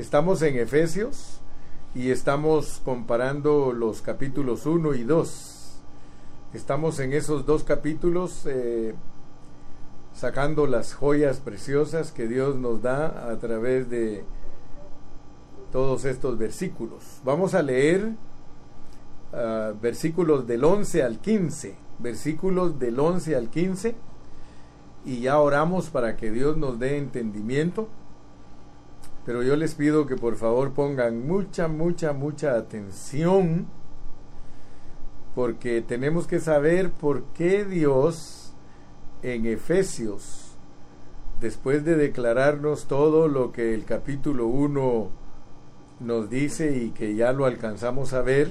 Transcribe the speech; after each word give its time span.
Estamos 0.00 0.40
en 0.40 0.56
Efesios 0.56 1.40
y 1.94 2.10
estamos 2.10 2.80
comparando 2.86 3.70
los 3.74 4.00
capítulos 4.00 4.64
1 4.64 4.94
y 4.94 5.02
2. 5.04 5.78
Estamos 6.54 6.98
en 7.00 7.12
esos 7.12 7.44
dos 7.44 7.64
capítulos 7.64 8.46
eh, 8.46 8.94
sacando 10.14 10.66
las 10.66 10.94
joyas 10.94 11.40
preciosas 11.40 12.12
que 12.12 12.28
Dios 12.28 12.56
nos 12.56 12.80
da 12.80 13.30
a 13.30 13.38
través 13.40 13.90
de 13.90 14.24
todos 15.70 16.06
estos 16.06 16.38
versículos. 16.38 17.20
Vamos 17.22 17.52
a 17.52 17.60
leer 17.60 18.12
uh, 19.34 19.78
versículos 19.82 20.46
del 20.46 20.64
11 20.64 21.02
al 21.02 21.18
15, 21.18 21.76
versículos 21.98 22.78
del 22.78 22.98
11 22.98 23.36
al 23.36 23.50
15, 23.50 23.94
y 25.04 25.20
ya 25.20 25.38
oramos 25.38 25.90
para 25.90 26.16
que 26.16 26.30
Dios 26.30 26.56
nos 26.56 26.78
dé 26.78 26.96
entendimiento. 26.96 27.90
Pero 29.24 29.42
yo 29.42 29.56
les 29.56 29.74
pido 29.74 30.06
que 30.06 30.16
por 30.16 30.36
favor 30.36 30.72
pongan 30.72 31.26
mucha, 31.26 31.68
mucha, 31.68 32.12
mucha 32.12 32.56
atención, 32.56 33.66
porque 35.34 35.82
tenemos 35.82 36.26
que 36.26 36.40
saber 36.40 36.90
por 36.90 37.24
qué 37.34 37.64
Dios 37.64 38.54
en 39.22 39.46
Efesios, 39.46 40.56
después 41.40 41.84
de 41.84 41.96
declararnos 41.96 42.86
todo 42.86 43.28
lo 43.28 43.52
que 43.52 43.74
el 43.74 43.84
capítulo 43.84 44.46
1 44.46 45.10
nos 46.00 46.30
dice 46.30 46.76
y 46.78 46.90
que 46.90 47.14
ya 47.14 47.32
lo 47.32 47.44
alcanzamos 47.44 48.14
a 48.14 48.22
ver, 48.22 48.50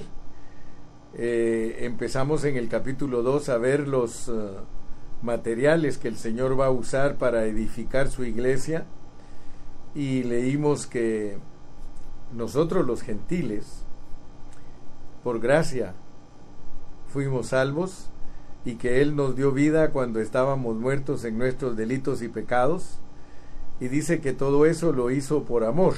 eh, 1.14 1.78
empezamos 1.80 2.44
en 2.44 2.56
el 2.56 2.68
capítulo 2.68 3.22
2 3.24 3.48
a 3.48 3.58
ver 3.58 3.88
los 3.88 4.28
uh, 4.28 4.50
materiales 5.22 5.98
que 5.98 6.06
el 6.06 6.16
Señor 6.16 6.58
va 6.58 6.66
a 6.66 6.70
usar 6.70 7.16
para 7.16 7.46
edificar 7.46 8.08
su 8.08 8.24
iglesia 8.24 8.86
y 9.94 10.22
leímos 10.22 10.86
que 10.86 11.38
nosotros 12.32 12.86
los 12.86 13.02
gentiles, 13.02 13.84
por 15.24 15.40
gracia, 15.40 15.94
fuimos 17.08 17.48
salvos 17.48 18.10
y 18.64 18.76
que 18.76 19.02
Él 19.02 19.16
nos 19.16 19.36
dio 19.36 19.52
vida 19.52 19.90
cuando 19.90 20.20
estábamos 20.20 20.76
muertos 20.76 21.24
en 21.24 21.38
nuestros 21.38 21.76
delitos 21.76 22.22
y 22.22 22.28
pecados 22.28 22.98
y 23.80 23.88
dice 23.88 24.20
que 24.20 24.32
todo 24.32 24.66
eso 24.66 24.92
lo 24.92 25.10
hizo 25.10 25.44
por 25.44 25.64
amor 25.64 25.94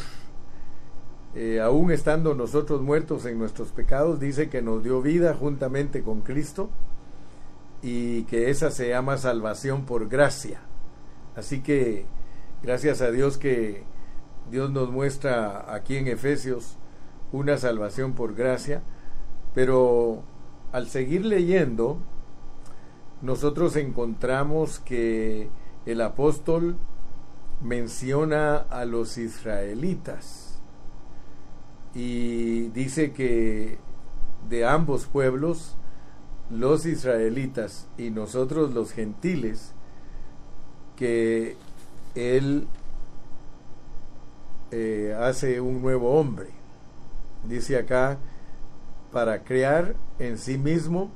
eh, 1.34 1.60
aún 1.62 1.90
estando 1.90 2.34
nosotros 2.34 2.82
muertos 2.82 3.24
en 3.24 3.38
nuestros 3.38 3.72
pecados, 3.72 4.20
dice 4.20 4.50
que 4.50 4.60
nos 4.60 4.84
dio 4.84 5.00
vida 5.00 5.34
juntamente 5.34 6.02
con 6.02 6.20
Cristo 6.20 6.68
y 7.80 8.24
que 8.24 8.50
esa 8.50 8.70
se 8.70 8.90
llama 8.90 9.16
salvación 9.16 9.86
por 9.86 10.08
gracia. 10.08 10.60
Así 11.34 11.62
que 11.62 12.04
gracias 12.62 13.00
a 13.00 13.10
Dios 13.10 13.38
que 13.38 13.82
Dios 14.50 14.70
nos 14.70 14.90
muestra 14.90 15.74
aquí 15.74 15.96
en 15.96 16.08
Efesios 16.08 16.76
una 17.32 17.56
salvación 17.56 18.12
por 18.12 18.34
gracia, 18.34 18.82
pero 19.54 20.22
al 20.72 20.88
seguir 20.88 21.24
leyendo, 21.24 21.98
nosotros 23.22 23.76
encontramos 23.76 24.78
que 24.78 25.48
el 25.86 26.00
apóstol 26.00 26.76
menciona 27.62 28.56
a 28.56 28.84
los 28.84 29.18
israelitas 29.18 30.60
y 31.94 32.68
dice 32.68 33.12
que 33.12 33.78
de 34.48 34.66
ambos 34.66 35.06
pueblos, 35.06 35.76
los 36.50 36.84
israelitas 36.84 37.88
y 37.96 38.10
nosotros 38.10 38.74
los 38.74 38.92
gentiles, 38.92 39.72
que 40.96 41.56
él 42.14 42.66
eh, 44.70 45.16
hace 45.20 45.60
un 45.60 45.82
nuevo 45.82 46.18
hombre. 46.18 46.48
Dice 47.48 47.76
acá, 47.76 48.18
para 49.12 49.42
crear 49.42 49.94
en 50.18 50.38
sí 50.38 50.58
mismo 50.58 51.10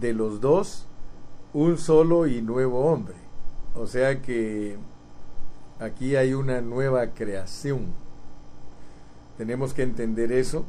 de 0.00 0.12
los 0.12 0.40
dos 0.40 0.86
un 1.52 1.78
solo 1.78 2.26
y 2.26 2.42
nuevo 2.42 2.86
hombre. 2.86 3.16
O 3.74 3.86
sea 3.86 4.22
que 4.22 4.76
aquí 5.78 6.16
hay 6.16 6.34
una 6.34 6.60
nueva 6.60 7.08
creación 7.08 8.06
tenemos 9.36 9.74
que 9.74 9.82
entender 9.82 10.32
eso 10.32 10.64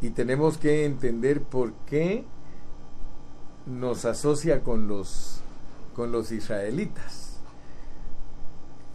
y 0.00 0.10
tenemos 0.10 0.58
que 0.58 0.84
entender 0.84 1.42
por 1.42 1.72
qué 1.86 2.24
nos 3.66 4.04
asocia 4.04 4.62
con 4.62 4.86
los, 4.86 5.40
con 5.94 6.12
los 6.12 6.30
israelitas. 6.30 7.27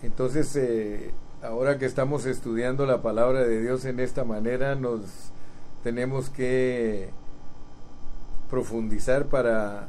Entonces, 0.03 0.53
eh, 0.57 1.11
ahora 1.41 1.79
que 1.79 1.85
estamos 1.85 2.25
estudiando 2.25 2.85
la 2.85 3.01
palabra 3.01 3.43
de 3.43 3.61
Dios 3.61 3.85
en 3.85 4.01
esta 4.01 4.25
manera, 4.25 4.75
nos 4.75 5.01
tenemos 5.81 6.29
que 6.29 7.09
profundizar 8.49 9.27
para 9.27 9.87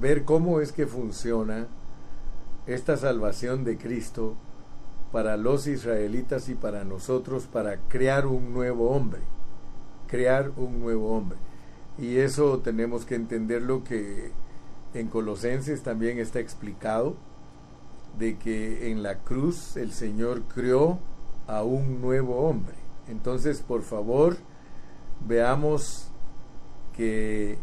ver 0.00 0.24
cómo 0.24 0.60
es 0.60 0.72
que 0.72 0.86
funciona 0.86 1.68
esta 2.66 2.96
salvación 2.96 3.64
de 3.64 3.76
Cristo 3.76 4.34
para 5.12 5.36
los 5.36 5.66
israelitas 5.66 6.48
y 6.48 6.54
para 6.54 6.84
nosotros 6.84 7.46
para 7.46 7.76
crear 7.88 8.26
un 8.26 8.52
nuevo 8.52 8.90
hombre, 8.90 9.20
crear 10.08 10.50
un 10.56 10.80
nuevo 10.80 11.16
hombre. 11.16 11.38
Y 11.96 12.16
eso 12.16 12.58
tenemos 12.58 13.04
que 13.04 13.14
entender 13.14 13.62
lo 13.62 13.84
que 13.84 14.32
en 14.94 15.08
Colosenses 15.08 15.82
también 15.82 16.18
está 16.18 16.40
explicado, 16.40 17.16
de 18.18 18.36
que 18.36 18.90
en 18.90 19.02
la 19.02 19.18
cruz 19.18 19.76
el 19.76 19.92
Señor 19.92 20.42
creó 20.42 20.98
a 21.46 21.62
un 21.62 22.00
nuevo 22.00 22.48
hombre. 22.48 22.74
Entonces, 23.08 23.60
por 23.60 23.82
favor, 23.82 24.36
veamos 25.26 26.08
que 26.96 27.58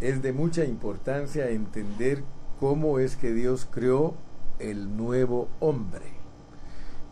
es 0.00 0.22
de 0.22 0.32
mucha 0.32 0.64
importancia 0.64 1.50
entender 1.50 2.22
cómo 2.60 2.98
es 2.98 3.16
que 3.16 3.32
Dios 3.32 3.66
creó 3.70 4.14
el 4.58 4.96
nuevo 4.96 5.48
hombre. 5.60 6.18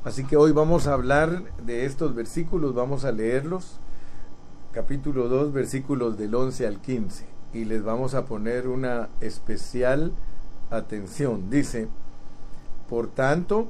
Así 0.04 0.24
que 0.24 0.36
hoy 0.36 0.52
vamos 0.52 0.86
a 0.86 0.92
hablar 0.92 1.42
de 1.64 1.84
estos 1.84 2.14
versículos, 2.14 2.74
vamos 2.74 3.04
a 3.04 3.10
leerlos, 3.10 3.78
capítulo 4.72 5.28
2, 5.28 5.52
versículos 5.52 6.16
del 6.16 6.34
11 6.34 6.66
al 6.66 6.80
15, 6.80 7.26
y 7.52 7.64
les 7.64 7.82
vamos 7.82 8.14
a 8.14 8.24
poner 8.24 8.68
una 8.68 9.08
especial 9.20 10.12
atención. 10.70 11.50
Dice, 11.50 11.88
por 12.88 13.08
tanto, 13.08 13.68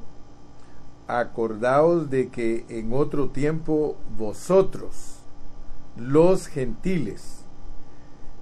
acordaos 1.06 2.10
de 2.10 2.28
que 2.28 2.64
en 2.68 2.92
otro 2.92 3.28
tiempo 3.28 3.96
vosotros, 4.18 5.20
los 5.96 6.46
gentiles, 6.48 7.44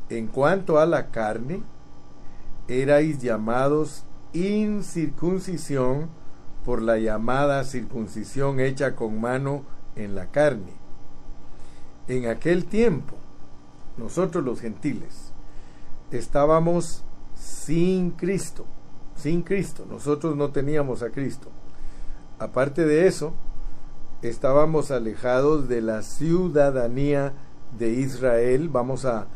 en 0.08 0.26
cuanto 0.26 0.78
a 0.78 0.86
la 0.86 1.10
carne, 1.10 1.62
erais 2.68 3.20
llamados 3.20 4.04
incircuncisión 4.32 6.08
por 6.64 6.82
la 6.82 6.98
llamada 6.98 7.62
circuncisión 7.64 8.58
hecha 8.58 8.96
con 8.96 9.20
mano 9.20 9.62
en 9.96 10.14
la 10.14 10.26
carne. 10.26 10.72
En 12.08 12.26
aquel 12.26 12.64
tiempo, 12.64 13.14
nosotros 13.96 14.44
los 14.44 14.60
gentiles, 14.60 15.32
estábamos 16.10 17.04
sin 17.44 18.12
Cristo, 18.12 18.64
sin 19.16 19.42
Cristo, 19.42 19.86
nosotros 19.88 20.34
no 20.34 20.50
teníamos 20.50 21.02
a 21.02 21.10
Cristo. 21.10 21.48
Aparte 22.38 22.86
de 22.86 23.06
eso, 23.06 23.34
estábamos 24.22 24.90
alejados 24.90 25.68
de 25.68 25.82
la 25.82 26.02
ciudadanía 26.02 27.34
de 27.78 27.90
Israel. 27.90 28.70
Vamos 28.70 29.04
a 29.04 29.26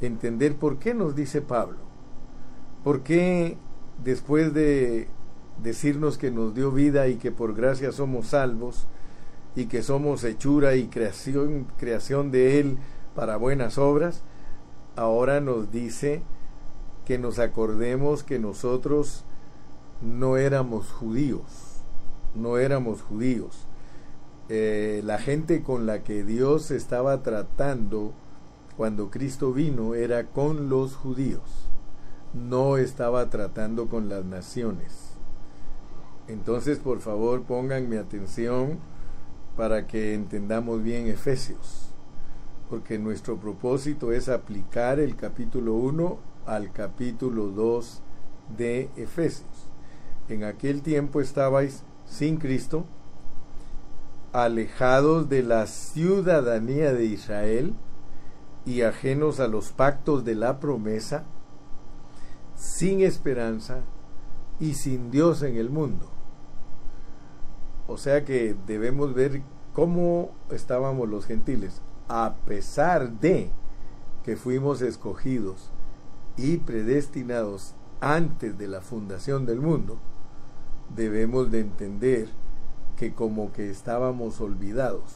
entender 0.00 0.54
por 0.56 0.78
qué 0.78 0.94
nos 0.94 1.16
dice 1.16 1.42
Pablo. 1.42 1.78
¿Por 2.84 3.02
qué 3.02 3.58
después 4.04 4.54
de 4.54 5.08
decirnos 5.60 6.16
que 6.16 6.30
nos 6.30 6.54
dio 6.54 6.70
vida 6.70 7.08
y 7.08 7.16
que 7.16 7.32
por 7.32 7.54
gracia 7.54 7.90
somos 7.90 8.28
salvos 8.28 8.86
y 9.56 9.66
que 9.66 9.82
somos 9.82 10.22
hechura 10.22 10.76
y 10.76 10.86
creación, 10.86 11.66
creación 11.76 12.30
de 12.30 12.60
Él 12.60 12.78
para 13.16 13.36
buenas 13.36 13.78
obras, 13.78 14.22
ahora 14.94 15.40
nos 15.40 15.72
dice 15.72 16.22
que 17.08 17.18
nos 17.18 17.40
acordemos 17.40 18.22
que 18.22 18.38
nosotros 18.38 19.24
no 20.00 20.36
éramos 20.36 20.92
judíos, 20.92 21.42
no 22.36 22.58
éramos 22.58 23.02
judíos. 23.02 23.56
Eh, 24.48 25.02
la 25.04 25.18
gente 25.18 25.62
con 25.62 25.86
la 25.86 26.04
que 26.04 26.22
Dios 26.22 26.70
estaba 26.70 27.24
tratando 27.24 28.12
cuando 28.76 29.10
Cristo 29.10 29.52
vino 29.52 29.96
era 29.96 30.24
con 30.24 30.68
los 30.68 30.94
judíos 30.94 31.68
no 32.34 32.76
estaba 32.76 33.30
tratando 33.30 33.86
con 33.86 34.08
las 34.08 34.24
naciones. 34.24 35.12
Entonces, 36.26 36.78
por 36.78 37.00
favor, 37.00 37.42
pongan 37.42 37.88
mi 37.88 37.96
atención 37.96 38.78
para 39.56 39.86
que 39.86 40.14
entendamos 40.14 40.82
bien 40.82 41.08
Efesios, 41.08 41.88
porque 42.68 42.98
nuestro 42.98 43.38
propósito 43.38 44.12
es 44.12 44.28
aplicar 44.28 45.00
el 45.00 45.16
capítulo 45.16 45.74
1 45.74 46.27
al 46.48 46.72
capítulo 46.72 47.48
2 47.48 48.00
de 48.56 48.88
Efesios. 48.96 49.68
En 50.30 50.44
aquel 50.44 50.80
tiempo 50.82 51.20
estabais 51.20 51.84
sin 52.06 52.38
Cristo, 52.38 52.86
alejados 54.32 55.28
de 55.28 55.42
la 55.42 55.66
ciudadanía 55.66 56.92
de 56.94 57.04
Israel 57.04 57.74
y 58.64 58.80
ajenos 58.80 59.40
a 59.40 59.46
los 59.46 59.72
pactos 59.72 60.24
de 60.24 60.34
la 60.34 60.58
promesa, 60.58 61.24
sin 62.56 63.00
esperanza 63.00 63.80
y 64.58 64.74
sin 64.74 65.10
Dios 65.10 65.42
en 65.42 65.56
el 65.56 65.68
mundo. 65.68 66.08
O 67.86 67.98
sea 67.98 68.24
que 68.24 68.56
debemos 68.66 69.12
ver 69.12 69.42
cómo 69.74 70.30
estábamos 70.50 71.08
los 71.08 71.26
gentiles, 71.26 71.82
a 72.08 72.36
pesar 72.46 73.10
de 73.12 73.50
que 74.24 74.36
fuimos 74.36 74.80
escogidos 74.80 75.70
y 76.38 76.58
predestinados 76.58 77.74
antes 78.00 78.56
de 78.56 78.68
la 78.68 78.80
fundación 78.80 79.44
del 79.44 79.60
mundo, 79.60 79.98
debemos 80.94 81.50
de 81.50 81.60
entender 81.60 82.28
que 82.96 83.12
como 83.12 83.52
que 83.52 83.70
estábamos 83.70 84.40
olvidados. 84.40 85.12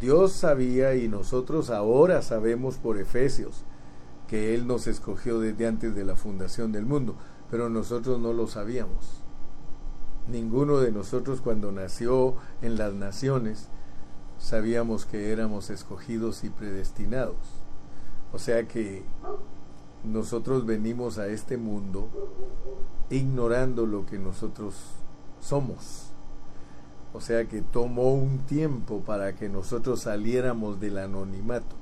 Dios 0.00 0.32
sabía 0.32 0.94
y 0.94 1.08
nosotros 1.08 1.70
ahora 1.70 2.22
sabemos 2.22 2.76
por 2.76 2.98
Efesios 2.98 3.64
que 4.26 4.54
Él 4.54 4.66
nos 4.66 4.86
escogió 4.86 5.38
desde 5.38 5.66
antes 5.66 5.94
de 5.94 6.04
la 6.04 6.16
fundación 6.16 6.72
del 6.72 6.86
mundo, 6.86 7.14
pero 7.50 7.68
nosotros 7.68 8.18
no 8.18 8.32
lo 8.32 8.46
sabíamos. 8.46 9.22
Ninguno 10.26 10.78
de 10.78 10.90
nosotros 10.90 11.40
cuando 11.40 11.70
nació 11.70 12.36
en 12.62 12.78
las 12.78 12.94
naciones 12.94 13.68
sabíamos 14.38 15.04
que 15.04 15.32
éramos 15.32 15.68
escogidos 15.70 16.44
y 16.44 16.50
predestinados. 16.50 17.36
O 18.32 18.38
sea 18.38 18.66
que 18.66 19.04
nosotros 20.04 20.66
venimos 20.66 21.18
a 21.18 21.28
este 21.28 21.56
mundo 21.56 22.08
ignorando 23.10 23.86
lo 23.86 24.06
que 24.06 24.18
nosotros 24.18 24.74
somos. 25.40 26.12
O 27.12 27.20
sea 27.20 27.46
que 27.46 27.60
tomó 27.60 28.14
un 28.14 28.38
tiempo 28.38 29.00
para 29.00 29.34
que 29.34 29.48
nosotros 29.48 30.00
saliéramos 30.00 30.80
del 30.80 30.98
anonimato. 30.98 31.76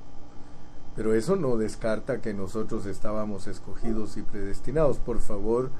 Pero 0.95 1.13
eso 1.13 1.37
no 1.37 1.55
descarta 1.55 2.21
que 2.21 2.33
nosotros 2.33 2.85
estábamos 2.85 3.47
escogidos 3.47 4.17
y 4.17 4.23
predestinados. 4.23 4.97
Por 4.97 5.19
favor, 5.19 5.71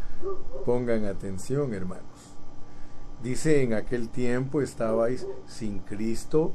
pongan 0.66 1.06
atención, 1.06 1.74
hermanos. 1.74 2.06
Dice, 3.22 3.62
en 3.62 3.74
aquel 3.74 4.10
tiempo 4.10 4.62
estabais 4.62 5.28
sin 5.48 5.80
Cristo, 5.80 6.54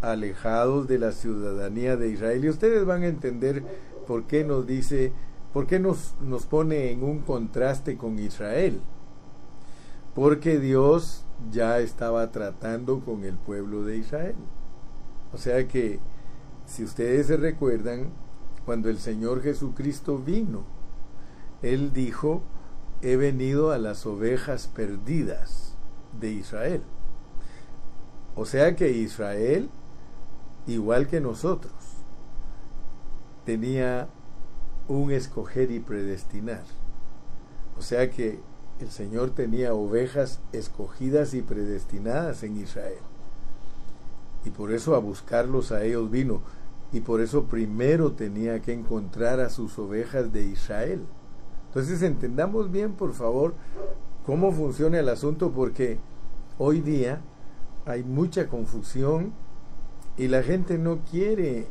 alejados 0.00 0.86
de 0.86 0.98
la 0.98 1.10
ciudadanía 1.12 1.96
de 1.96 2.08
Israel. 2.08 2.44
Y 2.44 2.50
ustedes 2.50 2.84
van 2.86 3.02
a 3.02 3.08
entender 3.08 3.64
por 4.04 4.24
qué 4.24 4.44
nos 4.44 4.66
dice, 4.66 5.12
por 5.52 5.66
qué 5.66 5.78
nos, 5.78 6.14
nos 6.20 6.46
pone 6.46 6.90
en 6.90 7.02
un 7.02 7.20
contraste 7.20 7.96
con 7.96 8.18
Israel. 8.18 8.80
Porque 10.14 10.58
Dios 10.58 11.24
ya 11.50 11.78
estaba 11.80 12.30
tratando 12.30 13.00
con 13.00 13.24
el 13.24 13.36
pueblo 13.36 13.84
de 13.84 13.96
Israel. 13.96 14.36
O 15.32 15.38
sea 15.38 15.66
que, 15.66 15.98
si 16.66 16.84
ustedes 16.84 17.26
se 17.26 17.36
recuerdan, 17.36 18.10
cuando 18.64 18.90
el 18.90 18.98
Señor 18.98 19.42
Jesucristo 19.42 20.18
vino, 20.18 20.64
Él 21.62 21.92
dijo, 21.92 22.42
he 23.00 23.16
venido 23.16 23.72
a 23.72 23.78
las 23.78 24.06
ovejas 24.06 24.68
perdidas 24.68 25.74
de 26.20 26.30
Israel. 26.30 26.82
O 28.36 28.46
sea 28.46 28.76
que 28.76 28.90
Israel, 28.90 29.68
igual 30.66 31.08
que 31.08 31.20
nosotros, 31.20 31.72
tenía 33.44 34.08
un 34.88 35.10
escoger 35.10 35.70
y 35.70 35.80
predestinar. 35.80 36.62
O 37.78 37.82
sea 37.82 38.10
que 38.10 38.40
el 38.80 38.90
Señor 38.90 39.30
tenía 39.30 39.74
ovejas 39.74 40.40
escogidas 40.52 41.34
y 41.34 41.42
predestinadas 41.42 42.42
en 42.42 42.56
Israel. 42.56 42.98
Y 44.44 44.50
por 44.50 44.72
eso 44.72 44.94
a 44.94 44.98
buscarlos 44.98 45.72
a 45.72 45.84
ellos 45.84 46.10
vino. 46.10 46.40
Y 46.92 47.00
por 47.00 47.20
eso 47.20 47.44
primero 47.44 48.12
tenía 48.12 48.60
que 48.60 48.72
encontrar 48.72 49.40
a 49.40 49.50
sus 49.50 49.78
ovejas 49.78 50.32
de 50.32 50.44
Israel. 50.44 51.00
Entonces 51.68 52.02
entendamos 52.02 52.70
bien, 52.70 52.92
por 52.92 53.14
favor, 53.14 53.54
cómo 54.26 54.52
funciona 54.52 54.98
el 54.98 55.08
asunto, 55.08 55.52
porque 55.52 55.98
hoy 56.58 56.80
día 56.80 57.20
hay 57.86 58.02
mucha 58.02 58.48
confusión 58.48 59.32
y 60.18 60.28
la 60.28 60.42
gente 60.42 60.76
no 60.76 60.98
quiere 61.10 61.68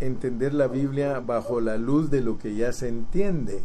entender 0.00 0.54
la 0.54 0.68
Biblia 0.68 1.20
bajo 1.20 1.60
la 1.60 1.76
luz 1.76 2.10
de 2.10 2.20
lo 2.20 2.38
que 2.38 2.54
ya 2.54 2.72
se 2.72 2.88
entiende. 2.88 3.62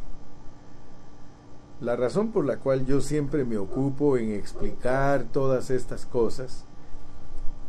La 1.81 1.95
razón 1.95 2.31
por 2.31 2.45
la 2.45 2.57
cual 2.57 2.85
yo 2.85 3.01
siempre 3.01 3.43
me 3.43 3.57
ocupo 3.57 4.17
en 4.17 4.31
explicar 4.31 5.25
todas 5.31 5.71
estas 5.71 6.05
cosas 6.05 6.63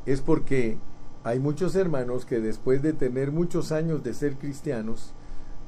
es 0.04 0.20
porque 0.20 0.78
hay 1.24 1.38
muchos 1.38 1.74
hermanos 1.76 2.24
que 2.24 2.40
después 2.40 2.82
de 2.82 2.92
tener 2.92 3.32
muchos 3.32 3.72
años 3.72 4.02
de 4.02 4.12
ser 4.12 4.34
cristianos, 4.36 5.12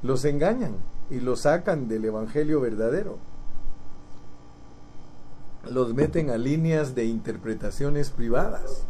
los 0.03 0.25
engañan 0.25 0.73
y 1.09 1.19
los 1.19 1.41
sacan 1.41 1.87
del 1.87 2.05
Evangelio 2.05 2.59
verdadero. 2.59 3.17
Los 5.69 5.93
meten 5.93 6.29
a 6.29 6.37
líneas 6.37 6.93
de 6.93 7.05
interpretaciones 7.05 8.11
privadas. 8.11 8.83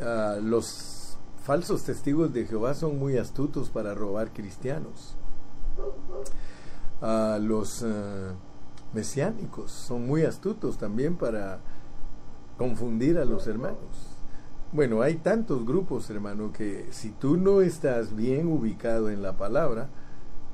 Ah, 0.00 0.38
los 0.42 1.01
falsos 1.42 1.82
testigos 1.84 2.32
de 2.32 2.46
Jehová 2.46 2.74
son 2.74 2.98
muy 2.98 3.18
astutos 3.18 3.70
para 3.70 3.94
robar 3.94 4.32
cristianos 4.32 5.16
los 7.40 7.82
eh, 7.82 8.32
mesiánicos 8.92 9.72
son 9.72 10.06
muy 10.06 10.22
astutos 10.22 10.78
también 10.78 11.16
para 11.16 11.58
confundir 12.56 13.18
a 13.18 13.24
los 13.24 13.46
hermanos. 13.46 14.16
Bueno, 14.72 15.02
hay 15.02 15.16
tantos 15.16 15.66
grupos, 15.66 16.08
hermano, 16.10 16.52
que 16.52 16.86
si 16.90 17.10
tú 17.10 17.36
no 17.36 17.60
estás 17.60 18.14
bien 18.14 18.46
ubicado 18.46 19.10
en 19.10 19.20
la 19.20 19.36
palabra, 19.36 19.88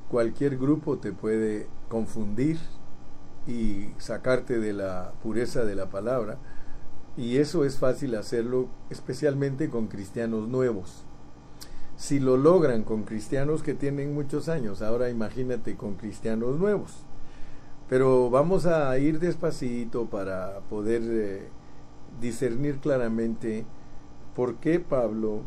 cualquier 0.09 0.57
grupo 0.57 0.97
te 0.97 1.13
puede 1.13 1.67
confundir 1.87 2.57
y 3.47 3.91
sacarte 3.97 4.59
de 4.59 4.73
la 4.73 5.13
pureza 5.23 5.63
de 5.63 5.75
la 5.75 5.89
palabra. 5.89 6.37
Y 7.19 7.37
eso 7.37 7.65
es 7.65 7.77
fácil 7.77 8.15
hacerlo 8.15 8.67
especialmente 8.89 9.69
con 9.69 9.87
cristianos 9.87 10.47
nuevos 10.47 11.05
si 11.99 12.21
lo 12.21 12.37
logran 12.37 12.83
con 12.83 13.03
cristianos 13.03 13.61
que 13.61 13.73
tienen 13.73 14.13
muchos 14.13 14.47
años, 14.47 14.81
ahora 14.81 15.09
imagínate 15.09 15.75
con 15.75 15.95
cristianos 15.95 16.57
nuevos. 16.57 16.93
Pero 17.89 18.29
vamos 18.29 18.65
a 18.65 18.97
ir 18.97 19.19
despacito 19.19 20.05
para 20.05 20.61
poder 20.69 21.01
eh, 21.03 21.49
discernir 22.21 22.77
claramente 22.77 23.65
por 24.33 24.55
qué 24.55 24.79
Pablo, 24.79 25.41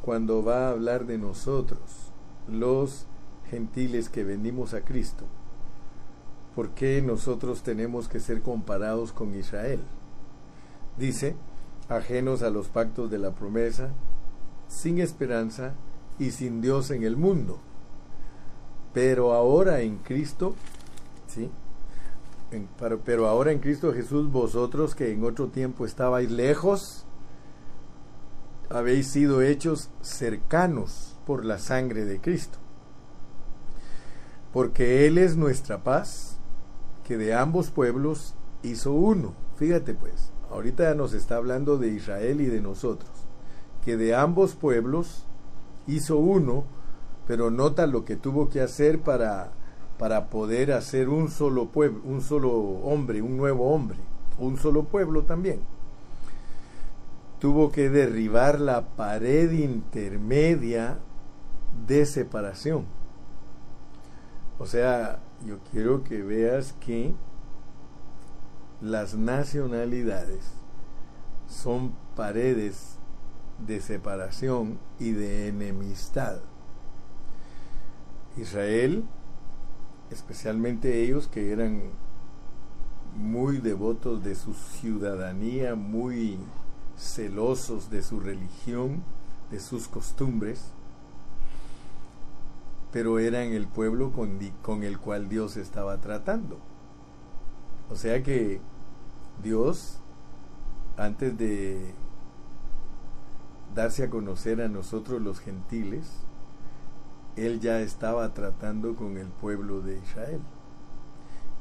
cuando 0.00 0.42
va 0.42 0.68
a 0.68 0.70
hablar 0.70 1.04
de 1.04 1.18
nosotros, 1.18 2.10
los 2.48 3.06
gentiles 3.50 4.08
que 4.08 4.24
venimos 4.24 4.72
a 4.72 4.80
Cristo, 4.80 5.24
por 6.54 6.70
qué 6.70 7.02
nosotros 7.02 7.62
tenemos 7.62 8.08
que 8.08 8.18
ser 8.18 8.40
comparados 8.40 9.12
con 9.12 9.34
Israel. 9.34 9.80
Dice, 10.98 11.36
ajenos 11.88 12.42
a 12.42 12.50
los 12.50 12.68
pactos 12.68 13.10
de 13.10 13.18
la 13.18 13.32
promesa, 13.32 13.90
sin 14.68 14.98
esperanza 14.98 15.74
y 16.18 16.30
sin 16.30 16.60
Dios 16.60 16.90
en 16.90 17.02
el 17.02 17.16
mundo. 17.16 17.58
Pero 18.92 19.34
ahora 19.34 19.80
en 19.80 19.98
Cristo, 19.98 20.54
¿sí? 21.26 21.50
pero, 23.04 23.28
ahora 23.28 23.52
en 23.52 23.58
Cristo 23.58 23.92
Jesús, 23.92 24.30
vosotros 24.30 24.94
que 24.94 25.12
en 25.12 25.24
otro 25.24 25.48
tiempo 25.48 25.84
estabais 25.84 26.30
lejos, 26.30 27.04
habéis 28.70 29.08
sido 29.08 29.42
hechos 29.42 29.90
cercanos 30.00 31.16
por 31.26 31.44
la 31.44 31.58
sangre 31.58 32.04
de 32.04 32.20
Cristo. 32.20 32.58
Porque 34.52 35.06
Él 35.06 35.18
es 35.18 35.36
nuestra 35.36 35.82
paz, 35.82 36.38
que 37.04 37.16
de 37.16 37.34
ambos 37.34 37.70
pueblos 37.70 38.34
hizo 38.62 38.92
uno. 38.92 39.34
Fíjate 39.56 39.94
pues, 39.94 40.32
ahorita 40.56 40.94
nos 40.94 41.12
está 41.12 41.36
hablando 41.36 41.76
de 41.76 41.88
Israel 41.88 42.40
y 42.40 42.46
de 42.46 42.62
nosotros 42.62 43.10
que 43.84 43.96
de 43.96 44.16
ambos 44.16 44.56
pueblos 44.56 45.24
hizo 45.86 46.16
uno, 46.16 46.64
pero 47.28 47.52
nota 47.52 47.86
lo 47.86 48.04
que 48.04 48.16
tuvo 48.16 48.48
que 48.48 48.60
hacer 48.60 49.00
para, 49.00 49.52
para 49.96 50.28
poder 50.28 50.72
hacer 50.72 51.08
un 51.08 51.30
solo 51.30 51.66
pueblo, 51.66 52.00
un 52.04 52.20
solo 52.20 52.52
hombre, 52.52 53.22
un 53.22 53.36
nuevo 53.36 53.72
hombre, 53.72 53.98
un 54.40 54.56
solo 54.56 54.84
pueblo 54.84 55.22
también. 55.22 55.60
Tuvo 57.38 57.70
que 57.70 57.90
derribar 57.90 58.58
la 58.58 58.88
pared 58.96 59.52
intermedia 59.52 60.98
de 61.86 62.06
separación. 62.06 62.86
O 64.58 64.66
sea, 64.66 65.20
yo 65.46 65.58
quiero 65.70 66.02
que 66.02 66.22
veas 66.24 66.72
que 66.80 67.14
las 68.80 69.14
nacionalidades 69.14 70.44
son 71.48 71.94
paredes 72.14 72.96
de 73.66 73.80
separación 73.80 74.78
y 74.98 75.12
de 75.12 75.48
enemistad. 75.48 76.40
Israel, 78.36 79.04
especialmente 80.10 81.02
ellos 81.02 81.26
que 81.26 81.52
eran 81.52 81.90
muy 83.16 83.58
devotos 83.58 84.22
de 84.22 84.34
su 84.34 84.52
ciudadanía, 84.52 85.74
muy 85.74 86.38
celosos 86.98 87.88
de 87.90 88.02
su 88.02 88.20
religión, 88.20 89.02
de 89.50 89.60
sus 89.60 89.88
costumbres, 89.88 90.72
pero 92.92 93.18
eran 93.18 93.52
el 93.52 93.66
pueblo 93.66 94.12
con, 94.12 94.38
con 94.62 94.82
el 94.82 94.98
cual 94.98 95.28
Dios 95.28 95.56
estaba 95.56 95.98
tratando. 95.98 96.58
O 97.90 97.96
sea 97.96 98.22
que 98.22 98.60
Dios, 99.42 99.98
antes 100.96 101.36
de 101.38 101.94
darse 103.74 104.04
a 104.04 104.10
conocer 104.10 104.60
a 104.60 104.68
nosotros 104.68 105.20
los 105.20 105.40
gentiles, 105.40 106.10
Él 107.36 107.60
ya 107.60 107.80
estaba 107.80 108.32
tratando 108.34 108.96
con 108.96 109.18
el 109.18 109.28
pueblo 109.28 109.80
de 109.80 109.98
Israel. 109.98 110.40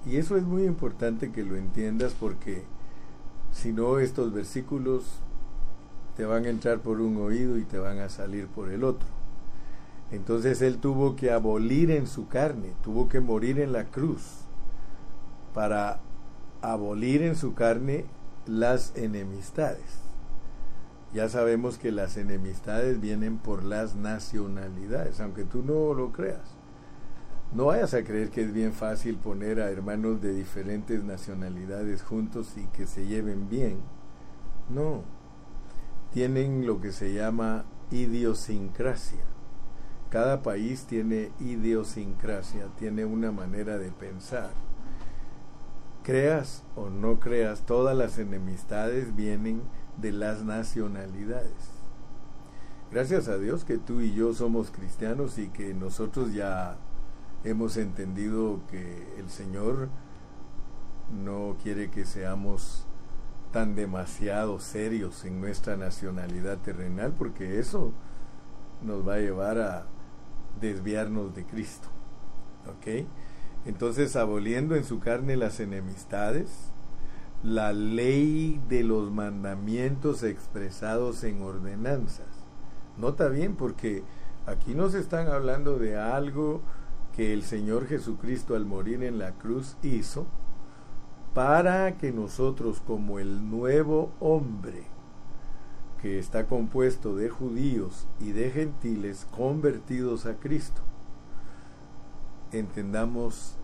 Y 0.06 0.18
eso 0.18 0.38
es 0.38 0.44
muy 0.44 0.64
importante 0.64 1.32
que 1.32 1.44
lo 1.44 1.56
entiendas 1.56 2.14
porque 2.14 2.64
si 3.52 3.74
no 3.74 4.00
estos 4.00 4.34
versículos 4.34 5.04
te 6.16 6.26
van 6.26 6.46
a 6.46 6.50
entrar 6.50 6.80
por 6.80 7.02
un 7.02 7.18
oído 7.18 7.58
y 7.58 7.64
te 7.66 7.78
van 7.78 8.00
a 8.00 8.10
salir 8.10 8.48
por 8.48 8.72
el 8.72 8.84
otro. 8.84 9.08
Entonces 10.12 10.62
Él 10.62 10.78
tuvo 10.78 11.16
que 11.16 11.32
abolir 11.32 11.92
en 11.92 12.08
su 12.08 12.28
carne, 12.28 12.74
tuvo 12.84 13.10
que 13.10 13.20
morir 13.20 13.60
en 13.60 13.74
la 13.74 13.86
cruz 13.86 14.46
para 15.54 16.00
abolir 16.72 17.22
en 17.22 17.36
su 17.36 17.54
carne 17.54 18.06
las 18.46 18.96
enemistades. 18.96 20.06
Ya 21.14 21.30
sabemos 21.30 21.78
que 21.78 21.92
las 21.92 22.18
enemistades 22.18 23.00
vienen 23.00 23.38
por 23.38 23.64
las 23.64 23.96
nacionalidades, 23.96 25.20
aunque 25.22 25.46
tú 25.46 25.64
no 25.64 25.94
lo 25.94 26.12
creas. 26.12 26.56
No 27.54 27.68
vayas 27.68 27.94
a 27.94 28.04
creer 28.04 28.32
que 28.32 28.42
es 28.42 28.52
bien 28.52 28.74
fácil 28.74 29.16
poner 29.16 29.62
a 29.62 29.70
hermanos 29.70 30.22
de 30.22 30.34
diferentes 30.34 31.04
nacionalidades 31.04 32.04
juntos 32.04 32.58
y 32.58 32.66
que 32.68 32.86
se 32.86 33.08
lleven 33.08 33.48
bien. 33.48 33.78
No. 34.70 35.04
Tienen 36.12 36.68
lo 36.68 36.82
que 36.82 36.92
se 36.92 37.14
llama 37.14 37.64
idiosincrasia. 37.92 39.24
Cada 40.10 40.44
país 40.44 40.86
tiene 40.86 41.32
idiosincrasia, 41.40 42.68
tiene 42.78 43.06
una 43.06 43.32
manera 43.32 43.78
de 43.78 43.92
pensar. 43.92 44.65
Creas 46.06 46.64
o 46.76 46.92
no 46.92 47.20
creas, 47.20 47.62
todas 47.66 47.98
las 47.98 48.20
enemistades 48.20 49.16
vienen 49.16 49.64
de 49.98 50.12
las 50.12 50.44
nacionalidades. 50.44 51.72
Gracias 52.92 53.28
a 53.28 53.40
Dios 53.40 53.66
que 53.66 53.80
tú 53.80 54.02
y 54.02 54.14
yo 54.14 54.32
somos 54.36 54.70
cristianos 54.70 55.40
y 55.40 55.48
que 55.48 55.74
nosotros 55.74 56.32
ya 56.32 56.78
hemos 57.44 57.76
entendido 57.78 58.60
que 58.70 59.16
el 59.18 59.32
Señor 59.32 59.90
no 61.12 61.58
quiere 61.64 61.90
que 61.90 62.06
seamos 62.06 62.86
tan 63.52 63.74
demasiado 63.74 64.60
serios 64.60 65.26
en 65.26 65.42
nuestra 65.42 65.76
nacionalidad 65.76 66.60
terrenal 66.60 67.14
porque 67.18 67.58
eso 67.58 67.94
nos 68.84 69.08
va 69.08 69.16
a 69.16 69.20
llevar 69.22 69.58
a 69.58 69.88
desviarnos 70.62 71.34
de 71.34 71.46
Cristo. 71.46 71.88
¿Ok? 72.68 73.08
Entonces, 73.66 74.16
aboliendo 74.16 74.76
en 74.76 74.84
su 74.84 75.00
carne 75.00 75.36
las 75.36 75.60
enemistades, 75.60 76.50
la 77.44 77.74
ley 77.74 78.62
de 78.70 78.84
los 78.84 79.12
mandamientos 79.12 80.24
expresados 80.24 81.24
en 81.24 81.42
ordenanzas. 81.42 82.28
Nota 82.98 83.28
bien, 83.28 83.56
porque 83.56 84.04
aquí 84.46 84.74
nos 84.74 84.94
están 84.94 85.28
hablando 85.28 85.78
de 85.78 85.98
algo 85.98 86.62
que 87.16 87.34
el 87.34 87.44
Señor 87.44 87.88
Jesucristo 87.88 88.56
al 88.56 88.66
morir 88.66 89.04
en 89.04 89.20
la 89.20 89.32
cruz 89.32 89.78
hizo 89.84 90.26
para 91.34 91.98
que 91.98 92.12
nosotros 92.12 92.82
como 92.86 93.20
el 93.20 93.50
nuevo 93.50 94.12
hombre 94.20 94.84
que 96.02 96.20
está 96.20 96.46
compuesto 96.46 97.16
de 97.16 97.30
judíos 97.30 98.08
y 98.20 98.32
de 98.32 98.52
gentiles 98.52 99.28
convertidos 99.36 100.26
a 100.26 100.36
Cristo, 100.36 100.82
entendamos 102.60 103.56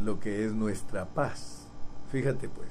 lo 0.00 0.20
que 0.20 0.44
es 0.44 0.52
nuestra 0.52 1.06
paz. 1.06 1.68
Fíjate 2.10 2.48
pues, 2.48 2.68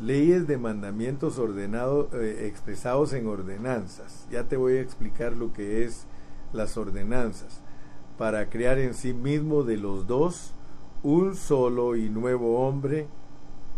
leyes 0.00 0.46
de 0.46 0.58
mandamientos 0.58 1.38
ordenados, 1.38 2.12
eh, 2.14 2.46
expresados 2.46 3.12
en 3.12 3.26
ordenanzas. 3.26 4.26
Ya 4.30 4.44
te 4.44 4.56
voy 4.56 4.74
a 4.74 4.80
explicar 4.80 5.36
lo 5.36 5.52
que 5.52 5.84
es 5.84 6.06
las 6.52 6.76
ordenanzas, 6.76 7.60
para 8.16 8.48
crear 8.48 8.78
en 8.78 8.94
sí 8.94 9.12
mismo 9.12 9.62
de 9.62 9.76
los 9.76 10.06
dos 10.06 10.54
un 11.02 11.36
solo 11.36 11.96
y 11.96 12.08
nuevo 12.08 12.66
hombre, 12.66 13.06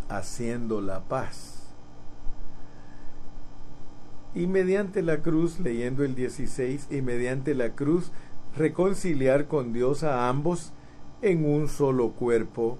haciendo 0.08 0.80
la 0.80 1.00
paz. 1.00 1.56
Y 4.34 4.46
mediante 4.46 5.02
la 5.02 5.22
cruz, 5.22 5.58
leyendo 5.58 6.04
el 6.04 6.14
16, 6.14 6.88
y 6.90 7.02
mediante 7.02 7.54
la 7.54 7.75
cruz, 7.75 8.12
reconciliar 8.57 9.47
con 9.47 9.73
Dios 9.73 10.02
a 10.02 10.28
ambos 10.28 10.73
en 11.23 11.45
un 11.45 11.69
solo 11.69 12.12
cuerpo, 12.12 12.78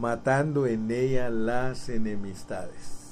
matando 0.00 0.66
en 0.66 0.90
ella 0.90 1.30
las 1.30 1.88
enemistades. 1.88 3.02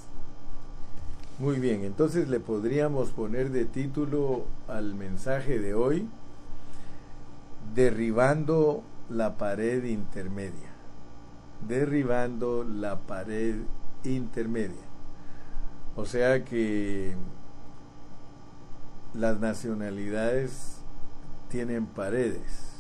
Muy 1.38 1.59
bien, 1.59 1.85
entonces 1.85 2.28
le 2.28 2.38
podríamos 2.38 3.11
poner 3.11 3.50
de 3.50 3.64
título 3.64 4.45
al 4.69 4.95
mensaje 4.95 5.59
de 5.59 5.75
hoy, 5.75 6.07
derribando 7.75 8.83
la 9.09 9.38
pared 9.38 9.85
intermedia. 9.85 10.71
Derribando 11.66 12.64
la 12.64 13.00
pared 13.00 13.57
intermedia. 14.04 14.85
O 15.97 16.04
sea 16.04 16.45
que 16.45 17.14
las 19.14 19.40
nacionalidades 19.40 20.79
tienen 21.50 21.87
paredes 21.87 22.71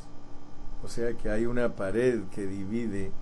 o 0.82 0.88
sea 0.88 1.12
que 1.14 1.30
hay 1.30 1.46
una 1.46 1.76
pared 1.76 2.22
que 2.34 2.46
divide. 2.46 3.12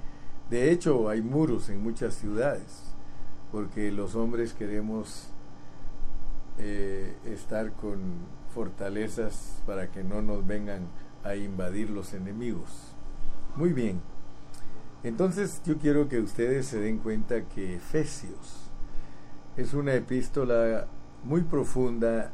De 0.51 0.71
hecho, 0.71 1.09
hay 1.09 1.23
muros 1.23 1.69
en 1.69 1.83
muchas 1.83 2.15
ciudades, 2.15 2.95
porque 3.53 3.91
los 3.91 4.15
hombres 4.15 4.55
queremos 4.55 5.29
eh, 6.59 7.15
estar 7.25 7.73
con 7.73 7.99
fortalezas 8.55 9.63
para 9.67 9.91
que 9.91 10.05
no 10.05 10.23
nos 10.23 10.47
vengan 10.47 10.87
a 11.25 11.35
invadir 11.35 11.91
los 11.91 12.15
enemigos. 12.15 12.95
Muy 13.57 13.73
bien. 13.73 14.01
Entonces 15.03 15.61
yo 15.65 15.79
quiero 15.79 16.09
que 16.09 16.21
ustedes 16.21 16.67
se 16.67 16.81
den 16.81 16.99
cuenta 16.99 17.43
que 17.43 17.77
Efesios 17.77 18.71
es 19.57 19.75
una 19.75 19.95
epístola 19.95 20.87
muy 21.25 21.43
profunda 21.43 22.33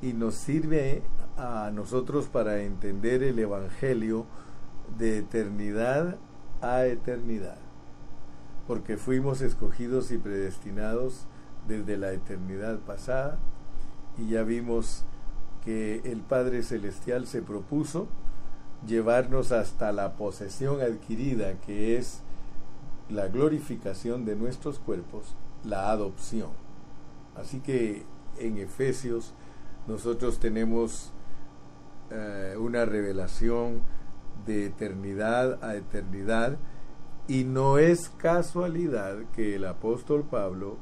y 0.00 0.12
nos 0.12 0.34
sirve 0.34 1.02
a 1.36 1.70
nosotros 1.72 2.26
para 2.26 2.62
entender 2.62 3.22
el 3.22 3.38
Evangelio 3.38 4.26
de 4.98 5.18
eternidad 5.18 6.16
a 6.60 6.86
eternidad, 6.86 7.58
porque 8.66 8.96
fuimos 8.96 9.40
escogidos 9.40 10.10
y 10.10 10.18
predestinados 10.18 11.26
desde 11.66 11.96
la 11.96 12.12
eternidad 12.12 12.78
pasada 12.80 13.38
y 14.18 14.28
ya 14.28 14.42
vimos 14.42 15.04
que 15.64 16.02
el 16.04 16.20
Padre 16.20 16.62
Celestial 16.62 17.26
se 17.26 17.42
propuso 17.42 18.06
llevarnos 18.86 19.50
hasta 19.50 19.92
la 19.92 20.12
posesión 20.16 20.80
adquirida 20.80 21.54
que 21.60 21.96
es 21.96 22.20
la 23.08 23.28
glorificación 23.28 24.24
de 24.24 24.36
nuestros 24.36 24.78
cuerpos, 24.78 25.34
la 25.64 25.90
adopción. 25.90 26.50
Así 27.34 27.60
que 27.60 28.04
en 28.38 28.58
Efesios 28.58 29.32
nosotros 29.86 30.38
tenemos 30.38 31.12
eh, 32.16 32.56
una 32.56 32.84
revelación 32.84 33.82
de 34.46 34.66
eternidad 34.66 35.58
a 35.64 35.74
eternidad 35.74 36.58
y 37.26 37.42
no 37.42 37.78
es 37.78 38.08
casualidad 38.08 39.16
que 39.34 39.56
el 39.56 39.64
apóstol 39.64 40.22
Pablo 40.22 40.76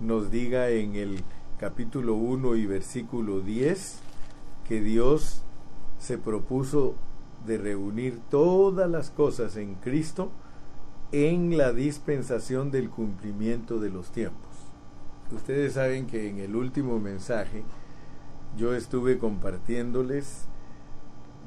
nos 0.00 0.30
diga 0.30 0.68
en 0.68 0.94
el 0.96 1.24
capítulo 1.58 2.14
1 2.14 2.56
y 2.56 2.66
versículo 2.66 3.40
10 3.40 4.00
que 4.68 4.82
Dios 4.82 5.42
se 5.98 6.18
propuso 6.18 6.94
de 7.46 7.56
reunir 7.56 8.20
todas 8.28 8.90
las 8.90 9.10
cosas 9.10 9.56
en 9.56 9.76
Cristo 9.76 10.30
en 11.10 11.56
la 11.56 11.72
dispensación 11.72 12.70
del 12.70 12.90
cumplimiento 12.90 13.78
de 13.80 13.88
los 13.88 14.10
tiempos. 14.10 14.50
Ustedes 15.32 15.72
saben 15.72 16.06
que 16.06 16.28
en 16.28 16.38
el 16.38 16.54
último 16.54 16.98
mensaje 16.98 17.64
yo 18.58 18.74
estuve 18.74 19.18
compartiéndoles 19.18 20.48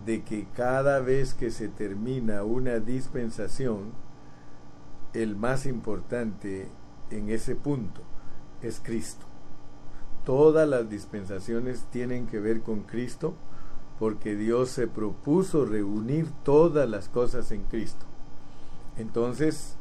de 0.05 0.23
que 0.23 0.47
cada 0.55 0.99
vez 0.99 1.33
que 1.33 1.51
se 1.51 1.67
termina 1.67 2.43
una 2.43 2.79
dispensación, 2.79 3.91
el 5.13 5.35
más 5.35 5.65
importante 5.65 6.67
en 7.09 7.29
ese 7.29 7.55
punto 7.55 8.01
es 8.61 8.79
Cristo. 8.83 9.25
Todas 10.25 10.67
las 10.67 10.89
dispensaciones 10.89 11.85
tienen 11.91 12.27
que 12.27 12.39
ver 12.39 12.61
con 12.61 12.81
Cristo 12.81 13.33
porque 13.97 14.35
Dios 14.35 14.69
se 14.69 14.87
propuso 14.87 15.65
reunir 15.65 16.27
todas 16.43 16.89
las 16.89 17.09
cosas 17.09 17.51
en 17.51 17.63
Cristo. 17.63 18.05
Entonces, 18.97 19.75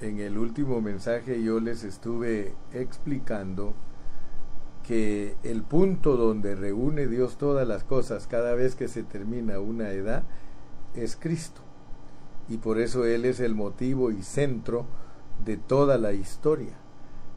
en 0.00 0.18
el 0.18 0.38
último 0.38 0.80
mensaje 0.80 1.42
yo 1.42 1.60
les 1.60 1.84
estuve 1.84 2.54
explicando 2.72 3.74
que 4.86 5.36
el 5.42 5.62
punto 5.62 6.16
donde 6.16 6.54
reúne 6.54 7.06
Dios 7.06 7.36
todas 7.36 7.66
las 7.66 7.84
cosas 7.84 8.26
cada 8.26 8.54
vez 8.54 8.74
que 8.74 8.88
se 8.88 9.02
termina 9.02 9.60
una 9.60 9.90
edad 9.90 10.24
es 10.94 11.16
Cristo. 11.16 11.60
Y 12.48 12.58
por 12.58 12.78
eso 12.78 13.04
Él 13.04 13.24
es 13.24 13.40
el 13.40 13.54
motivo 13.54 14.10
y 14.10 14.22
centro 14.22 14.86
de 15.44 15.56
toda 15.56 15.98
la 15.98 16.12
historia. 16.12 16.76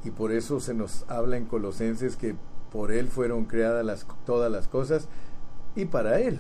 Y 0.04 0.12
por 0.12 0.32
eso 0.32 0.60
se 0.60 0.74
nos 0.74 1.06
habla 1.08 1.38
en 1.38 1.46
Colosenses 1.46 2.18
que 2.18 2.36
por 2.72 2.92
Él 2.92 3.08
fueron 3.08 3.46
creadas 3.46 3.86
las, 3.86 4.08
todas 4.26 4.52
las 4.52 4.68
cosas 4.68 5.08
y 5.76 5.86
para 5.86 6.20
Él. 6.20 6.40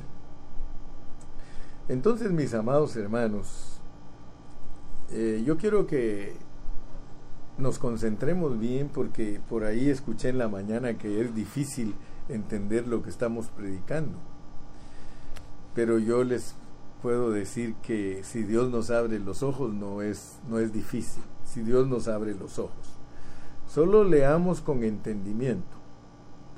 Entonces, 1.87 2.31
mis 2.31 2.53
amados 2.53 2.95
hermanos, 2.95 3.79
eh, 5.11 5.43
yo 5.45 5.57
quiero 5.57 5.85
que 5.85 6.35
nos 7.57 7.79
concentremos 7.79 8.59
bien 8.59 8.89
porque 8.89 9.39
por 9.49 9.63
ahí 9.63 9.89
escuché 9.89 10.29
en 10.29 10.37
la 10.37 10.47
mañana 10.47 10.97
que 10.97 11.21
es 11.21 11.35
difícil 11.35 11.95
entender 12.29 12.87
lo 12.87 13.03
que 13.03 13.09
estamos 13.09 13.47
predicando. 13.47 14.17
Pero 15.75 15.99
yo 15.99 16.23
les 16.23 16.55
puedo 17.01 17.31
decir 17.31 17.75
que 17.75 18.21
si 18.23 18.43
Dios 18.43 18.71
nos 18.71 18.89
abre 18.89 19.19
los 19.19 19.43
ojos 19.43 19.73
no 19.73 20.01
es, 20.01 20.39
no 20.49 20.59
es 20.59 20.71
difícil, 20.71 21.23
si 21.43 21.61
Dios 21.61 21.87
nos 21.87 22.07
abre 22.07 22.33
los 22.33 22.59
ojos. 22.59 22.97
Solo 23.67 24.03
leamos 24.03 24.61
con 24.61 24.83
entendimiento, 24.83 25.75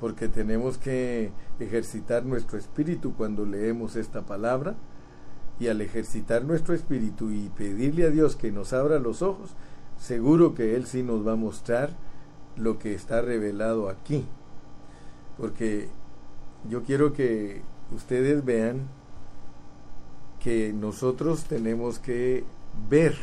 porque 0.00 0.28
tenemos 0.28 0.78
que 0.78 1.32
ejercitar 1.58 2.24
nuestro 2.24 2.58
espíritu 2.58 3.14
cuando 3.14 3.44
leemos 3.44 3.96
esta 3.96 4.22
palabra 4.22 4.76
y 5.58 5.68
al 5.68 5.80
ejercitar 5.80 6.44
nuestro 6.44 6.74
espíritu 6.74 7.30
y 7.30 7.48
pedirle 7.48 8.04
a 8.04 8.10
Dios 8.10 8.36
que 8.36 8.52
nos 8.52 8.72
abra 8.72 8.98
los 8.98 9.22
ojos, 9.22 9.56
seguro 9.98 10.54
que 10.54 10.76
Él 10.76 10.86
sí 10.86 11.02
nos 11.02 11.26
va 11.26 11.32
a 11.32 11.36
mostrar 11.36 11.90
lo 12.56 12.78
que 12.78 12.94
está 12.94 13.20
revelado 13.20 13.88
aquí. 13.88 14.24
Porque 15.36 15.88
yo 16.68 16.82
quiero 16.82 17.12
que 17.12 17.62
ustedes 17.94 18.44
vean 18.44 18.88
que 20.40 20.72
nosotros 20.72 21.44
tenemos 21.44 21.98
que 21.98 22.44
ver 22.88 23.16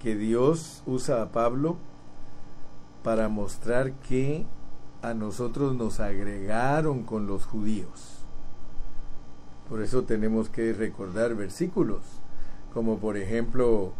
que 0.00 0.16
Dios 0.16 0.82
usa 0.86 1.22
a 1.22 1.32
Pablo 1.32 1.76
para 3.02 3.28
mostrar 3.28 3.92
que 3.92 4.46
a 5.02 5.14
nosotros 5.14 5.74
nos 5.74 6.00
agregaron 6.00 7.02
con 7.02 7.26
los 7.26 7.44
judíos. 7.46 8.24
Por 9.68 9.82
eso 9.82 10.04
tenemos 10.04 10.48
que 10.48 10.72
recordar 10.72 11.34
versículos, 11.34 12.02
como 12.72 12.98
por 12.98 13.16
ejemplo 13.16 13.92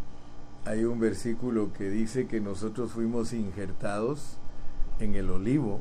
hay 0.65 0.83
un 0.83 0.99
versículo 0.99 1.71
que 1.73 1.89
dice 1.89 2.25
que 2.25 2.41
nosotros 2.41 2.91
fuimos 2.91 3.33
injertados 3.33 4.37
en 4.99 5.13
el 5.13 5.29
olivo 5.29 5.79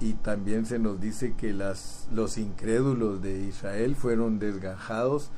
y 0.00 0.14
también 0.14 0.64
se 0.64 0.78
nos 0.78 1.00
dice 1.00 1.34
que 1.34 1.52
los 1.52 2.38
incrédulos 2.38 3.20
de 3.20 3.40
Israel 3.44 3.94
fueron 3.94 4.38
desgajados 4.38 5.30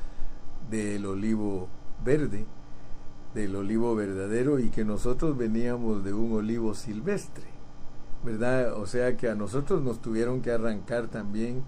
del 0.69 1.05
olivo 1.05 1.67
verde, 2.03 2.45
del 3.33 3.55
olivo 3.55 3.95
verdadero 3.95 4.59
y 4.59 4.69
que 4.69 4.85
nosotros 4.85 5.37
veníamos 5.37 6.03
de 6.03 6.13
un 6.13 6.31
olivo 6.33 6.75
silvestre, 6.75 7.47
¿verdad? 8.23 8.73
O 8.73 8.85
sea 8.85 9.17
que 9.17 9.29
a 9.29 9.35
nosotros 9.35 9.81
nos 9.81 10.01
tuvieron 10.01 10.41
que 10.41 10.51
arrancar 10.51 11.07
también 11.07 11.63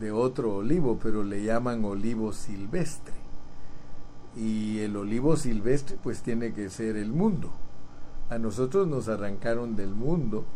de 0.00 0.12
otro 0.12 0.56
olivo, 0.56 0.98
pero 1.02 1.22
le 1.22 1.44
llaman 1.44 1.84
olivo 1.84 2.32
silvestre. 2.32 3.21
Y 4.36 4.80
el 4.80 4.96
olivo 4.96 5.36
silvestre 5.36 5.96
pues 6.02 6.22
tiene 6.22 6.52
que 6.52 6.70
ser 6.70 6.96
el 6.96 7.12
mundo. 7.12 7.50
A 8.30 8.38
nosotros 8.38 8.86
nos 8.88 9.08
arrancaron 9.08 9.76
del 9.76 9.94
mundo, 9.94 10.46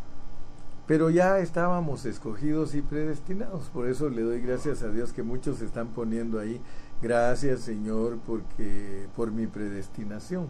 pero 0.86 1.10
ya 1.10 1.40
estábamos 1.40 2.06
escogidos 2.06 2.74
y 2.74 2.80
predestinados. 2.80 3.68
Por 3.68 3.88
eso 3.88 4.08
le 4.08 4.22
doy 4.22 4.40
gracias 4.40 4.82
a 4.82 4.88
Dios 4.88 5.12
que 5.12 5.22
muchos 5.22 5.60
están 5.60 5.88
poniendo 5.88 6.38
ahí, 6.38 6.60
gracias 7.02 7.60
Señor 7.60 8.18
porque 8.26 9.08
por 9.14 9.30
mi 9.30 9.46
predestinación. 9.46 10.48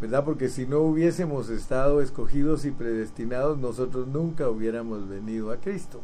¿Verdad? 0.00 0.24
Porque 0.24 0.48
si 0.48 0.66
no 0.66 0.80
hubiésemos 0.80 1.50
estado 1.50 2.00
escogidos 2.00 2.64
y 2.64 2.70
predestinados, 2.70 3.58
nosotros 3.58 4.08
nunca 4.08 4.48
hubiéramos 4.48 5.08
venido 5.08 5.50
a 5.52 5.58
Cristo. 5.58 6.00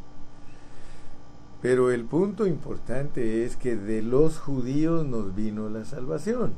Pero 1.63 1.91
el 1.91 2.05
punto 2.05 2.47
importante 2.47 3.45
es 3.45 3.57
que 3.57 3.77
de 3.77 4.03
los 4.03 4.39
judíos 4.39 5.07
nos 5.07 5.35
vino 5.35 5.69
la 5.69 5.85
salvación. 5.85 6.55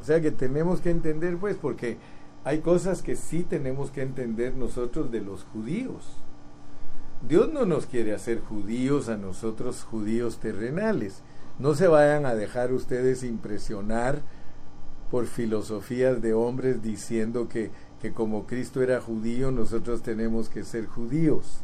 O 0.00 0.04
sea 0.04 0.20
que 0.20 0.30
tenemos 0.30 0.80
que 0.80 0.90
entender, 0.90 1.36
pues, 1.36 1.56
porque 1.56 1.98
hay 2.44 2.60
cosas 2.60 3.02
que 3.02 3.16
sí 3.16 3.42
tenemos 3.42 3.90
que 3.90 4.02
entender 4.02 4.54
nosotros 4.54 5.10
de 5.10 5.20
los 5.20 5.44
judíos. 5.44 6.16
Dios 7.26 7.52
no 7.52 7.66
nos 7.66 7.86
quiere 7.86 8.14
hacer 8.14 8.40
judíos 8.40 9.08
a 9.08 9.16
nosotros 9.16 9.82
judíos 9.82 10.38
terrenales. 10.38 11.22
No 11.58 11.74
se 11.74 11.88
vayan 11.88 12.26
a 12.26 12.34
dejar 12.34 12.72
ustedes 12.72 13.24
impresionar 13.24 14.22
por 15.10 15.26
filosofías 15.26 16.22
de 16.22 16.32
hombres 16.32 16.82
diciendo 16.82 17.48
que, 17.48 17.70
que 18.00 18.12
como 18.12 18.46
Cristo 18.46 18.82
era 18.82 19.00
judío, 19.00 19.50
nosotros 19.50 20.02
tenemos 20.02 20.48
que 20.48 20.62
ser 20.62 20.86
judíos. 20.86 21.62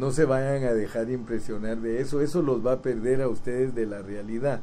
No 0.00 0.12
se 0.12 0.24
vayan 0.24 0.64
a 0.64 0.72
dejar 0.72 1.10
impresionar 1.10 1.82
de 1.82 2.00
eso, 2.00 2.22
eso 2.22 2.40
los 2.40 2.66
va 2.66 2.72
a 2.72 2.80
perder 2.80 3.20
a 3.20 3.28
ustedes 3.28 3.74
de 3.74 3.84
la 3.84 4.00
realidad. 4.00 4.62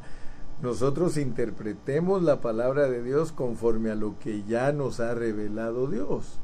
Nosotros 0.62 1.16
interpretemos 1.16 2.24
la 2.24 2.40
palabra 2.40 2.88
de 2.88 3.04
Dios 3.04 3.30
conforme 3.30 3.92
a 3.92 3.94
lo 3.94 4.18
que 4.18 4.42
ya 4.42 4.72
nos 4.72 4.98
ha 4.98 5.14
revelado 5.14 5.86
Dios. 5.86 6.40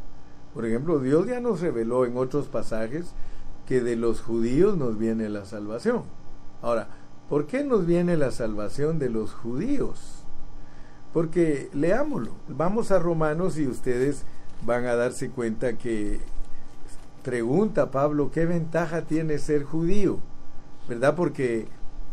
Por 0.55 0.65
ejemplo, 0.65 1.01
Dios 1.01 1.27
ya 1.27 1.41
nos 1.41 1.61
reveló 1.61 2.07
en 2.07 2.17
otros 2.17 2.47
pasajes 2.47 3.15
que 3.67 3.81
de 3.81 3.97
los 3.97 4.21
judíos 4.21 4.77
nos 4.77 4.97
viene 4.97 5.29
la 5.29 5.45
salvación. 5.45 6.05
Ahora, 6.63 6.87
¿por 7.29 7.49
qué 7.49 7.65
nos 7.65 7.87
viene 7.87 8.17
la 8.17 8.31
salvación 8.31 9.01
de 9.01 9.11
los 9.11 9.33
judíos? 9.33 10.25
Porque 11.13 11.69
leámoslo, 11.73 12.31
vamos 12.47 12.93
a 12.93 13.01
Romanos 13.01 13.59
y 13.59 13.67
ustedes 13.67 14.23
van 14.65 14.87
a 14.87 14.95
darse 14.95 15.31
cuenta 15.31 15.77
que 15.79 16.21
pregunta 17.25 17.91
Pablo, 17.91 18.31
¿qué 18.31 18.47
ventaja 18.47 19.03
tiene 19.03 19.39
ser 19.39 19.65
judío? 19.65 20.19
¿Verdad? 20.89 21.17
Porque 21.17 21.67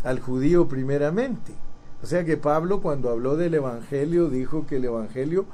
al 0.03 0.19
judío 0.19 0.67
primeramente. 0.67 1.53
O 2.01 2.07
sea 2.07 2.25
que 2.25 2.37
Pablo 2.37 2.81
cuando 2.81 3.09
habló 3.11 3.37
del 3.37 3.53
Evangelio 3.53 4.29
dijo 4.29 4.65
que 4.65 4.77
el 4.77 4.85
Evangelio 4.85 5.45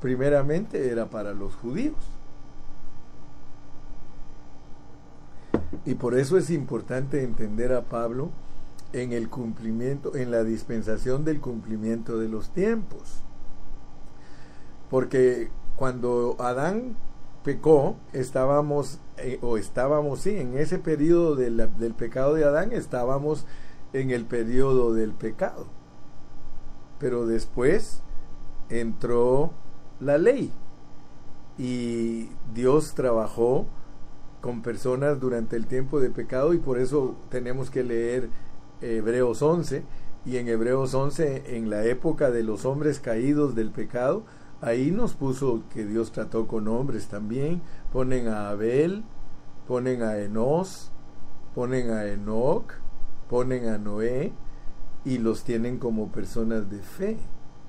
primeramente 0.00 0.90
era 0.90 1.06
para 1.06 1.32
los 1.32 1.54
judíos. 1.54 1.96
Y 5.86 5.94
por 5.94 6.18
eso 6.18 6.36
es 6.36 6.50
importante 6.50 7.22
entender 7.22 7.72
a 7.72 7.82
Pablo 7.82 8.30
en 8.92 9.12
el 9.12 9.28
cumplimiento, 9.30 10.16
en 10.16 10.30
la 10.30 10.42
dispensación 10.42 11.24
del 11.24 11.40
cumplimiento 11.40 12.18
de 12.18 12.28
los 12.28 12.50
tiempos. 12.50 13.22
Porque 14.90 15.48
cuando 15.76 16.36
Adán 16.40 16.96
pecó, 17.44 17.96
estábamos, 18.12 18.98
eh, 19.18 19.38
o 19.42 19.56
estábamos, 19.56 20.20
sí, 20.20 20.36
en 20.36 20.56
ese 20.58 20.78
periodo 20.78 21.36
del 21.36 21.94
pecado 21.96 22.34
de 22.34 22.44
Adán, 22.44 22.72
estábamos 22.72 23.46
en 23.92 24.10
el 24.10 24.24
periodo 24.24 24.94
del 24.94 25.12
pecado. 25.12 25.66
Pero 26.98 27.26
después 27.26 28.02
entró 28.68 29.52
la 30.00 30.18
ley 30.18 30.52
y 31.58 32.28
Dios 32.54 32.94
trabajó 32.94 33.66
con 34.40 34.62
personas 34.62 35.20
durante 35.20 35.56
el 35.56 35.66
tiempo 35.66 36.00
de 36.00 36.10
pecado 36.10 36.54
y 36.54 36.58
por 36.58 36.78
eso 36.78 37.16
tenemos 37.28 37.70
que 37.70 37.82
leer 37.82 38.30
Hebreos 38.80 39.42
11 39.42 39.82
y 40.24 40.36
en 40.36 40.48
Hebreos 40.48 40.94
11 40.94 41.56
en 41.56 41.68
la 41.68 41.84
época 41.84 42.30
de 42.30 42.42
los 42.42 42.64
hombres 42.64 43.00
caídos 43.00 43.54
del 43.54 43.70
pecado 43.70 44.22
Ahí 44.62 44.90
nos 44.90 45.14
puso 45.14 45.62
que 45.72 45.86
Dios 45.86 46.12
trató 46.12 46.46
con 46.46 46.68
hombres 46.68 47.08
también. 47.08 47.62
Ponen 47.92 48.28
a 48.28 48.50
Abel, 48.50 49.04
ponen 49.66 50.02
a 50.02 50.18
Enos, 50.18 50.90
ponen 51.54 51.90
a 51.90 52.06
Enoch, 52.06 52.74
ponen 53.28 53.68
a 53.68 53.78
Noé 53.78 54.32
y 55.04 55.16
los 55.16 55.44
tienen 55.44 55.78
como 55.78 56.12
personas 56.12 56.68
de 56.68 56.80
fe. 56.80 57.16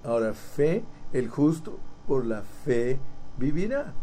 Ahora, 0.03 0.33
fe, 0.33 0.83
el 1.13 1.29
justo 1.29 1.79
por 2.07 2.25
la 2.25 2.41
fe 2.41 2.99
vivirá. 3.37 3.93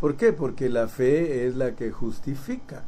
¿Por 0.00 0.16
qué? 0.16 0.32
Porque 0.32 0.70
la 0.70 0.88
fe 0.88 1.46
es 1.46 1.56
la 1.56 1.76
que 1.76 1.90
justifica. 1.90 2.84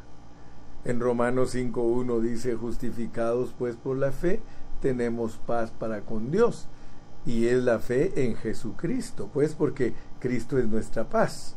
En 0.85 0.99
Romanos 0.99 1.55
5.1 1.55 2.21
dice, 2.21 2.55
justificados 2.55 3.55
pues 3.59 3.77
por 3.77 3.99
la 3.99 4.13
fe, 4.13 4.41
tenemos 4.81 5.37
paz 5.37 5.73
para 5.73 6.03
con 6.03 6.31
Dios 6.31 6.69
y 7.27 7.49
es 7.49 7.63
la 7.63 7.81
fe 7.81 8.25
en 8.25 8.37
Jesucristo, 8.37 9.29
pues 9.35 9.55
porque 9.55 9.93
Cristo 10.21 10.59
es 10.59 10.67
nuestra 10.67 11.09
paz. 11.09 11.57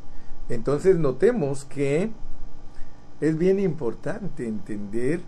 Entonces 0.49 0.97
notemos 0.97 1.63
que 1.63 2.11
es 3.21 3.37
bien 3.37 3.59
importante 3.59 4.47
entender 4.47 5.21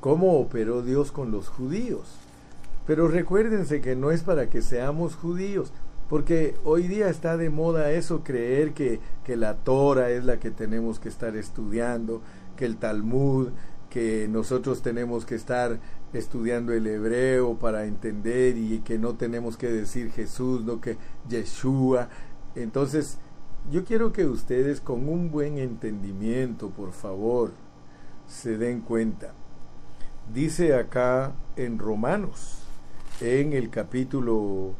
cómo 0.00 0.38
operó 0.38 0.82
Dios 0.82 1.12
con 1.12 1.30
los 1.30 1.48
judíos, 1.48 2.16
Pero 2.86 3.06
recuérdense 3.06 3.82
que 3.82 3.94
no 3.96 4.10
es 4.10 4.22
para 4.22 4.48
que 4.48 4.62
seamos 4.62 5.14
judíos, 5.14 5.74
porque 6.08 6.54
hoy 6.64 6.88
día 6.88 7.10
está 7.10 7.36
de 7.36 7.50
moda 7.50 7.92
eso, 7.92 8.24
creer 8.24 8.72
que, 8.72 9.00
que 9.24 9.36
la 9.36 9.56
Torah 9.56 10.08
es 10.08 10.24
la 10.24 10.40
que 10.40 10.50
tenemos 10.50 10.98
que 10.98 11.10
estar 11.10 11.36
estudiando, 11.36 12.22
que 12.56 12.64
el 12.64 12.78
Talmud, 12.78 13.48
que 13.90 14.26
nosotros 14.30 14.80
tenemos 14.80 15.26
que 15.26 15.34
estar 15.34 15.80
estudiando 16.12 16.72
el 16.72 16.86
hebreo 16.86 17.58
para 17.58 17.84
entender 17.84 18.56
y 18.56 18.80
que 18.80 18.98
no 18.98 19.14
tenemos 19.14 19.56
que 19.56 19.68
decir 19.68 20.10
Jesús, 20.10 20.64
no 20.64 20.80
que 20.80 20.96
Yeshua. 21.28 22.08
Entonces, 22.54 23.18
yo 23.70 23.84
quiero 23.84 24.12
que 24.12 24.26
ustedes 24.26 24.80
con 24.80 25.08
un 25.08 25.30
buen 25.30 25.58
entendimiento, 25.58 26.70
por 26.70 26.92
favor, 26.92 27.52
se 28.26 28.56
den 28.56 28.80
cuenta. 28.80 29.32
Dice 30.32 30.74
acá 30.74 31.32
en 31.56 31.78
Romanos, 31.78 32.58
en 33.20 33.52
el 33.52 33.70
capítulo 33.70 34.74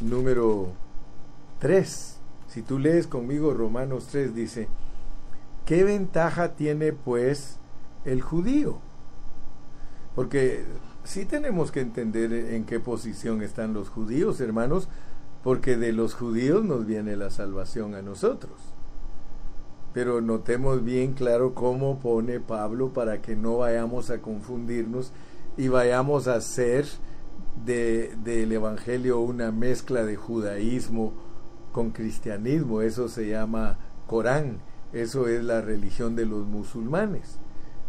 número 0.00 0.72
3, 1.60 2.18
si 2.48 2.62
tú 2.62 2.78
lees 2.78 3.06
conmigo 3.06 3.54
Romanos 3.54 4.08
3, 4.10 4.34
dice, 4.34 4.68
¿qué 5.66 5.84
ventaja 5.84 6.54
tiene 6.56 6.92
pues 6.92 7.58
el 8.04 8.22
judío? 8.22 8.80
Porque 10.18 10.64
sí 11.04 11.26
tenemos 11.26 11.70
que 11.70 11.78
entender 11.78 12.32
en 12.32 12.64
qué 12.64 12.80
posición 12.80 13.40
están 13.40 13.72
los 13.72 13.88
judíos, 13.88 14.40
hermanos, 14.40 14.88
porque 15.44 15.76
de 15.76 15.92
los 15.92 16.14
judíos 16.14 16.64
nos 16.64 16.86
viene 16.86 17.14
la 17.14 17.30
salvación 17.30 17.94
a 17.94 18.02
nosotros. 18.02 18.50
Pero 19.94 20.20
notemos 20.20 20.82
bien 20.82 21.12
claro 21.12 21.54
cómo 21.54 22.00
pone 22.00 22.40
Pablo 22.40 22.92
para 22.92 23.22
que 23.22 23.36
no 23.36 23.58
vayamos 23.58 24.10
a 24.10 24.20
confundirnos 24.20 25.12
y 25.56 25.68
vayamos 25.68 26.26
a 26.26 26.34
hacer 26.34 26.84
de, 27.64 28.12
del 28.24 28.50
Evangelio 28.50 29.20
una 29.20 29.52
mezcla 29.52 30.02
de 30.02 30.16
judaísmo 30.16 31.12
con 31.70 31.92
cristianismo. 31.92 32.82
Eso 32.82 33.08
se 33.08 33.28
llama 33.28 33.78
Corán. 34.08 34.58
Eso 34.92 35.28
es 35.28 35.44
la 35.44 35.60
religión 35.60 36.16
de 36.16 36.26
los 36.26 36.44
musulmanes. 36.44 37.38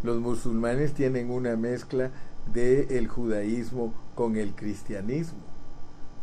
Los 0.03 0.19
musulmanes 0.19 0.93
tienen 0.93 1.29
una 1.29 1.55
mezcla 1.55 2.11
de 2.53 2.97
el 2.97 3.07
judaísmo 3.07 3.93
con 4.15 4.37
el 4.37 4.55
cristianismo 4.55 5.39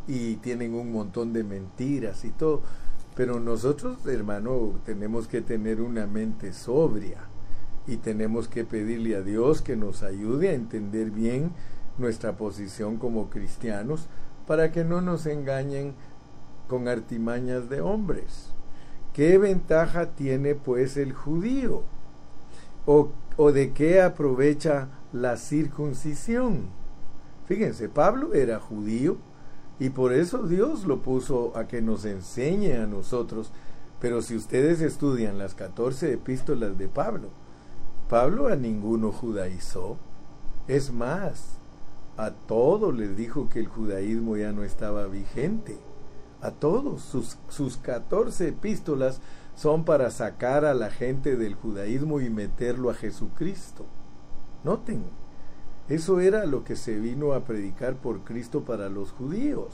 y 0.08 0.36
tienen 0.36 0.74
un 0.74 0.92
montón 0.92 1.32
de 1.32 1.44
mentiras 1.44 2.24
y 2.24 2.30
todo. 2.30 2.62
Pero 3.14 3.40
nosotros, 3.40 4.04
hermano, 4.06 4.78
tenemos 4.84 5.26
que 5.26 5.40
tener 5.40 5.80
una 5.80 6.06
mente 6.06 6.52
sobria 6.52 7.18
y 7.86 7.96
tenemos 7.96 8.48
que 8.48 8.64
pedirle 8.64 9.16
a 9.16 9.22
Dios 9.22 9.62
que 9.62 9.76
nos 9.76 10.02
ayude 10.02 10.50
a 10.50 10.54
entender 10.54 11.10
bien 11.10 11.52
nuestra 11.98 12.36
posición 12.36 12.96
como 12.96 13.30
cristianos 13.30 14.06
para 14.46 14.70
que 14.72 14.84
no 14.84 15.00
nos 15.00 15.26
engañen 15.26 15.94
con 16.68 16.88
artimañas 16.88 17.68
de 17.68 17.80
hombres. 17.80 18.50
¿Qué 19.12 19.38
ventaja 19.38 20.10
tiene 20.14 20.54
pues 20.54 20.96
el 20.96 21.12
judío? 21.12 21.82
¿O, 22.84 23.10
o 23.36 23.52
de 23.52 23.72
qué 23.72 24.00
aprovecha 24.00 24.88
la 25.12 25.36
circuncisión? 25.36 26.68
Fíjense, 27.46 27.88
Pablo 27.88 28.34
era 28.34 28.58
judío, 28.58 29.18
y 29.78 29.90
por 29.90 30.12
eso 30.12 30.46
Dios 30.46 30.84
lo 30.84 31.02
puso 31.02 31.52
a 31.56 31.68
que 31.68 31.82
nos 31.82 32.04
enseñe 32.04 32.72
a 32.76 32.86
nosotros. 32.86 33.52
Pero 34.00 34.22
si 34.22 34.36
ustedes 34.36 34.80
estudian 34.80 35.38
las 35.38 35.54
14 35.54 36.12
epístolas 36.12 36.78
de 36.78 36.88
Pablo, 36.88 37.28
Pablo 38.08 38.48
a 38.48 38.56
ninguno 38.56 39.12
judaizó. 39.12 39.96
Es 40.66 40.92
más, 40.92 41.58
a 42.16 42.30
todos 42.30 42.94
les 42.96 43.16
dijo 43.16 43.48
que 43.48 43.60
el 43.60 43.68
judaísmo 43.68 44.36
ya 44.36 44.52
no 44.52 44.64
estaba 44.64 45.06
vigente. 45.06 45.78
A 46.40 46.50
todos. 46.52 47.02
Sus, 47.02 47.36
sus 47.48 47.76
14 47.76 48.48
epístolas 48.48 49.20
son 49.56 49.84
para 49.84 50.10
sacar 50.10 50.64
a 50.64 50.74
la 50.74 50.90
gente 50.90 51.36
del 51.36 51.54
judaísmo 51.54 52.20
y 52.20 52.28
meterlo 52.30 52.90
a 52.90 52.94
Jesucristo. 52.94 53.86
Noten, 54.62 55.02
eso 55.88 56.20
era 56.20 56.44
lo 56.44 56.62
que 56.62 56.76
se 56.76 56.98
vino 56.98 57.32
a 57.32 57.44
predicar 57.44 57.96
por 57.96 58.20
Cristo 58.20 58.64
para 58.64 58.90
los 58.90 59.12
judíos. 59.12 59.72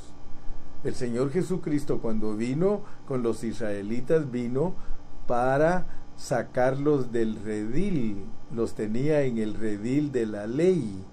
El 0.85 0.95
Señor 0.95 1.31
Jesucristo 1.31 1.99
cuando 2.01 2.37
vino 2.37 2.83
con 3.07 3.23
los 3.23 3.43
israelitas 3.45 4.31
vino 4.31 4.75
para 5.27 5.87
sacarlos 6.17 7.11
del 7.11 7.37
redil, 7.43 8.25
los 8.55 8.75
tenía 8.75 9.23
en 9.23 9.39
el 9.39 9.55
redil 9.55 10.13
de 10.13 10.27
la 10.27 10.47
ley 10.47 11.05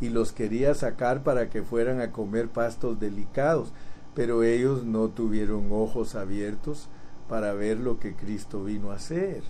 y 0.00 0.10
los 0.10 0.32
quería 0.32 0.74
sacar 0.74 1.22
para 1.22 1.48
que 1.48 1.62
fueran 1.62 2.00
a 2.00 2.12
comer 2.12 2.48
pastos 2.48 3.00
delicados, 3.00 3.72
pero 4.14 4.42
ellos 4.42 4.84
no 4.84 5.08
tuvieron 5.08 5.68
ojos 5.72 6.14
abiertos 6.14 6.88
para 7.28 7.52
ver 7.52 7.78
lo 7.78 7.98
que 7.98 8.14
Cristo 8.14 8.64
vino 8.64 8.90
a 8.90 8.96
hacer. 8.96 9.42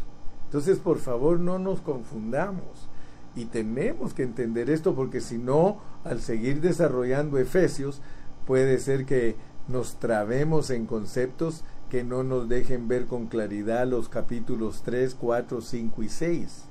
Entonces, 0.45 0.79
por 0.79 0.99
favor, 0.99 1.39
no 1.39 1.59
nos 1.59 1.81
confundamos. 1.81 2.89
Y 3.37 3.45
tenemos 3.45 4.15
que 4.15 4.23
entender 4.23 4.71
esto 4.71 4.95
porque 4.95 5.21
si 5.21 5.39
no, 5.39 5.79
al 6.05 6.21
seguir 6.21 6.61
desarrollando 6.61 7.39
Efesios, 7.39 8.01
puede 8.47 8.79
ser 8.79 9.05
que 9.05 9.37
nos 9.69 9.97
trabemos 9.97 10.71
en 10.71 10.87
conceptos 10.87 11.63
que 11.91 12.03
no 12.03 12.23
nos 12.23 12.49
dejen 12.49 12.89
ver 12.89 13.07
con 13.07 13.27
claridad 13.27 13.87
los 13.87 14.09
capítulos 14.09 14.83
3, 14.85 15.15
4, 15.15 15.61
5 15.61 16.03
y 16.03 16.09
6. 16.09 16.65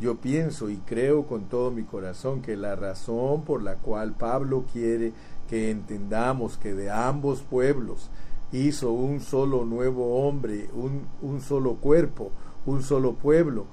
Yo 0.00 0.16
pienso 0.16 0.70
y 0.70 0.76
creo 0.76 1.26
con 1.26 1.44
todo 1.44 1.70
mi 1.70 1.82
corazón 1.82 2.42
que 2.42 2.56
la 2.56 2.76
razón 2.76 3.42
por 3.42 3.62
la 3.62 3.76
cual 3.76 4.12
Pablo 4.12 4.64
quiere 4.72 5.12
que 5.48 5.70
entendamos 5.70 6.56
que 6.56 6.74
de 6.74 6.90
ambos 6.90 7.40
pueblos 7.42 8.10
hizo 8.52 8.92
un 8.92 9.20
solo 9.20 9.64
nuevo 9.64 10.26
hombre, 10.26 10.68
un, 10.72 11.06
un 11.22 11.40
solo 11.40 11.74
cuerpo, 11.74 12.32
un 12.66 12.82
solo 12.82 13.14
pueblo, 13.14 13.66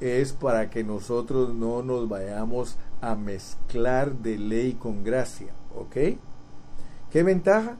es 0.00 0.32
para 0.32 0.68
que 0.68 0.82
nosotros 0.82 1.54
no 1.54 1.82
nos 1.82 2.08
vayamos 2.08 2.76
a 3.00 3.14
mezclar 3.14 4.14
de 4.14 4.38
ley 4.38 4.74
con 4.74 5.04
gracia, 5.04 5.52
¿ok? 5.76 5.96
¿Qué 7.10 7.22
ventaja? 7.22 7.76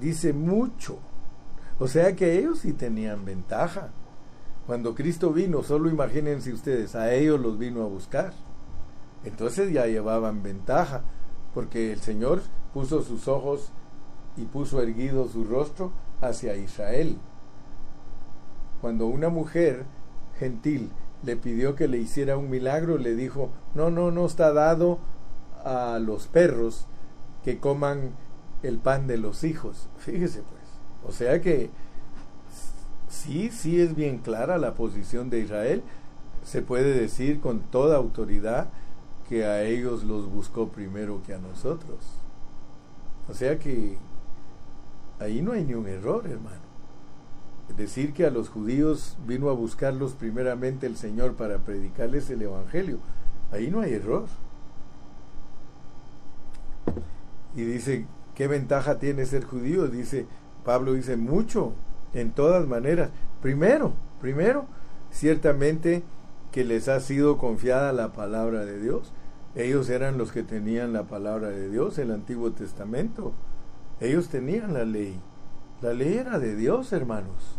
Dice 0.00 0.32
mucho. 0.32 0.98
O 1.78 1.88
sea 1.88 2.14
que 2.14 2.38
ellos 2.38 2.60
sí 2.60 2.72
tenían 2.72 3.24
ventaja. 3.24 3.88
Cuando 4.66 4.94
Cristo 4.94 5.32
vino, 5.32 5.62
solo 5.62 5.88
imagínense 5.88 6.52
ustedes, 6.52 6.94
a 6.94 7.12
ellos 7.14 7.40
los 7.40 7.58
vino 7.58 7.82
a 7.82 7.88
buscar. 7.88 8.32
Entonces 9.24 9.72
ya 9.72 9.86
llevaban 9.86 10.42
ventaja, 10.42 11.02
porque 11.54 11.92
el 11.92 12.00
Señor 12.00 12.42
puso 12.74 13.02
sus 13.02 13.26
ojos 13.26 13.72
y 14.38 14.44
puso 14.44 14.80
erguido 14.82 15.28
su 15.28 15.44
rostro 15.44 15.92
hacia 16.20 16.56
Israel. 16.56 17.18
Cuando 18.80 19.06
una 19.06 19.28
mujer 19.28 19.84
gentil 20.38 20.90
le 21.22 21.36
pidió 21.36 21.74
que 21.74 21.88
le 21.88 21.98
hiciera 21.98 22.36
un 22.36 22.48
milagro, 22.48 22.96
le 22.96 23.14
dijo, 23.14 23.50
no, 23.74 23.90
no, 23.90 24.10
no 24.10 24.26
está 24.26 24.52
dado 24.52 24.98
a 25.64 25.98
los 25.98 26.28
perros 26.28 26.86
que 27.44 27.58
coman 27.58 28.12
el 28.62 28.78
pan 28.78 29.06
de 29.06 29.18
los 29.18 29.44
hijos. 29.44 29.88
Fíjese 29.98 30.42
pues. 30.42 30.62
O 31.06 31.12
sea 31.12 31.40
que 31.40 31.70
sí, 33.08 33.50
sí 33.50 33.80
es 33.80 33.94
bien 33.94 34.18
clara 34.18 34.58
la 34.58 34.74
posición 34.74 35.30
de 35.30 35.40
Israel. 35.40 35.82
Se 36.44 36.62
puede 36.62 36.98
decir 36.98 37.40
con 37.40 37.60
toda 37.60 37.96
autoridad 37.96 38.68
que 39.28 39.44
a 39.44 39.62
ellos 39.64 40.04
los 40.04 40.30
buscó 40.30 40.68
primero 40.68 41.20
que 41.26 41.34
a 41.34 41.38
nosotros. 41.38 41.98
O 43.28 43.34
sea 43.34 43.58
que 43.58 43.98
ahí 45.20 45.42
no 45.42 45.52
hay 45.52 45.64
ni 45.64 45.74
un 45.74 45.86
error, 45.86 46.26
hermano 46.26 46.68
decir 47.76 48.12
que 48.12 48.26
a 48.26 48.30
los 48.30 48.48
judíos 48.48 49.16
vino 49.26 49.50
a 49.50 49.52
buscarlos 49.52 50.12
primeramente 50.12 50.86
el 50.86 50.96
Señor 50.96 51.34
para 51.34 51.58
predicarles 51.58 52.30
el 52.30 52.42
Evangelio. 52.42 52.98
Ahí 53.52 53.70
no 53.70 53.80
hay 53.80 53.94
error. 53.94 54.26
Y 57.54 57.62
dice, 57.62 58.06
¿qué 58.34 58.48
ventaja 58.48 58.98
tiene 58.98 59.26
ser 59.26 59.44
judío? 59.44 59.88
Dice, 59.88 60.26
Pablo 60.64 60.94
dice, 60.94 61.16
mucho, 61.16 61.72
en 62.14 62.30
todas 62.30 62.66
maneras. 62.66 63.10
Primero, 63.42 63.92
primero, 64.20 64.66
ciertamente 65.10 66.02
que 66.52 66.64
les 66.64 66.88
ha 66.88 67.00
sido 67.00 67.38
confiada 67.38 67.92
la 67.92 68.12
palabra 68.12 68.64
de 68.64 68.80
Dios. 68.80 69.12
Ellos 69.54 69.88
eran 69.90 70.18
los 70.18 70.32
que 70.32 70.42
tenían 70.42 70.92
la 70.92 71.04
palabra 71.04 71.48
de 71.48 71.68
Dios, 71.68 71.98
el 71.98 72.10
Antiguo 72.10 72.52
Testamento. 72.52 73.32
Ellos 74.00 74.28
tenían 74.28 74.74
la 74.74 74.84
ley. 74.84 75.18
La 75.80 75.92
ley 75.92 76.14
era 76.14 76.38
de 76.38 76.54
Dios, 76.54 76.92
hermanos. 76.92 77.56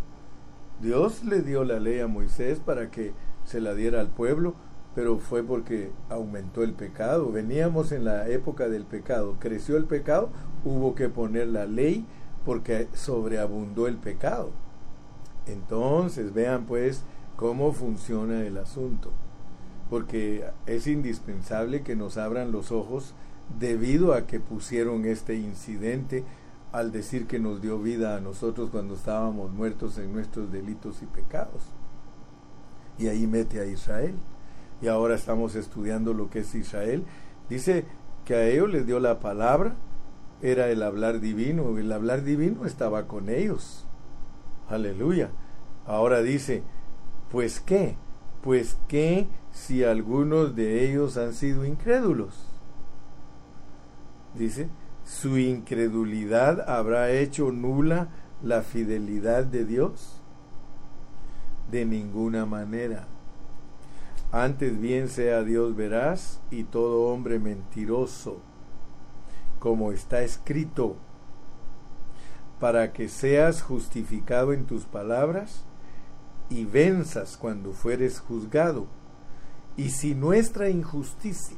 Dios 0.82 1.26
le 1.26 1.42
dio 1.42 1.66
la 1.66 1.80
ley 1.80 2.00
a 2.00 2.08
Moisés 2.08 2.60
para 2.60 2.90
que 2.90 3.12
se 3.44 3.60
la 3.60 3.74
diera 3.74 4.00
al 4.00 4.08
pueblo, 4.08 4.54
pero 4.96 5.18
fue 5.20 5.44
porque 5.44 5.92
aumentó 6.10 6.64
el 6.64 6.74
pecado. 6.74 7.32
Veníamos 7.32 7.92
en 7.92 8.06
la 8.06 8.30
época 8.30 8.70
del 8.70 8.86
pecado, 8.86 9.36
creció 9.40 9.76
el 9.76 9.86
pecado, 9.86 10.30
hubo 10.64 10.96
que 10.96 11.10
poner 11.10 11.48
la 11.48 11.66
ley 11.66 12.06
porque 12.46 12.88
sobreabundó 12.94 13.88
el 13.88 13.98
pecado. 13.98 14.52
Entonces, 15.46 16.34
vean 16.34 16.66
pues 16.66 17.04
cómo 17.36 17.74
funciona 17.74 18.46
el 18.46 18.58
asunto, 18.58 19.12
porque 19.90 20.46
es 20.66 20.88
indispensable 20.88 21.82
que 21.82 21.96
nos 21.98 22.18
abran 22.18 22.52
los 22.52 22.72
ojos 22.72 23.14
debido 23.58 24.14
a 24.14 24.28
que 24.28 24.40
pusieron 24.40 25.06
este 25.06 25.36
incidente 25.36 26.24
al 26.72 26.92
decir 26.92 27.26
que 27.26 27.40
nos 27.40 27.62
dio 27.62 27.80
vida 27.80 28.16
a 28.16 28.20
nosotros 28.20 28.70
cuando 28.70 28.94
estábamos 28.96 29.52
muertos 29.52 29.98
en 29.98 30.14
nuestros 30.14 30.52
delitos 30.52 31.02
y 31.02 31.06
pecados. 31.06 31.64
Y 32.98 33.08
ahí 33.08 33.26
mete 33.26 33.60
a 33.60 33.66
Israel. 33.66 34.16
Y 34.82 34.88
ahora 34.88 35.16
estamos 35.16 35.56
estudiando 35.56 36.14
lo 36.14 36.30
que 36.30 36.40
es 36.40 36.54
Israel. 36.54 37.04
Dice 37.50 37.86
que 38.26 38.36
a 38.36 38.48
ellos 38.48 38.70
les 38.70 38.86
dio 38.86 39.00
la 39.00 39.20
palabra, 39.20 39.76
era 40.42 40.70
el 40.70 40.84
hablar 40.84 41.20
divino, 41.20 41.78
el 41.78 41.92
hablar 41.92 42.24
divino 42.24 42.66
estaba 42.66 43.08
con 43.08 43.30
ellos. 43.30 43.86
Aleluya. 44.70 45.32
Ahora 45.86 46.22
dice, 46.22 46.62
pues 47.32 47.60
qué, 47.60 47.96
pues 48.44 48.78
qué 48.88 49.28
si 49.52 49.84
algunos 49.84 50.56
de 50.56 50.88
ellos 50.88 51.18
han 51.18 51.34
sido 51.34 51.66
incrédulos. 51.66 52.49
Dice, 54.40 54.70
su 55.04 55.38
incredulidad 55.38 56.70
habrá 56.70 57.12
hecho 57.12 57.52
nula 57.52 58.08
la 58.42 58.62
fidelidad 58.62 59.44
de 59.44 59.66
Dios. 59.66 60.22
De 61.70 61.86
ninguna 61.86 62.46
manera. 62.46 63.06
Antes 64.32 64.80
bien 64.80 65.10
sea 65.10 65.44
Dios 65.44 65.76
veraz 65.76 66.40
y 66.52 66.64
todo 66.64 67.12
hombre 67.12 67.38
mentiroso, 67.38 68.40
como 69.60 69.92
está 69.92 70.22
escrito, 70.22 70.96
para 72.62 72.94
que 72.94 73.10
seas 73.10 73.62
justificado 73.62 74.54
en 74.54 74.66
tus 74.66 74.86
palabras 74.86 75.66
y 76.50 76.64
venzas 76.64 77.36
cuando 77.36 77.74
fueres 77.74 78.22
juzgado. 78.22 78.88
Y 79.76 79.90
si 79.90 80.16
nuestra 80.16 80.70
injusticia, 80.70 81.58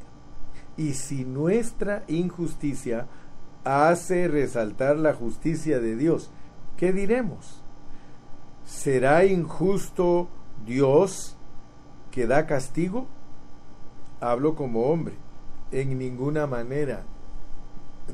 y 0.82 0.96
si 0.96 1.26
nuestra 1.26 2.04
injusticia 2.08 3.06
hace 3.64 4.28
resaltar 4.28 4.98
la 4.98 5.14
justicia 5.14 5.80
de 5.80 5.96
Dios, 5.96 6.32
¿qué 6.76 6.92
diremos? 6.92 7.62
¿Será 8.66 9.26
injusto 9.26 10.28
Dios 10.66 11.38
que 12.10 12.26
da 12.26 12.48
castigo? 12.48 13.06
Hablo 14.22 14.56
como 14.56 14.88
hombre, 14.88 15.14
en 15.72 16.00
ninguna 16.00 16.48
manera. 16.48 17.04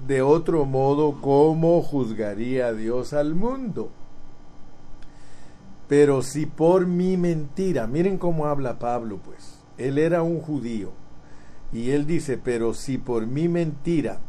De 0.06 0.21
otro 0.21 0.65
modo, 0.65 1.21
¿cómo 1.21 1.82
juzgaría 1.82 2.73
Dios 2.73 3.13
al 3.13 3.34
mundo? 3.34 3.91
Pero 5.88 6.21
si 6.21 6.45
por 6.45 6.86
mi 6.86 7.15
mentira, 7.15 7.88
miren 7.88 8.17
cómo 8.17 8.45
habla 8.45 8.77
Pablo, 8.77 9.19
pues, 9.23 9.58
él 9.77 9.97
era 9.97 10.21
un 10.21 10.41
judío, 10.41 10.91
y 11.71 11.91
él 11.91 12.06
dice, 12.06 12.38
pero 12.38 12.73
si 12.73 12.97
por 12.97 13.27
mi 13.27 13.47
mentira 13.47 14.19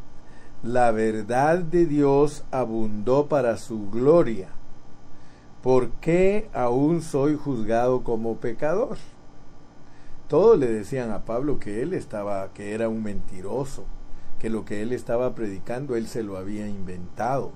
la 0.62 0.90
verdad 0.90 1.58
de 1.58 1.86
Dios 1.86 2.44
abundó 2.50 3.28
para 3.28 3.56
su 3.56 3.90
gloria, 3.90 4.48
¿por 5.62 5.90
qué 6.00 6.48
aún 6.52 7.02
soy 7.02 7.36
juzgado 7.36 8.02
como 8.02 8.38
pecador? 8.38 8.98
Todos 10.26 10.58
le 10.58 10.66
decían 10.66 11.10
a 11.10 11.24
Pablo 11.24 11.58
que 11.58 11.82
él 11.82 11.94
estaba, 11.94 12.52
que 12.52 12.74
era 12.74 12.88
un 12.88 13.02
mentiroso, 13.02 13.84
que 14.38 14.50
lo 14.50 14.64
que 14.64 14.82
él 14.82 14.92
estaba 14.92 15.34
predicando 15.34 15.96
él 15.96 16.06
se 16.06 16.22
lo 16.22 16.36
había 16.36 16.68
inventado 16.68 17.52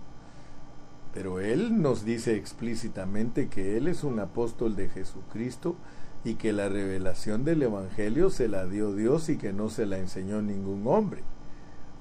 pero 1.13 1.41
él 1.41 1.83
nos 1.83 2.05
dice 2.05 2.37
explícitamente 2.37 3.49
que 3.49 3.77
él 3.77 3.87
es 3.87 4.03
un 4.03 4.19
apóstol 4.19 4.77
de 4.77 4.89
Jesucristo 4.89 5.77
y 6.25 6.35
que 6.35 6.53
la 6.53 6.69
revelación 6.69 7.45
del 7.45 7.63
Evangelio 7.63 8.31
se 8.31 8.49
la 8.49 8.67
dio 8.67 8.95
Dios 8.95 9.29
y 9.29 9.37
que 9.37 9.53
no 9.53 9.69
se 9.69 9.87
la 9.87 9.99
enseñó 9.99 10.41
ningún 10.41 10.87
hombre. 10.87 11.23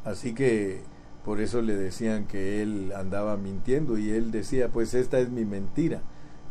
Así 0.03 0.33
que 0.33 0.83
por 1.25 1.39
eso 1.39 1.61
le 1.61 1.75
decían 1.75 2.25
que 2.25 2.61
él 2.61 2.93
andaba 2.95 3.37
mintiendo 3.37 3.97
y 3.97 4.09
él 4.11 4.31
decía, 4.31 4.69
pues 4.69 4.93
esta 4.93 5.19
es 5.19 5.29
mi 5.29 5.45
mentira, 5.45 6.01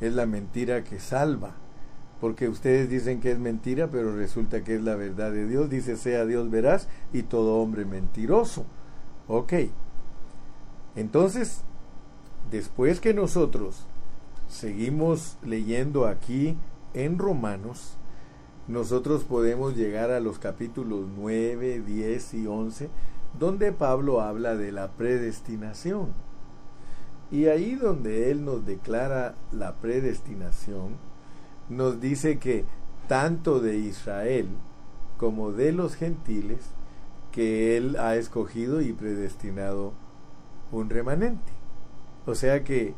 es 0.00 0.14
la 0.14 0.26
mentira 0.26 0.84
que 0.84 1.00
salva, 1.00 1.54
porque 2.20 2.48
ustedes 2.48 2.88
dicen 2.88 3.20
que 3.20 3.32
es 3.32 3.38
mentira, 3.38 3.90
pero 3.90 4.14
resulta 4.14 4.62
que 4.62 4.76
es 4.76 4.82
la 4.82 4.94
verdad 4.94 5.32
de 5.32 5.46
Dios, 5.46 5.70
dice 5.70 5.96
sea 5.96 6.24
Dios 6.24 6.50
veraz 6.50 6.88
y 7.12 7.22
todo 7.22 7.56
hombre 7.56 7.84
mentiroso. 7.84 8.64
Ok, 9.26 9.54
entonces 10.96 11.62
después 12.50 13.00
que 13.00 13.14
nosotros 13.14 13.86
seguimos 14.48 15.36
leyendo 15.42 16.06
aquí 16.06 16.56
en 16.94 17.18
Romanos, 17.18 17.96
nosotros 18.68 19.24
podemos 19.24 19.76
llegar 19.76 20.10
a 20.10 20.20
los 20.20 20.38
capítulos 20.38 21.06
9, 21.16 21.82
10 21.86 22.34
y 22.34 22.46
11, 22.46 22.90
donde 23.38 23.72
Pablo 23.72 24.20
habla 24.20 24.56
de 24.56 24.72
la 24.72 24.92
predestinación. 24.92 26.12
Y 27.30 27.46
ahí 27.46 27.74
donde 27.74 28.30
él 28.30 28.44
nos 28.44 28.66
declara 28.66 29.34
la 29.52 29.74
predestinación, 29.76 30.96
nos 31.68 32.00
dice 32.00 32.38
que 32.38 32.64
tanto 33.08 33.60
de 33.60 33.76
Israel 33.76 34.48
como 35.16 35.52
de 35.52 35.72
los 35.72 35.94
gentiles, 35.94 36.60
que 37.32 37.76
él 37.76 37.96
ha 37.96 38.16
escogido 38.16 38.80
y 38.80 38.92
predestinado 38.92 39.92
un 40.72 40.90
remanente. 40.90 41.52
O 42.26 42.34
sea 42.34 42.64
que 42.64 42.94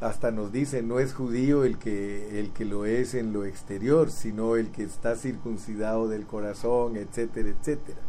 hasta 0.00 0.30
nos 0.30 0.50
dice, 0.50 0.82
no 0.82 0.98
es 0.98 1.12
judío 1.12 1.64
el 1.64 1.78
que, 1.78 2.40
el 2.40 2.50
que 2.52 2.64
lo 2.64 2.86
es 2.86 3.14
en 3.14 3.32
lo 3.32 3.44
exterior, 3.44 4.10
sino 4.10 4.56
el 4.56 4.70
que 4.70 4.82
está 4.82 5.14
circuncidado 5.14 6.08
del 6.08 6.26
corazón, 6.26 6.96
etcétera, 6.96 7.50
etcétera. 7.50 8.00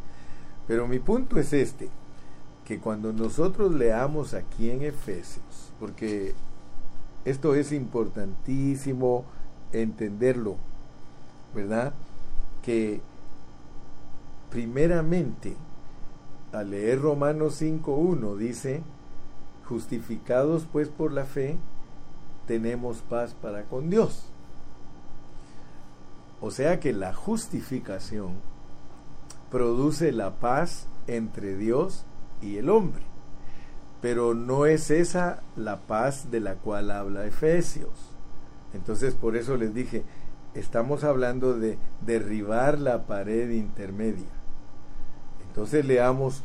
Pero 0.67 0.88
mi 0.88 0.99
punto 0.99 1.38
es 1.38 1.51
este, 1.51 1.89
que 2.65 2.80
cuando 2.80 3.12
nosotros 3.12 3.73
leamos 3.73 4.34
aquí 4.34 4.69
en 4.69 4.84
Efesios, 4.84 5.73
porque 5.80 6.34
esto 7.25 7.56
es 7.56 7.73
importantísimo 7.73 9.25
entenderlo, 9.73 10.56
¿verdad? 11.54 11.93
Que 12.63 13.01
primeramente, 14.49 15.56
al 16.54 16.71
leer 16.71 17.01
Romanos 17.01 17.62
5.1 17.62 18.38
dice, 18.38 18.82
Justificados 19.67 20.67
pues 20.69 20.89
por 20.89 21.13
la 21.13 21.23
fe, 21.23 21.56
tenemos 22.47 22.97
paz 22.99 23.34
para 23.34 23.63
con 23.63 23.89
Dios. 23.89 24.25
O 26.41 26.49
sea 26.51 26.80
que 26.80 26.91
la 26.91 27.13
justificación 27.13 28.34
produce 29.51 30.12
la 30.12 30.32
paz 30.32 30.88
entre 31.08 31.56
Dios 31.56 32.04
y 32.41 32.58
el 32.58 32.69
hombre. 32.69 33.04
Pero 34.01 34.34
no 34.34 34.65
es 34.65 34.89
esa 34.89 35.43
la 35.56 35.77
paz 35.77 36.32
de 36.32 36.39
la 36.39 36.56
cual 36.56 36.89
habla 36.89 37.25
Efesios. 37.25 37.91
Entonces 38.73 39.13
por 39.13 39.36
eso 39.36 39.58
les 39.58 39.73
dije, 39.73 40.04
estamos 40.56 41.04
hablando 41.04 41.54
de 41.54 41.77
derribar 42.01 42.80
la 42.80 43.04
pared 43.06 43.51
intermedia. 43.51 44.30
Entonces 45.47 45.86
leamos 45.86 46.41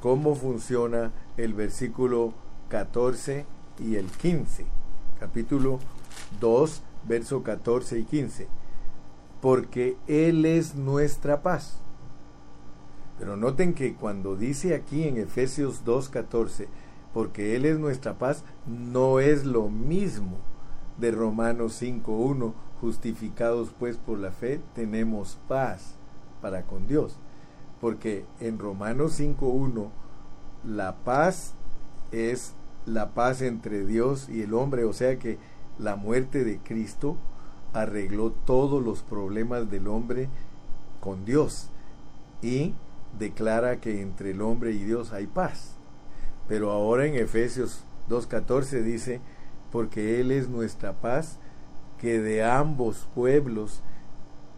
cómo 0.00 0.36
funciona 0.36 1.10
el 1.36 1.54
versículo 1.54 2.34
14 2.68 3.44
y 3.80 3.96
el 3.96 4.06
15. 4.06 4.81
Capítulo 5.22 5.78
2, 6.40 6.82
verso 7.06 7.44
14 7.44 7.96
y 7.96 8.02
15. 8.02 8.48
Porque 9.40 9.96
Él 10.08 10.44
es 10.44 10.74
nuestra 10.74 11.42
paz. 11.42 11.78
Pero 13.20 13.36
noten 13.36 13.72
que 13.72 13.94
cuando 13.94 14.34
dice 14.34 14.74
aquí 14.74 15.06
en 15.06 15.18
Efesios 15.18 15.84
2.14, 15.84 16.66
porque 17.14 17.54
Él 17.54 17.66
es 17.66 17.78
nuestra 17.78 18.18
paz, 18.18 18.42
no 18.66 19.20
es 19.20 19.44
lo 19.44 19.68
mismo 19.68 20.38
de 20.98 21.12
Romanos 21.12 21.80
5.1, 21.80 22.52
justificados 22.80 23.72
pues 23.78 23.98
por 23.98 24.18
la 24.18 24.32
fe, 24.32 24.60
tenemos 24.74 25.38
paz 25.46 25.94
para 26.40 26.62
con 26.62 26.88
Dios. 26.88 27.16
Porque 27.80 28.24
en 28.40 28.58
Romanos 28.58 29.20
5.1, 29.20 29.88
la 30.64 30.96
paz 31.04 31.54
es 32.10 32.54
la 32.86 33.10
paz 33.10 33.42
entre 33.42 33.86
Dios 33.86 34.28
y 34.28 34.42
el 34.42 34.54
hombre, 34.54 34.84
o 34.84 34.92
sea 34.92 35.18
que 35.18 35.38
la 35.78 35.96
muerte 35.96 36.44
de 36.44 36.58
Cristo 36.58 37.16
arregló 37.72 38.32
todos 38.32 38.82
los 38.82 39.02
problemas 39.02 39.70
del 39.70 39.88
hombre 39.88 40.28
con 41.00 41.24
Dios 41.24 41.68
y 42.42 42.74
declara 43.18 43.80
que 43.80 44.00
entre 44.00 44.32
el 44.32 44.42
hombre 44.42 44.72
y 44.72 44.84
Dios 44.84 45.12
hay 45.12 45.26
paz. 45.26 45.76
Pero 46.48 46.70
ahora 46.70 47.06
en 47.06 47.14
Efesios 47.14 47.84
2.14 48.08 48.82
dice, 48.82 49.20
porque 49.70 50.20
Él 50.20 50.30
es 50.30 50.48
nuestra 50.48 50.92
paz, 50.92 51.38
que 51.98 52.20
de 52.20 52.44
ambos 52.44 53.08
pueblos 53.14 53.80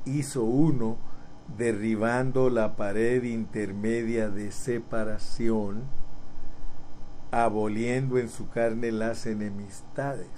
hizo 0.07 0.45
uno, 0.45 0.97
derribando 1.59 2.49
la 2.49 2.75
pared 2.75 3.23
intermedia 3.23 4.31
de 4.31 4.51
separación, 4.51 5.83
aboliendo 7.43 8.19
en 8.19 8.29
su 8.29 8.49
carne 8.49 8.93
las 8.93 9.27
enemistades. 9.27 10.29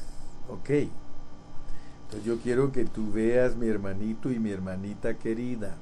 Ok. 0.48 0.70
Entonces 0.70 2.24
yo 2.24 2.38
quiero 2.38 2.72
que 2.72 2.86
tú 2.86 3.12
veas, 3.12 3.54
mi 3.56 3.68
hermanito 3.68 4.30
y 4.30 4.38
mi 4.38 4.50
hermanita 4.50 5.14
querida, 5.14 5.74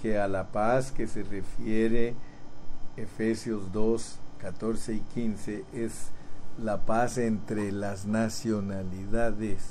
que 0.00 0.18
a 0.18 0.28
la 0.28 0.48
paz 0.48 0.92
que 0.92 1.08
se 1.08 1.24
refiere 1.24 2.14
Efesios 2.96 3.72
2, 3.72 4.18
14 4.40 4.94
y 4.94 5.00
15 5.00 5.64
es 5.72 6.10
la 6.62 6.84
paz 6.86 7.18
entre 7.18 7.72
las 7.72 8.06
nacionalidades. 8.06 9.62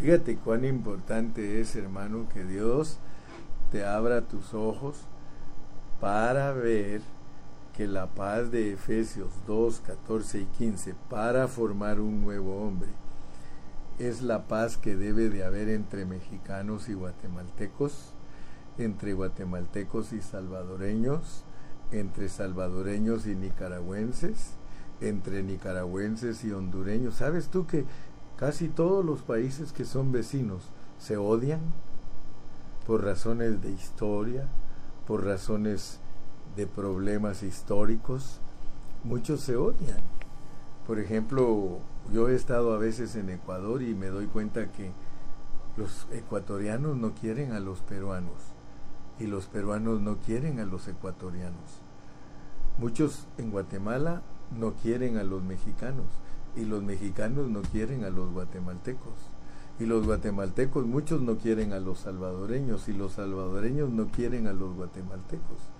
Fíjate 0.00 0.36
cuán 0.36 0.64
importante 0.64 1.60
es, 1.60 1.76
hermano, 1.76 2.28
que 2.32 2.44
Dios 2.44 2.98
te 3.70 3.84
abra 3.84 4.22
tus 4.22 4.54
ojos 4.54 4.96
para 6.00 6.52
ver 6.52 7.00
que 7.78 7.86
la 7.86 8.08
paz 8.08 8.50
de 8.50 8.72
Efesios 8.72 9.28
2, 9.46 9.82
14 9.86 10.40
y 10.40 10.44
15 10.46 10.96
para 11.08 11.46
formar 11.46 12.00
un 12.00 12.22
nuevo 12.22 12.66
hombre 12.66 12.88
es 14.00 14.20
la 14.20 14.48
paz 14.48 14.76
que 14.76 14.96
debe 14.96 15.28
de 15.28 15.44
haber 15.44 15.68
entre 15.68 16.04
mexicanos 16.04 16.88
y 16.88 16.94
guatemaltecos, 16.94 18.14
entre 18.78 19.12
guatemaltecos 19.12 20.12
y 20.12 20.20
salvadoreños, 20.20 21.44
entre 21.92 22.28
salvadoreños 22.28 23.28
y 23.28 23.36
nicaragüenses, 23.36 24.54
entre 25.00 25.44
nicaragüenses 25.44 26.42
y 26.42 26.50
hondureños. 26.50 27.14
¿Sabes 27.14 27.46
tú 27.46 27.68
que 27.68 27.84
casi 28.36 28.66
todos 28.66 29.04
los 29.04 29.22
países 29.22 29.72
que 29.72 29.84
son 29.84 30.10
vecinos 30.10 30.64
se 30.98 31.16
odian 31.16 31.60
por 32.88 33.04
razones 33.04 33.62
de 33.62 33.70
historia, 33.70 34.48
por 35.06 35.24
razones 35.24 36.00
de 36.58 36.66
problemas 36.66 37.44
históricos? 37.44 38.40
Muchos 39.04 39.42
se 39.42 39.54
odian. 39.54 40.00
Por 40.88 40.98
ejemplo, 40.98 41.78
yo 42.12 42.28
he 42.28 42.34
estado 42.34 42.74
a 42.74 42.78
veces 42.78 43.14
en 43.14 43.30
Ecuador 43.30 43.80
y 43.80 43.94
me 43.94 44.08
doy 44.08 44.26
cuenta 44.26 44.72
que 44.72 44.90
los 45.76 46.08
ecuatorianos 46.10 46.96
no 46.96 47.14
quieren 47.14 47.52
a 47.52 47.60
los 47.60 47.78
peruanos 47.78 48.34
y 49.20 49.28
los 49.28 49.46
peruanos 49.46 50.00
no 50.00 50.16
quieren 50.16 50.58
a 50.58 50.64
los 50.64 50.88
ecuatorianos. 50.88 51.78
Muchos 52.78 53.28
en 53.38 53.52
Guatemala 53.52 54.22
no 54.58 54.72
quieren 54.72 55.16
a 55.16 55.22
los 55.22 55.44
mexicanos 55.44 56.06
y 56.56 56.64
los 56.64 56.82
mexicanos 56.82 57.48
no 57.48 57.62
quieren 57.62 58.02
a 58.02 58.10
los 58.10 58.32
guatemaltecos. 58.32 59.14
Y 59.78 59.86
los 59.86 60.04
guatemaltecos 60.04 60.86
muchos 60.86 61.22
no 61.22 61.38
quieren 61.38 61.72
a 61.72 61.78
los 61.78 62.00
salvadoreños 62.00 62.88
y 62.88 62.94
los 62.94 63.12
salvadoreños 63.12 63.90
no 63.90 64.08
quieren 64.08 64.48
a 64.48 64.52
los 64.52 64.74
guatemaltecos. 64.74 65.77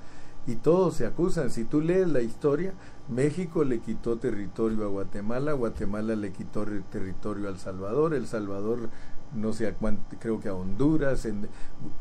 Y 0.49 0.57
todos 0.57 0.95
se 0.95 1.07
acusan. 1.07 1.51
Si 1.51 1.65
tú 1.65 1.81
lees 1.83 2.09
la 2.09 2.23
historia, 2.23 2.73
México 3.09 3.65
le 3.65 3.79
quitó 3.81 4.17
territorio 4.17 4.85
a 4.85 4.89
Guatemala, 4.89 5.53
Guatemala 5.53 6.17
le 6.17 6.33
quitó 6.33 6.65
territorio 6.91 7.49
al 7.49 7.59
Salvador, 7.59 8.15
El 8.15 8.27
Salvador 8.27 8.89
no 9.35 9.53
sé 9.53 9.67
a 9.67 9.75
cuánto, 9.75 10.17
creo 10.19 10.41
que 10.41 10.49
a 10.49 10.55
Honduras. 10.55 11.29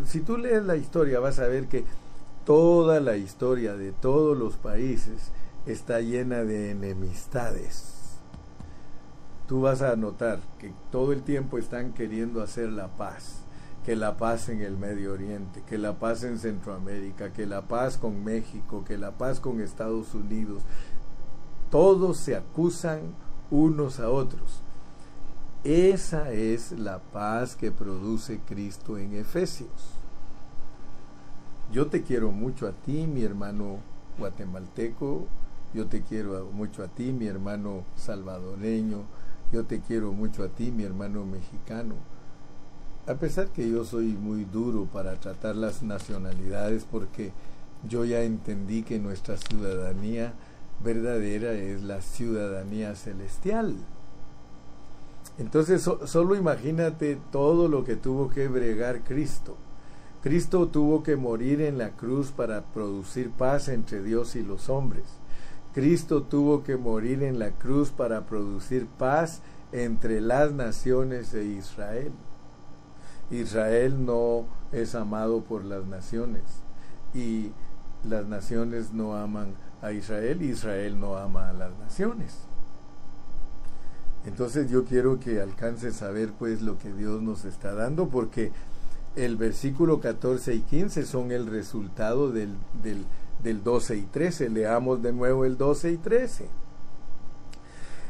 si 0.06 0.22
tú 0.22 0.38
lees 0.38 0.64
la 0.64 0.78
historia 0.78 1.20
vas 1.20 1.40
a 1.40 1.48
ver 1.48 1.68
que 1.68 1.84
toda 2.46 3.02
la 3.02 3.18
historia 3.18 3.76
de 3.76 3.92
todos 3.92 4.38
los 4.38 4.56
países 4.56 5.32
está 5.66 6.00
llena 6.00 6.46
de 6.46 6.72
enemistades. 6.72 8.20
Tú 9.48 9.62
vas 9.62 9.82
a 9.82 9.96
notar 9.98 10.40
que 10.58 10.74
todo 10.92 11.12
el 11.12 11.24
tiempo 11.24 11.58
están 11.58 11.94
queriendo 11.94 12.42
hacer 12.42 12.70
la 12.70 12.88
paz, 12.88 13.42
que 13.88 13.96
la 13.96 14.18
paz 14.18 14.50
en 14.50 14.60
el 14.60 14.76
Medio 14.76 15.14
Oriente, 15.14 15.64
que 15.66 15.78
la 15.78 15.94
paz 15.94 16.26
en 16.26 16.40
Centroamérica, 16.40 17.32
que 17.32 17.46
la 17.46 17.62
paz 17.62 17.96
con 17.96 18.22
México, 18.22 18.84
que 18.84 18.98
la 18.98 19.12
paz 19.12 19.40
con 19.40 19.62
Estados 19.62 20.14
Unidos. 20.14 20.62
Todos 21.72 22.18
se 22.18 22.36
acusan 22.36 23.00
unos 23.50 24.02
a 24.02 24.10
otros. 24.10 24.60
Esa 25.64 26.34
es 26.34 26.74
la 26.74 27.00
paz 27.00 27.56
que 27.56 27.72
produce 27.72 28.42
Cristo 28.46 28.98
en 28.98 29.14
Efesios. 29.14 29.72
Yo 31.72 31.88
te 31.88 32.04
quiero 32.04 32.34
mucho 32.34 32.68
a 32.68 32.74
ti, 32.74 33.08
mi 33.08 33.24
hermano 33.24 33.78
guatemalteco, 34.20 35.28
yo 35.74 35.88
te 35.88 36.02
quiero 36.02 36.50
mucho 36.52 36.84
a 36.84 36.90
ti, 36.90 37.14
mi 37.14 37.28
hermano 37.28 37.86
salvadoreño. 37.96 39.04
Yo 39.54 39.64
te 39.64 39.80
quiero 39.80 40.12
mucho 40.12 40.44
a 40.44 40.50
ti, 40.50 40.74
mi 40.74 40.84
hermano 40.84 41.24
mexicano. 41.24 42.17
A 43.08 43.14
pesar 43.14 43.48
que 43.48 43.70
yo 43.70 43.86
soy 43.86 44.08
muy 44.08 44.44
duro 44.44 44.86
para 44.92 45.16
tratar 45.16 45.56
las 45.56 45.82
nacionalidades 45.82 46.86
porque 46.92 47.32
yo 47.88 48.04
ya 48.04 48.22
entendí 48.24 48.84
que 48.84 49.00
nuestra 49.00 49.38
ciudadanía 49.38 50.34
verdadera 50.84 51.54
es 51.54 51.84
la 51.84 52.02
ciudadanía 52.02 52.96
celestial. 52.96 53.76
Entonces 55.40 55.90
solo 56.06 56.36
imagínate 56.36 57.18
todo 57.32 57.70
lo 57.70 57.86
que 57.86 57.96
tuvo 57.96 58.30
que 58.30 58.50
bregar 58.50 59.02
Cristo. 59.06 59.56
Cristo 60.22 60.68
tuvo 60.68 61.02
que 61.02 61.16
morir 61.16 61.62
en 61.62 61.78
la 61.78 61.92
cruz 61.92 62.32
para 62.32 62.62
producir 62.62 63.30
paz 63.30 63.70
entre 63.70 64.04
Dios 64.04 64.36
y 64.36 64.44
los 64.44 64.68
hombres. 64.68 65.06
Cristo 65.74 66.24
tuvo 66.24 66.64
que 66.64 66.76
morir 66.76 67.24
en 67.24 67.40
la 67.40 67.52
cruz 67.52 67.92
para 67.92 68.26
producir 68.26 68.86
paz 68.86 69.42
entre 69.72 70.20
las 70.20 70.52
naciones 70.52 71.34
e 71.34 71.46
Israel. 71.46 72.12
Israel 73.32 74.06
no 74.06 74.46
es 74.72 74.96
amado 74.96 75.42
por 75.42 75.66
las 75.66 75.86
naciones 75.86 76.44
y 77.14 77.52
las 78.04 78.26
naciones 78.28 78.94
no 78.94 79.16
aman 79.16 79.54
a 79.82 79.92
Israel 79.92 80.42
Israel 80.42 81.00
no 81.00 81.18
ama 81.18 81.50
a 81.50 81.54
las 81.54 81.78
naciones. 81.78 82.36
Entonces 84.26 84.70
yo 84.70 84.84
quiero 84.86 85.20
que 85.20 85.42
alcances 85.42 86.02
a 86.02 86.10
ver 86.10 86.34
pues 86.34 86.62
lo 86.62 86.78
que 86.78 86.92
Dios 86.94 87.22
nos 87.22 87.46
está 87.46 87.74
dando 87.74 88.10
porque 88.10 88.52
el 89.16 89.36
versículo 89.36 90.00
14 90.00 90.54
y 90.54 90.62
15 90.62 91.06
son 91.06 91.32
el 91.32 91.48
resultado 91.48 92.32
del, 92.32 92.56
del 92.84 93.06
del 93.44 93.64
12 93.64 93.98
y 93.98 94.02
13. 94.04 94.50
Leamos 94.50 95.02
de 95.02 95.14
nuevo 95.14 95.46
el 95.46 95.58
12 95.58 95.92
y 95.92 95.98
13. 95.98 96.50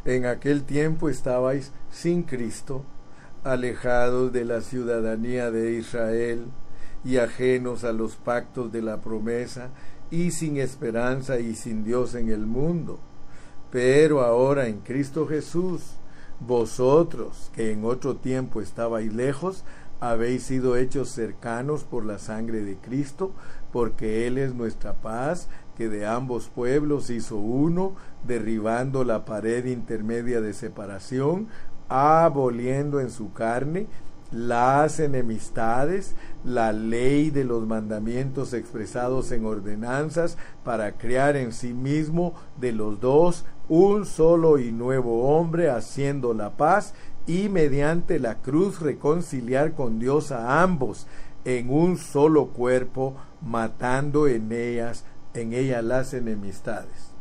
En 0.06 0.26
aquel 0.26 0.64
tiempo 0.64 1.10
estabais 1.10 1.72
sin 1.92 2.24
Cristo, 2.24 2.84
alejados 3.48 4.34
de 4.34 4.46
la 4.46 4.62
ciudadanía 4.62 5.52
de 5.52 5.74
Israel 5.74 6.46
y 7.04 7.18
ajenos 7.18 7.84
a 7.84 7.94
los 7.94 8.16
pactos 8.16 8.72
de 8.72 8.82
la 8.82 9.02
promesa 9.02 9.70
y 10.12 10.32
sin 10.32 10.58
esperanza 10.58 11.40
y 11.40 11.56
sin 11.56 11.84
Dios 11.84 12.16
en 12.16 12.30
el 12.30 12.46
mundo. 12.46 13.00
Pero 13.72 14.22
ahora 14.22 14.68
en 14.68 14.80
Cristo 14.80 15.28
Jesús, 15.28 15.96
vosotros 16.40 17.50
que 17.56 17.72
en 17.72 17.86
otro 17.86 18.18
tiempo 18.18 18.62
estabais 18.62 19.14
lejos, 19.14 19.64
habéis 20.00 20.44
sido 20.44 20.76
hechos 20.76 21.10
cercanos 21.10 21.84
por 21.84 22.06
la 22.06 22.20
sangre 22.20 22.64
de 22.64 22.76
Cristo, 22.78 23.32
porque 23.72 24.28
Él 24.28 24.38
es 24.38 24.54
nuestra 24.54 24.94
paz, 24.94 25.50
que 25.76 25.90
de 25.90 26.06
ambos 26.06 26.50
pueblos 26.50 27.10
hizo 27.10 27.38
uno, 27.38 27.96
derribando 28.26 29.04
la 29.04 29.26
pared 29.26 29.66
intermedia 29.66 30.42
de 30.42 30.54
separación, 30.54 31.48
aboliendo 31.90 33.00
en 33.00 33.10
su 33.10 33.34
carne 33.34 33.88
las 34.32 35.00
enemistades, 35.00 36.16
la 36.44 36.74
ley 36.74 37.30
de 37.30 37.44
los 37.44 37.66
mandamientos 37.66 38.54
expresados 38.54 39.32
en 39.32 39.46
ordenanzas, 39.46 40.38
para 40.64 40.94
crear 40.94 41.38
en 41.38 41.54
sí 41.54 41.74
mismo 41.74 42.34
de 42.60 42.74
los 42.74 43.00
dos 43.00 43.46
un 43.70 44.06
solo 44.06 44.60
y 44.60 44.72
nuevo 44.72 45.38
hombre, 45.38 45.70
haciendo 45.70 46.34
la 46.34 46.52
paz 46.52 46.94
y 47.26 47.50
mediante 47.50 48.20
la 48.20 48.36
cruz 48.36 48.80
reconciliar 48.82 49.74
con 49.74 50.00
Dios 50.00 50.32
a 50.32 50.62
ambos 50.62 51.08
en 51.46 51.70
un 51.70 51.98
solo 51.98 52.48
cuerpo, 52.48 53.16
matando 53.42 54.28
en 54.28 54.52
ellas, 54.52 55.06
en 55.34 55.54
ella 55.54 55.82
las 55.82 56.14
enemistades. 56.14 57.12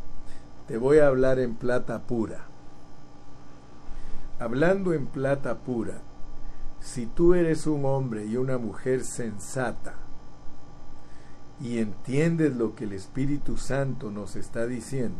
Te 0.66 0.79
voy 0.79 0.98
a 0.98 1.07
hablar 1.07 1.38
en 1.38 1.55
plata 1.55 2.00
pura. 2.00 2.46
Hablando 4.38 4.92
en 4.92 5.07
plata 5.07 5.55
pura, 5.61 6.03
si 6.79 7.07
tú 7.07 7.33
eres 7.33 7.66
un 7.66 7.87
hombre 7.87 8.27
y 8.27 8.37
una 8.37 8.59
mujer 8.59 9.03
sensata 9.03 9.94
y 11.59 11.79
entiendes 11.79 12.55
lo 12.55 12.75
que 12.75 12.85
el 12.85 12.92
Espíritu 12.92 13.56
Santo 13.56 14.11
nos 14.11 14.37
está 14.37 14.67
diciendo, 14.67 15.17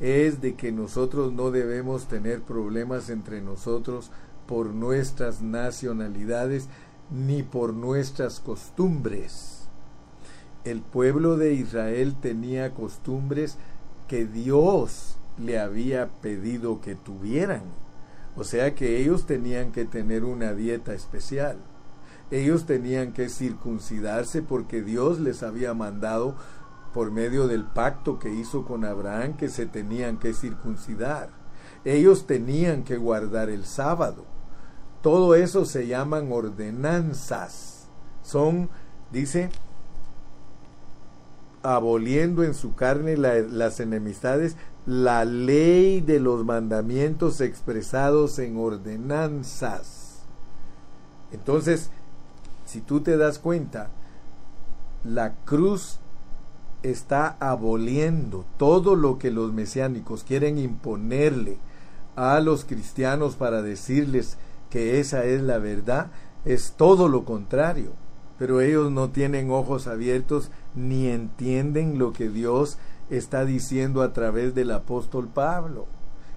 es 0.00 0.40
de 0.40 0.56
que 0.56 0.72
nosotros 0.72 1.32
no 1.32 1.52
debemos 1.52 2.06
tener 2.06 2.42
problemas 2.42 3.10
entre 3.10 3.40
nosotros 3.42 4.10
por 4.48 4.66
nuestras 4.66 5.40
nacionalidades 5.40 6.68
ni 7.12 7.44
por 7.44 7.72
nuestras 7.74 8.40
costumbres. 8.40 9.68
El 10.64 10.80
pueblo 10.80 11.36
de 11.36 11.54
Israel 11.54 12.16
tenía 12.20 12.74
costumbres 12.74 13.56
que 14.08 14.26
Dios 14.26 15.16
le 15.38 15.60
había 15.60 16.08
pedido 16.08 16.80
que 16.80 16.96
tuvieran. 16.96 17.81
O 18.36 18.44
sea 18.44 18.74
que 18.74 18.98
ellos 18.98 19.26
tenían 19.26 19.72
que 19.72 19.84
tener 19.84 20.24
una 20.24 20.54
dieta 20.54 20.94
especial. 20.94 21.58
Ellos 22.30 22.64
tenían 22.64 23.12
que 23.12 23.28
circuncidarse 23.28 24.40
porque 24.40 24.82
Dios 24.82 25.20
les 25.20 25.42
había 25.42 25.74
mandado 25.74 26.34
por 26.94 27.10
medio 27.10 27.46
del 27.46 27.64
pacto 27.64 28.18
que 28.18 28.30
hizo 28.30 28.64
con 28.64 28.84
Abraham 28.84 29.36
que 29.36 29.48
se 29.48 29.66
tenían 29.66 30.18
que 30.18 30.32
circuncidar. 30.32 31.28
Ellos 31.84 32.26
tenían 32.26 32.84
que 32.84 32.96
guardar 32.96 33.50
el 33.50 33.64
sábado. 33.64 34.24
Todo 35.02 35.34
eso 35.34 35.64
se 35.64 35.86
llaman 35.86 36.30
ordenanzas. 36.32 37.88
Son, 38.22 38.70
dice, 39.10 39.50
aboliendo 41.62 42.44
en 42.44 42.54
su 42.54 42.74
carne 42.74 43.16
las 43.16 43.80
enemistades, 43.80 44.56
la 44.86 45.24
ley 45.24 46.00
de 46.00 46.18
los 46.18 46.44
mandamientos 46.44 47.40
expresados 47.40 48.38
en 48.38 48.56
ordenanzas. 48.56 50.22
Entonces, 51.30 51.90
si 52.66 52.80
tú 52.80 53.00
te 53.00 53.16
das 53.16 53.38
cuenta, 53.38 53.90
la 55.04 55.34
cruz 55.44 55.98
está 56.82 57.36
aboliendo 57.38 58.44
todo 58.56 58.96
lo 58.96 59.18
que 59.18 59.30
los 59.30 59.52
mesiánicos 59.52 60.24
quieren 60.24 60.58
imponerle 60.58 61.58
a 62.16 62.40
los 62.40 62.64
cristianos 62.64 63.36
para 63.36 63.62
decirles 63.62 64.36
que 64.68 65.00
esa 65.00 65.24
es 65.24 65.42
la 65.42 65.58
verdad, 65.58 66.10
es 66.44 66.72
todo 66.76 67.08
lo 67.08 67.24
contrario. 67.24 67.92
Pero 68.38 68.60
ellos 68.60 68.90
no 68.90 69.10
tienen 69.10 69.50
ojos 69.50 69.86
abiertos 69.86 70.50
ni 70.74 71.06
entienden 71.06 71.98
lo 71.98 72.12
que 72.12 72.28
Dios 72.28 72.78
está 73.12 73.44
diciendo 73.44 74.02
a 74.02 74.12
través 74.12 74.54
del 74.54 74.70
apóstol 74.70 75.28
Pablo. 75.28 75.86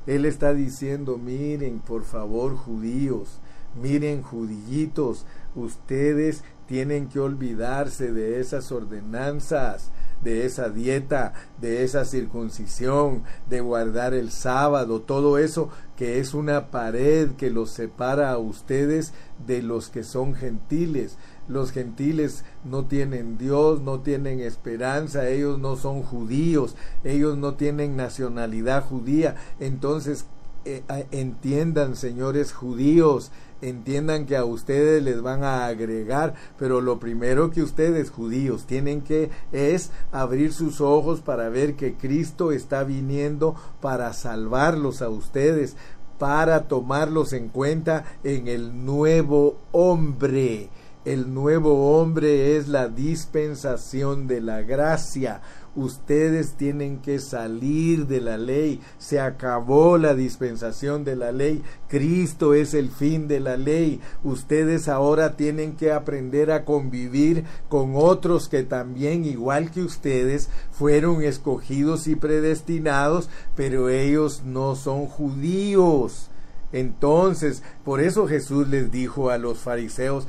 Él 0.07 0.25
está 0.25 0.53
diciendo, 0.53 1.17
miren, 1.17 1.79
por 1.79 2.03
favor, 2.03 2.55
judíos, 2.55 3.39
miren, 3.81 4.21
judillitos, 4.21 5.25
ustedes 5.55 6.43
tienen 6.67 7.07
que 7.07 7.19
olvidarse 7.19 8.11
de 8.11 8.39
esas 8.39 8.71
ordenanzas, 8.71 9.89
de 10.21 10.45
esa 10.45 10.69
dieta, 10.69 11.33
de 11.61 11.83
esa 11.83 12.03
circuncisión, 12.03 13.23
de 13.49 13.61
guardar 13.61 14.13
el 14.13 14.31
sábado, 14.31 15.01
todo 15.01 15.37
eso 15.37 15.69
que 15.95 16.19
es 16.19 16.33
una 16.33 16.67
pared 16.67 17.31
que 17.31 17.49
los 17.49 17.71
separa 17.71 18.31
a 18.31 18.37
ustedes 18.37 19.13
de 19.45 19.61
los 19.61 19.89
que 19.89 20.03
son 20.03 20.33
gentiles. 20.33 21.17
Los 21.47 21.71
gentiles 21.71 22.43
no 22.63 22.85
tienen 22.85 23.37
Dios, 23.37 23.81
no 23.81 23.99
tienen 23.99 24.39
esperanza, 24.39 25.29
ellos 25.29 25.59
no 25.59 25.75
son 25.75 26.01
judíos, 26.01 26.75
ellos 27.03 27.37
no 27.37 27.53
tienen 27.53 27.95
nacionalidad 27.95 28.83
judía. 28.83 29.35
Entonces, 29.59 30.25
eh, 30.65 30.83
entiendan, 31.11 31.95
señores 31.95 32.51
judíos, 32.51 33.31
entiendan 33.61 34.25
que 34.25 34.35
a 34.35 34.45
ustedes 34.45 35.03
les 35.03 35.21
van 35.21 35.43
a 35.43 35.67
agregar, 35.67 36.33
pero 36.57 36.81
lo 36.81 36.99
primero 36.99 37.51
que 37.51 37.61
ustedes 37.61 38.09
judíos 38.09 38.65
tienen 38.65 39.01
que 39.01 39.29
es 39.51 39.91
abrir 40.11 40.53
sus 40.53 40.81
ojos 40.81 41.21
para 41.21 41.49
ver 41.49 41.75
que 41.75 41.93
Cristo 41.93 42.51
está 42.51 42.83
viniendo 42.83 43.55
para 43.81 44.11
salvarlos 44.13 45.03
a 45.03 45.09
ustedes, 45.09 45.75
para 46.17 46.67
tomarlos 46.67 47.33
en 47.33 47.49
cuenta 47.49 48.05
en 48.23 48.47
el 48.47 48.85
nuevo 48.85 49.57
hombre. 49.71 50.69
El 51.05 51.35
nuevo 51.35 51.99
hombre 51.99 52.57
es 52.57 52.67
la 52.67 52.87
dispensación 52.87 54.25
de 54.25 54.41
la 54.41 54.63
gracia. 54.63 55.39
Ustedes 55.75 56.53
tienen 56.53 56.97
que 56.97 57.19
salir 57.19 58.07
de 58.07 58.21
la 58.21 58.39
ley, 58.39 58.81
se 58.97 59.19
acabó 59.19 59.99
la 59.99 60.15
dispensación 60.15 61.03
de 61.03 61.15
la 61.15 61.31
ley, 61.31 61.61
Cristo 61.89 62.55
es 62.55 62.73
el 62.73 62.89
fin 62.89 63.27
de 63.27 63.39
la 63.39 63.55
ley, 63.55 63.99
ustedes 64.23 64.87
ahora 64.87 65.35
tienen 65.35 65.75
que 65.75 65.91
aprender 65.91 66.49
a 66.49 66.65
convivir 66.65 67.43
con 67.69 67.91
otros 67.95 68.49
que 68.49 68.63
también, 68.63 69.25
igual 69.25 69.69
que 69.69 69.83
ustedes, 69.83 70.49
fueron 70.71 71.21
escogidos 71.21 72.07
y 72.07 72.15
predestinados, 72.15 73.29
pero 73.55 73.89
ellos 73.89 74.41
no 74.43 74.75
son 74.75 75.05
judíos. 75.05 76.31
Entonces, 76.75 77.63
por 77.85 78.01
eso 78.01 78.27
Jesús 78.27 78.67
les 78.67 78.91
dijo 78.91 79.29
a 79.29 79.37
los 79.37 79.59
fariseos, 79.59 80.27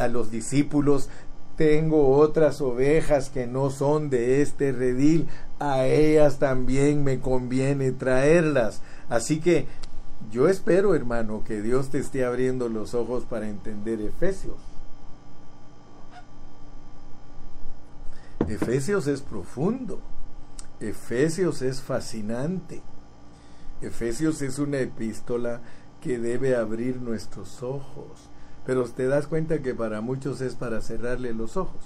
a 0.00 0.08
los 0.08 0.30
discípulos, 0.30 1.08
tengo 1.56 2.16
otras 2.18 2.60
ovejas 2.60 3.30
que 3.30 3.46
no 3.46 3.70
son 3.70 4.10
de 4.10 4.42
este 4.42 4.72
redil, 4.72 5.28
a 5.58 5.86
ellas 5.86 6.38
también 6.38 7.02
me 7.02 7.18
conviene 7.18 7.92
traerlas. 7.92 8.82
Así 9.08 9.40
que 9.40 9.66
yo 10.30 10.48
espero, 10.48 10.94
hermano, 10.94 11.42
que 11.44 11.62
Dios 11.62 11.88
te 11.88 11.98
esté 11.98 12.24
abriendo 12.24 12.68
los 12.68 12.94
ojos 12.94 13.24
para 13.24 13.48
entender 13.48 14.00
Efesios. 14.00 14.56
Efesios 18.48 19.06
es 19.06 19.22
profundo. 19.22 20.00
Efesios 20.80 21.62
es 21.62 21.80
fascinante. 21.80 22.82
Efesios 23.80 24.42
es 24.42 24.58
una 24.58 24.78
epístola 24.78 25.60
que 26.00 26.18
debe 26.18 26.54
abrir 26.54 27.00
nuestros 27.00 27.62
ojos 27.62 28.25
pero 28.66 28.84
te 28.84 29.06
das 29.06 29.26
cuenta 29.26 29.62
que 29.62 29.74
para 29.74 30.00
muchos 30.00 30.40
es 30.40 30.54
para 30.54 30.80
cerrarle 30.80 31.32
los 31.32 31.56
ojos. 31.56 31.80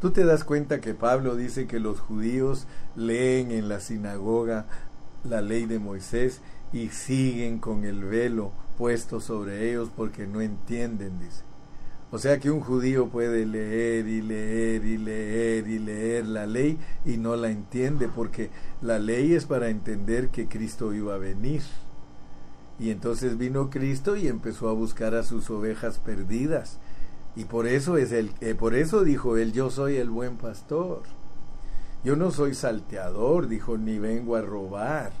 Tú 0.00 0.10
te 0.10 0.24
das 0.24 0.44
cuenta 0.44 0.80
que 0.80 0.94
Pablo 0.94 1.36
dice 1.36 1.66
que 1.66 1.80
los 1.80 2.00
judíos 2.00 2.66
leen 2.96 3.50
en 3.50 3.68
la 3.68 3.80
sinagoga 3.80 4.66
la 5.24 5.40
ley 5.40 5.66
de 5.66 5.78
Moisés 5.78 6.40
y 6.72 6.88
siguen 6.88 7.58
con 7.58 7.84
el 7.84 8.02
velo 8.02 8.52
puesto 8.78 9.20
sobre 9.20 9.70
ellos 9.70 9.90
porque 9.94 10.26
no 10.26 10.40
entienden, 10.40 11.18
dice. 11.20 11.42
O 12.10 12.18
sea 12.18 12.38
que 12.40 12.50
un 12.50 12.60
judío 12.60 13.08
puede 13.08 13.46
leer 13.46 14.06
y 14.06 14.20
leer 14.20 14.84
y 14.84 14.98
leer 14.98 15.68
y 15.68 15.78
leer 15.78 16.26
la 16.26 16.46
ley 16.46 16.78
y 17.06 17.16
no 17.16 17.36
la 17.36 17.50
entiende 17.50 18.08
porque 18.08 18.50
la 18.82 18.98
ley 18.98 19.32
es 19.32 19.46
para 19.46 19.70
entender 19.70 20.28
que 20.28 20.46
Cristo 20.46 20.92
iba 20.92 21.14
a 21.14 21.18
venir. 21.18 21.62
Y 22.78 22.90
entonces 22.90 23.38
vino 23.38 23.70
Cristo 23.70 24.16
y 24.16 24.28
empezó 24.28 24.68
a 24.68 24.72
buscar 24.72 25.14
a 25.14 25.22
sus 25.22 25.50
ovejas 25.50 25.98
perdidas. 25.98 26.78
Y 27.36 27.44
por 27.44 27.66
eso 27.66 27.96
es 27.96 28.12
el 28.12 28.32
eh, 28.40 28.54
por 28.54 28.74
eso 28.74 29.04
dijo 29.04 29.36
él, 29.36 29.52
yo 29.52 29.70
soy 29.70 29.96
el 29.96 30.10
buen 30.10 30.36
pastor. 30.36 31.02
Yo 32.04 32.16
no 32.16 32.30
soy 32.30 32.54
salteador, 32.54 33.46
dijo, 33.46 33.78
ni 33.78 33.98
vengo 33.98 34.36
a 34.36 34.42
robar. 34.42 35.12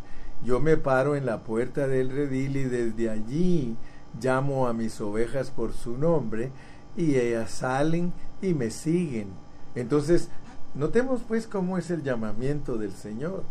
Yo 0.44 0.58
me 0.58 0.76
paro 0.76 1.14
en 1.14 1.26
la 1.26 1.44
puerta 1.44 1.86
del 1.86 2.10
redil 2.10 2.56
y 2.56 2.64
desde 2.64 3.08
allí 3.08 3.76
llamo 4.20 4.66
a 4.66 4.72
mis 4.72 5.00
ovejas 5.00 5.50
por 5.50 5.72
su 5.72 5.96
nombre 5.96 6.50
y 6.96 7.16
ellas 7.16 7.50
salen 7.50 8.12
y 8.40 8.52
me 8.52 8.70
siguen. 8.70 9.28
Entonces, 9.74 10.28
notemos 10.74 11.22
pues 11.26 11.46
cómo 11.46 11.78
es 11.78 11.90
el 11.90 12.02
llamamiento 12.02 12.76
del 12.76 12.92
Señor. 12.92 13.44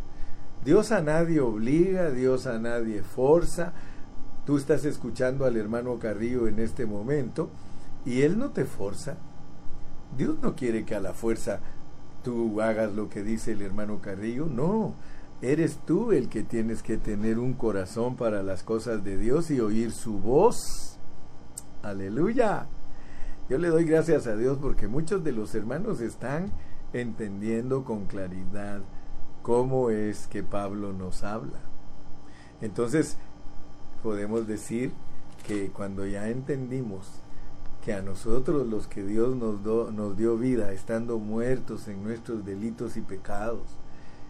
Dios 0.65 0.91
a 0.91 1.01
nadie 1.01 1.39
obliga, 1.39 2.11
Dios 2.11 2.45
a 2.45 2.59
nadie 2.59 3.01
forza, 3.01 3.73
Tú 4.45 4.57
estás 4.57 4.85
escuchando 4.85 5.45
al 5.45 5.55
hermano 5.55 5.99
Carrillo 5.99 6.47
en 6.47 6.59
este 6.59 6.85
momento 6.85 7.49
y 8.05 8.21
él 8.21 8.39
no 8.39 8.49
te 8.49 8.65
forza. 8.65 9.17
Dios 10.17 10.35
no 10.41 10.55
quiere 10.55 10.83
que 10.83 10.95
a 10.95 10.99
la 10.99 11.13
fuerza 11.13 11.59
tú 12.23 12.61
hagas 12.61 12.93
lo 12.93 13.09
que 13.09 13.23
dice 13.23 13.51
el 13.51 13.61
hermano 13.61 13.99
Carrillo, 14.01 14.47
no. 14.47 14.93
Eres 15.41 15.79
tú 15.85 16.11
el 16.11 16.29
que 16.29 16.43
tienes 16.43 16.83
que 16.83 16.97
tener 16.97 17.39
un 17.39 17.53
corazón 17.53 18.15
para 18.15 18.43
las 18.43 18.63
cosas 18.63 19.03
de 19.03 19.17
Dios 19.17 19.49
y 19.49 19.59
oír 19.59 19.91
su 19.91 20.19
voz. 20.19 20.97
Aleluya. 21.81 22.67
Yo 23.49 23.57
le 23.57 23.69
doy 23.69 23.85
gracias 23.85 24.27
a 24.27 24.35
Dios 24.35 24.59
porque 24.61 24.87
muchos 24.87 25.23
de 25.23 25.31
los 25.31 25.55
hermanos 25.55 25.99
están 25.99 26.51
entendiendo 26.93 27.83
con 27.83 28.05
claridad 28.05 28.81
cómo 29.41 29.89
es 29.89 30.27
que 30.27 30.43
Pablo 30.43 30.93
nos 30.93 31.23
habla. 31.23 31.59
Entonces, 32.61 33.17
podemos 34.01 34.47
decir 34.47 34.91
que 35.47 35.69
cuando 35.69 36.05
ya 36.05 36.29
entendimos 36.29 37.07
que 37.83 37.93
a 37.93 38.01
nosotros 38.01 38.67
los 38.67 38.87
que 38.87 39.03
Dios 39.03 39.35
nos, 39.35 39.61
nos 39.93 40.17
dio 40.17 40.37
vida, 40.37 40.71
estando 40.71 41.17
muertos 41.17 41.87
en 41.87 42.03
nuestros 42.03 42.45
delitos 42.45 42.95
y 42.95 43.01
pecados, 43.01 43.63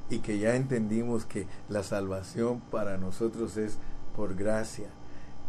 y 0.09 0.19
que 0.19 0.39
ya 0.39 0.55
entendimos 0.55 1.26
que 1.26 1.47
la 1.69 1.84
salvación 1.84 2.61
para 2.72 2.97
nosotros 2.97 3.57
es 3.57 3.78
por 4.15 4.36
gracia, 4.36 4.88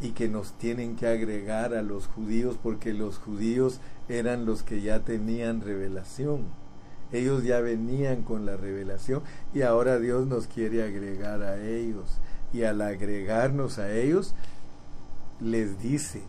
y 0.01 0.11
que 0.11 0.29
nos 0.29 0.53
tienen 0.55 0.97
que 0.97 1.07
agregar 1.07 1.75
a 1.75 1.83
los 1.83 2.09
judíos 2.09 2.57
porque 2.61 2.93
los 2.93 3.19
judíos 3.19 3.81
eran 4.09 4.47
los 4.47 4.65
que 4.65 4.83
ya 4.83 5.01
tenían 5.01 5.61
revelación. 5.61 6.47
Ellos 7.13 7.45
ya 7.45 7.61
venían 7.61 8.23
con 8.23 8.47
la 8.47 8.57
revelación 8.57 9.23
y 9.55 9.63
ahora 9.63 9.99
Dios 9.99 10.27
nos 10.27 10.47
quiere 10.47 10.83
agregar 10.83 11.43
a 11.43 11.63
ellos 11.63 12.19
y 12.53 12.65
al 12.65 12.81
agregarnos 12.81 13.79
a 13.79 13.93
ellos, 13.93 14.35
les 15.41 15.81
dice, 15.81 16.23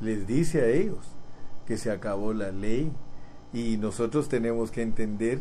les 0.00 0.26
dice 0.26 0.62
a 0.62 0.68
ellos 0.68 1.04
que 1.66 1.76
se 1.76 1.90
acabó 1.90 2.32
la 2.32 2.50
ley 2.50 2.92
y 3.52 3.76
nosotros 3.76 4.28
tenemos 4.28 4.70
que 4.70 4.82
entender 4.82 5.40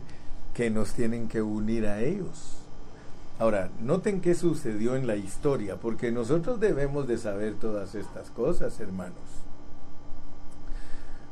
que 0.54 0.70
nos 0.70 0.94
tienen 0.94 1.28
que 1.28 1.42
unir 1.42 1.88
a 1.88 2.02
ellos. 2.02 2.58
Ahora, 3.40 3.72
noten 3.82 4.22
qué 4.22 4.36
sucedió 4.36 4.96
en 4.96 5.08
la 5.08 5.16
historia, 5.16 5.78
porque 5.78 6.12
nosotros 6.12 6.60
debemos 6.60 7.08
de 7.08 7.18
saber 7.18 7.56
todas 7.56 7.96
estas 7.96 8.30
cosas, 8.30 8.80
hermanos. 8.80 9.18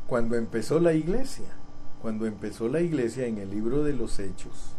Cuando 0.08 0.36
empezó 0.36 0.80
la 0.80 0.94
iglesia, 0.94 1.46
cuando 2.02 2.26
empezó 2.26 2.68
la 2.68 2.82
iglesia 2.82 3.28
en 3.28 3.38
el 3.38 3.52
libro 3.52 3.84
de 3.84 3.94
los 3.94 4.20
Hechos, 4.20 4.74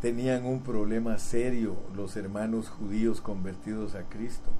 tenían 0.00 0.46
un 0.46 0.62
problema 0.62 1.18
serio 1.18 1.76
los 1.94 2.16
hermanos 2.16 2.68
judíos 2.68 3.20
convertidos 3.20 3.94
a 3.94 4.04
Cristo, 4.04 4.50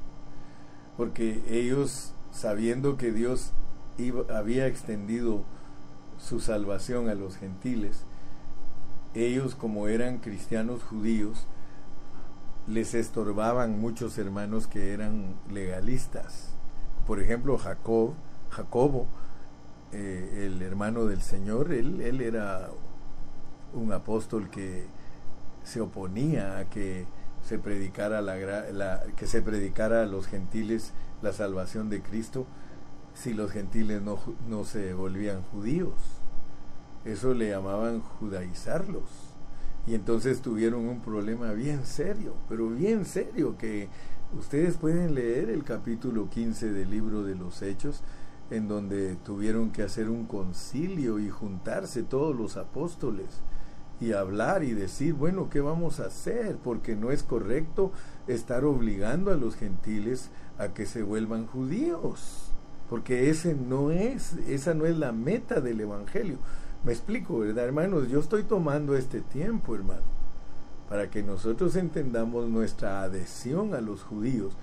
porque 0.97 1.43
ellos, 1.49 2.13
sabiendo 2.31 2.97
que 2.97 3.11
Dios 3.11 3.53
había 4.35 4.67
extendido 4.67 5.45
su 6.19 6.41
salvación 6.41 7.09
a 7.09 7.15
los 7.15 7.37
gentiles, 7.37 8.05
ellos 9.15 9.55
como 9.55 9.89
eran 9.89 10.19
cristianos 10.19 10.83
judíos, 10.83 11.47
les 12.67 12.95
estorbaban 12.95 13.81
muchos 13.81 14.19
hermanos 14.19 14.67
que 14.67 14.93
eran 14.93 15.35
legalistas. 15.51 16.51
Por 17.07 17.21
ejemplo, 17.21 17.59
Jacob, 17.59 18.13
Jacobo, 18.51 19.07
eh, 19.93 20.45
el 20.47 20.63
hermano 20.63 21.07
del 21.07 21.23
Señor, 21.23 21.73
él, 21.73 22.01
él 22.01 22.21
era 22.21 22.69
un 23.73 23.93
apóstol 23.93 24.51
que 24.51 24.87
se 25.65 25.81
oponía 25.81 26.59
a 26.59 26.69
que 26.69 27.07
se 27.43 27.59
predicara 27.59 28.21
la, 28.21 29.03
que 29.17 29.27
se 29.27 29.43
predicara 29.43 30.03
a 30.03 30.07
los 30.07 30.27
gentiles 30.27 30.93
la 31.23 31.33
salvación 31.33 31.91
de 31.91 32.03
Cristo 32.03 32.47
si 33.15 33.35
los 33.35 33.51
gentiles 33.51 34.03
no, 34.03 34.19
no 34.49 34.65
se 34.65 34.95
volvían 34.95 35.43
judíos. 35.43 35.95
Eso 37.05 37.35
le 37.35 37.51
llamaban 37.51 38.01
judaizarlos. 38.01 39.09
Y 39.87 39.95
entonces 39.95 40.43
tuvieron 40.43 40.87
un 40.87 41.01
problema 41.01 41.53
bien 41.53 41.85
serio, 41.87 42.35
pero 42.49 42.69
bien 42.69 43.05
serio, 43.05 43.57
que 43.59 43.89
ustedes 44.39 44.77
pueden 44.77 45.15
leer 45.15 45.51
el 45.51 45.65
capítulo 45.65 46.29
15 46.29 46.73
del 46.73 46.91
libro 46.91 47.25
de 47.25 47.35
los 47.35 47.63
Hechos, 47.63 48.03
en 48.51 48.69
donde 48.69 49.17
tuvieron 49.17 49.71
que 49.71 49.83
hacer 49.83 50.09
un 50.09 50.27
concilio 50.27 51.19
y 51.19 51.31
juntarse 51.31 52.03
todos 52.03 52.37
los 52.37 52.57
apóstoles 52.57 53.27
y 54.01 54.13
hablar 54.13 54.65
y 54.65 54.73
decir, 54.73 55.15
bueno, 55.15 55.51
¿qué 55.51 55.61
vamos 55.61 56.01
a 56.01 56.07
hacer? 56.07 56.57
Porque 56.57 56.97
no 56.97 57.11
es 57.11 57.23
correcto 57.23 57.93
estar 58.27 58.65
obligando 58.65 59.31
a 59.31 59.37
los 59.37 59.57
gentiles 59.57 60.31
a 60.59 60.69
que 60.69 60.87
se 60.87 61.03
vuelvan 61.03 61.47
judíos, 61.47 62.51
porque 62.89 63.31
ese 63.31 63.55
no 63.55 63.91
es, 63.91 64.35
esa 64.49 64.75
no 64.75 64.87
es 64.87 64.97
la 64.97 65.13
meta 65.13 65.61
del 65.61 65.81
evangelio. 65.81 66.39
Me 66.83 66.93
explico, 66.93 67.41
¿verdad, 67.41 67.67
hermanos? 67.67 68.09
Yo 68.09 68.21
estoy 68.21 68.43
tomando 68.43 68.97
este 68.97 69.21
tiempo, 69.21 69.75
hermano, 69.75 70.03
para 70.89 71.11
que 71.11 71.23
nosotros 71.23 71.77
entendamos 71.77 72.49
nuestra 72.49 73.03
adhesión 73.03 73.75
a 73.75 73.83
los 73.83 74.03
judíos 74.03 74.55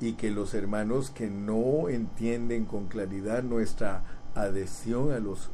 y 0.00 0.14
que 0.14 0.30
los 0.30 0.54
hermanos 0.54 1.10
que 1.10 1.30
no 1.30 1.88
entienden 1.88 2.64
con 2.64 2.86
claridad 2.86 3.44
nuestra 3.44 4.02
adhesión 4.34 5.12
a 5.12 5.20
los 5.20 5.50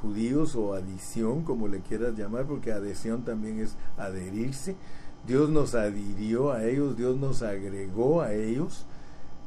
judíos 0.00 0.54
o 0.56 0.74
adición, 0.74 1.42
como 1.42 1.68
le 1.68 1.80
quieras 1.80 2.16
llamar, 2.16 2.46
porque 2.46 2.72
adhesión 2.72 3.24
también 3.24 3.60
es 3.60 3.76
adherirse. 3.96 4.76
Dios 5.26 5.50
nos 5.50 5.74
adhirió 5.74 6.52
a 6.52 6.64
ellos, 6.64 6.96
Dios 6.96 7.16
nos 7.16 7.42
agregó 7.42 8.22
a 8.22 8.32
ellos. 8.32 8.86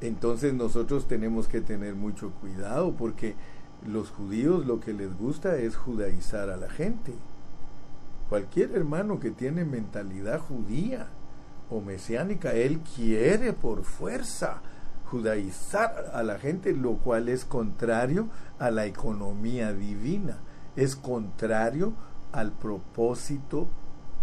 Entonces 0.01 0.53
nosotros 0.53 1.07
tenemos 1.07 1.47
que 1.47 1.61
tener 1.61 1.95
mucho 1.95 2.31
cuidado 2.41 2.93
porque 2.97 3.35
los 3.87 4.09
judíos 4.09 4.65
lo 4.65 4.79
que 4.79 4.93
les 4.93 5.17
gusta 5.17 5.57
es 5.57 5.75
judaizar 5.75 6.49
a 6.49 6.57
la 6.57 6.69
gente. 6.69 7.13
Cualquier 8.29 8.75
hermano 8.75 9.19
que 9.19 9.31
tiene 9.31 9.65
mentalidad 9.65 10.39
judía 10.39 11.07
o 11.69 11.81
mesiánica, 11.81 12.53
él 12.53 12.79
quiere 12.95 13.53
por 13.53 13.83
fuerza 13.83 14.61
judaizar 15.11 16.11
a 16.13 16.23
la 16.23 16.39
gente, 16.39 16.73
lo 16.73 16.93
cual 16.93 17.27
es 17.27 17.43
contrario 17.43 18.29
a 18.59 18.71
la 18.71 18.85
economía 18.85 19.73
divina, 19.73 20.37
es 20.77 20.95
contrario 20.95 21.91
al 22.31 22.53
propósito 22.53 23.67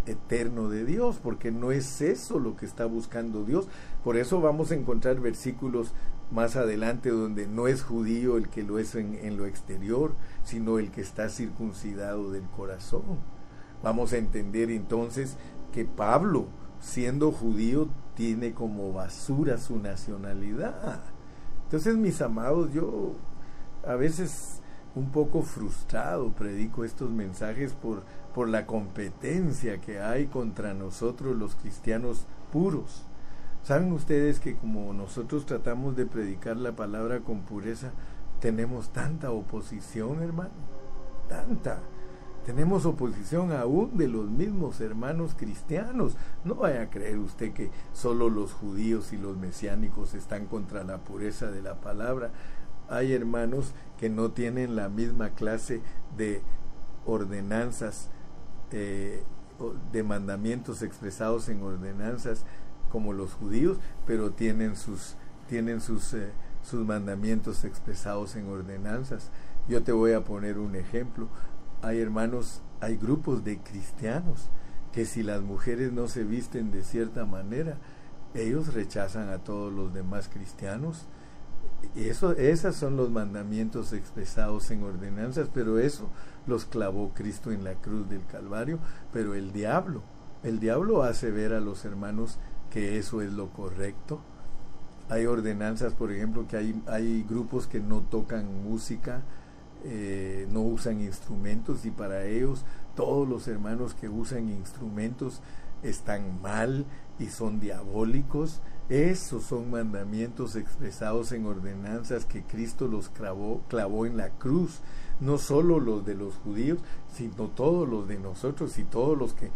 eterno 0.06 0.70
de 0.70 0.86
Dios, 0.86 1.20
porque 1.22 1.52
no 1.52 1.72
es 1.72 2.00
eso 2.00 2.38
lo 2.38 2.56
que 2.56 2.64
está 2.64 2.86
buscando 2.86 3.44
Dios. 3.44 3.68
Por 4.02 4.16
eso 4.16 4.40
vamos 4.40 4.70
a 4.70 4.76
encontrar 4.76 5.20
versículos 5.20 5.92
más 6.30 6.56
adelante 6.56 7.10
donde 7.10 7.46
no 7.46 7.68
es 7.68 7.82
judío 7.82 8.38
el 8.38 8.48
que 8.48 8.62
lo 8.62 8.78
es 8.78 8.94
en, 8.94 9.14
en, 9.22 9.36
lo 9.36 9.44
exterior, 9.44 10.14
sino 10.42 10.78
el 10.78 10.90
que 10.90 11.02
está 11.02 11.28
circuncidado 11.28 12.30
del 12.30 12.44
corazón. 12.44 13.18
Vamos 13.82 14.14
a 14.14 14.16
entender 14.16 14.70
entonces 14.70 15.36
que 15.74 15.84
Pablo, 15.84 16.46
siendo 16.80 17.30
judío, 17.30 17.88
tiene 18.18 18.52
como 18.52 18.92
basura 18.92 19.58
su 19.58 19.78
nacionalidad. 19.78 21.00
Entonces, 21.62 21.96
mis 21.96 22.20
amados, 22.20 22.72
yo 22.72 23.12
a 23.86 23.94
veces 23.94 24.60
un 24.96 25.12
poco 25.12 25.42
frustrado 25.42 26.32
predico 26.32 26.84
estos 26.84 27.10
mensajes 27.10 27.74
por, 27.74 28.02
por 28.34 28.48
la 28.48 28.66
competencia 28.66 29.80
que 29.80 30.00
hay 30.00 30.26
contra 30.26 30.74
nosotros 30.74 31.36
los 31.36 31.54
cristianos 31.54 32.26
puros. 32.50 33.04
¿Saben 33.62 33.92
ustedes 33.92 34.40
que 34.40 34.56
como 34.56 34.92
nosotros 34.92 35.46
tratamos 35.46 35.94
de 35.94 36.06
predicar 36.06 36.56
la 36.56 36.72
palabra 36.72 37.20
con 37.20 37.42
pureza, 37.42 37.92
tenemos 38.40 38.92
tanta 38.92 39.30
oposición, 39.30 40.24
hermano? 40.24 40.50
Tanta. 41.28 41.78
Tenemos 42.48 42.86
oposición 42.86 43.52
aún 43.52 43.98
de 43.98 44.08
los 44.08 44.30
mismos 44.30 44.80
hermanos 44.80 45.34
cristianos. 45.36 46.16
No 46.44 46.54
vaya 46.54 46.80
a 46.80 46.88
creer 46.88 47.18
usted 47.18 47.52
que 47.52 47.70
solo 47.92 48.30
los 48.30 48.54
judíos 48.54 49.12
y 49.12 49.18
los 49.18 49.36
mesiánicos 49.36 50.14
están 50.14 50.46
contra 50.46 50.82
la 50.82 50.96
pureza 50.96 51.50
de 51.50 51.60
la 51.60 51.74
palabra. 51.74 52.30
Hay 52.88 53.12
hermanos 53.12 53.74
que 53.98 54.08
no 54.08 54.30
tienen 54.30 54.76
la 54.76 54.88
misma 54.88 55.28
clase 55.34 55.82
de 56.16 56.40
ordenanzas, 57.04 58.08
eh, 58.72 59.24
de 59.92 60.02
mandamientos 60.02 60.80
expresados 60.80 61.50
en 61.50 61.62
ordenanzas 61.62 62.46
como 62.90 63.12
los 63.12 63.34
judíos, 63.34 63.76
pero 64.06 64.30
tienen 64.30 64.74
sus, 64.74 65.16
tienen 65.50 65.82
sus, 65.82 66.14
eh, 66.14 66.30
sus 66.62 66.86
mandamientos 66.86 67.64
expresados 67.64 68.36
en 68.36 68.48
ordenanzas. 68.48 69.30
Yo 69.68 69.82
te 69.82 69.92
voy 69.92 70.12
a 70.12 70.24
poner 70.24 70.58
un 70.58 70.76
ejemplo 70.76 71.28
hay 71.82 72.00
hermanos, 72.00 72.62
hay 72.80 72.96
grupos 72.96 73.44
de 73.44 73.58
cristianos 73.58 74.48
que 74.92 75.04
si 75.04 75.22
las 75.22 75.42
mujeres 75.42 75.92
no 75.92 76.08
se 76.08 76.24
visten 76.24 76.70
de 76.70 76.82
cierta 76.82 77.24
manera, 77.24 77.76
ellos 78.34 78.74
rechazan 78.74 79.28
a 79.28 79.38
todos 79.38 79.72
los 79.72 79.92
demás 79.92 80.28
cristianos. 80.28 81.06
Eso, 81.94 82.32
esos 82.32 82.76
son 82.76 82.96
los 82.96 83.10
mandamientos 83.10 83.92
expresados 83.92 84.70
en 84.70 84.82
ordenanzas, 84.82 85.48
pero 85.52 85.78
eso 85.78 86.08
los 86.46 86.64
clavó 86.64 87.12
Cristo 87.14 87.52
en 87.52 87.64
la 87.64 87.74
cruz 87.74 88.08
del 88.08 88.24
Calvario, 88.26 88.78
pero 89.12 89.34
el 89.34 89.52
diablo, 89.52 90.02
el 90.42 90.58
diablo 90.60 91.02
hace 91.02 91.30
ver 91.30 91.52
a 91.52 91.60
los 91.60 91.84
hermanos 91.84 92.38
que 92.70 92.98
eso 92.98 93.22
es 93.22 93.32
lo 93.32 93.50
correcto. 93.50 94.20
Hay 95.08 95.26
ordenanzas, 95.26 95.94
por 95.94 96.12
ejemplo, 96.12 96.46
que 96.48 96.56
hay, 96.56 96.82
hay 96.86 97.22
grupos 97.22 97.66
que 97.66 97.80
no 97.80 98.00
tocan 98.00 98.62
música, 98.64 99.22
eh, 99.90 100.46
no 100.50 100.60
usan 100.60 101.00
instrumentos 101.00 101.86
y 101.86 101.90
para 101.90 102.26
ellos 102.26 102.64
todos 102.94 103.26
los 103.26 103.48
hermanos 103.48 103.94
que 103.94 104.10
usan 104.10 104.50
instrumentos 104.50 105.40
están 105.82 106.42
mal 106.42 106.84
y 107.18 107.26
son 107.26 107.58
diabólicos. 107.58 108.60
Esos 108.90 109.44
son 109.44 109.70
mandamientos 109.70 110.56
expresados 110.56 111.32
en 111.32 111.46
ordenanzas 111.46 112.26
que 112.26 112.42
Cristo 112.42 112.86
los 112.86 113.08
clavó, 113.08 113.62
clavó 113.68 114.04
en 114.04 114.18
la 114.18 114.28
cruz. 114.30 114.80
No 115.20 115.38
solo 115.38 115.80
los 115.80 116.04
de 116.04 116.14
los 116.14 116.34
judíos, 116.36 116.80
sino 117.14 117.48
todos 117.48 117.88
los 117.88 118.08
de 118.08 118.18
nosotros 118.18 118.78
y 118.78 118.84
todos 118.84 119.16
los 119.16 119.32
que, 119.32 119.50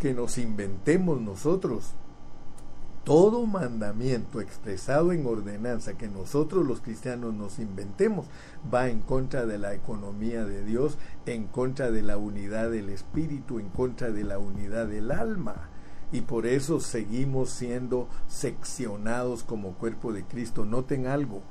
que 0.00 0.14
nos 0.14 0.38
inventemos 0.38 1.20
nosotros 1.20 1.94
todo 3.04 3.44
mandamiento 3.46 4.40
expresado 4.40 5.12
en 5.12 5.26
ordenanza 5.26 5.98
que 5.98 6.08
nosotros 6.08 6.66
los 6.66 6.80
cristianos 6.80 7.34
nos 7.34 7.58
inventemos 7.58 8.26
va 8.72 8.88
en 8.88 9.00
contra 9.00 9.44
de 9.44 9.58
la 9.58 9.74
economía 9.74 10.44
de 10.44 10.64
Dios, 10.64 10.96
en 11.26 11.46
contra 11.46 11.90
de 11.90 12.02
la 12.02 12.16
unidad 12.16 12.70
del 12.70 12.88
espíritu, 12.88 13.58
en 13.58 13.68
contra 13.68 14.10
de 14.10 14.24
la 14.24 14.38
unidad 14.38 14.86
del 14.86 15.10
alma. 15.10 15.68
Y 16.12 16.22
por 16.22 16.46
eso 16.46 16.80
seguimos 16.80 17.50
siendo 17.50 18.08
seccionados 18.26 19.44
como 19.44 19.74
cuerpo 19.74 20.12
de 20.12 20.24
Cristo. 20.24 20.64
Noten 20.64 21.06
algo, 21.06 21.42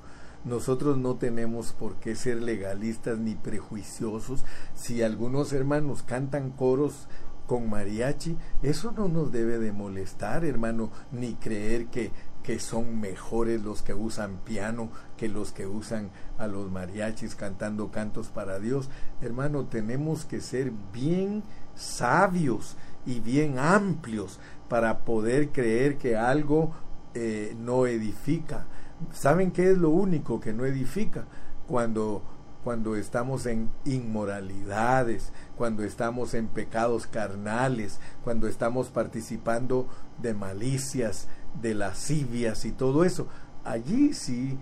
nosotros 0.46 0.98
no 0.98 1.16
tenemos 1.16 1.72
por 1.74 1.96
qué 1.96 2.16
ser 2.16 2.42
legalistas 2.42 3.20
ni 3.20 3.36
prejuiciosos. 3.36 4.44
Si 4.74 5.04
algunos 5.04 5.54
hermanos 5.54 6.02
cantan 6.04 6.50
coros 6.50 7.08
con 7.48 7.70
mariachi, 7.70 8.38
eso 8.62 8.92
no 8.92 9.08
nos 9.08 9.32
debe 9.32 9.60
de 9.60 9.72
molestar, 9.72 10.46
hermano, 10.46 10.92
ni 11.12 11.34
creer 11.36 11.88
que, 11.88 12.12
que 12.42 12.60
son 12.60 13.00
mejores 13.00 13.62
los 13.62 13.82
que 13.82 13.94
usan 13.94 14.38
piano 14.44 14.90
que 15.18 15.30
los 15.30 15.52
que 15.52 15.66
usan 15.66 16.10
a 16.38 16.48
los 16.48 16.72
mariachis 16.72 17.36
cantando 17.36 17.92
cantos 17.92 18.28
para 18.28 18.60
Dios. 18.60 18.90
Hermano, 19.22 19.66
tenemos 19.66 20.26
que 20.26 20.42
ser 20.42 20.72
bien 20.94 21.44
sabios 21.76 22.78
y 23.06 23.20
bien 23.20 23.60
amplios 23.60 24.40
para 24.70 25.00
poder 25.00 25.50
creer 25.50 25.98
que 25.98 26.18
algo 26.18 26.74
eh, 27.14 27.56
no 27.60 27.88
edifica. 27.88 28.66
¿Saben 29.12 29.52
qué 29.52 29.72
es 29.72 29.78
lo 29.78 29.90
único 29.90 30.40
que 30.40 30.54
no 30.54 30.66
edifica? 30.66 31.26
Cuando 31.68 32.24
cuando 32.64 32.96
estamos 32.96 33.46
en 33.46 33.70
inmoralidades, 33.84 35.34
cuando 35.58 35.84
estamos 35.84 36.34
en 36.34 36.48
pecados 36.48 37.08
carnales, 37.08 38.00
cuando 38.24 38.48
estamos 38.48 38.90
participando 38.90 39.88
de 40.22 40.34
malicias, 40.34 41.28
de 41.62 41.76
lascivias 41.76 42.66
y 42.66 42.72
todo 42.72 43.04
eso. 43.04 43.28
Allí 43.64 44.14
sí 44.14 44.58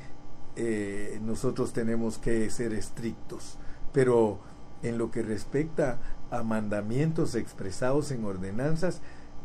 eh, 0.56 1.20
nosotros 1.24 1.72
tenemos 1.72 2.18
que 2.18 2.50
ser 2.50 2.74
estrictos, 2.74 3.58
Pero 3.94 4.40
en 4.84 4.98
lo 4.98 5.12
que 5.12 5.22
respecta 5.22 6.00
a 6.30 6.44
mandamientos 6.44 7.36
expresados 7.36 8.12
en 8.12 8.26
ordenanzas, 8.26 9.02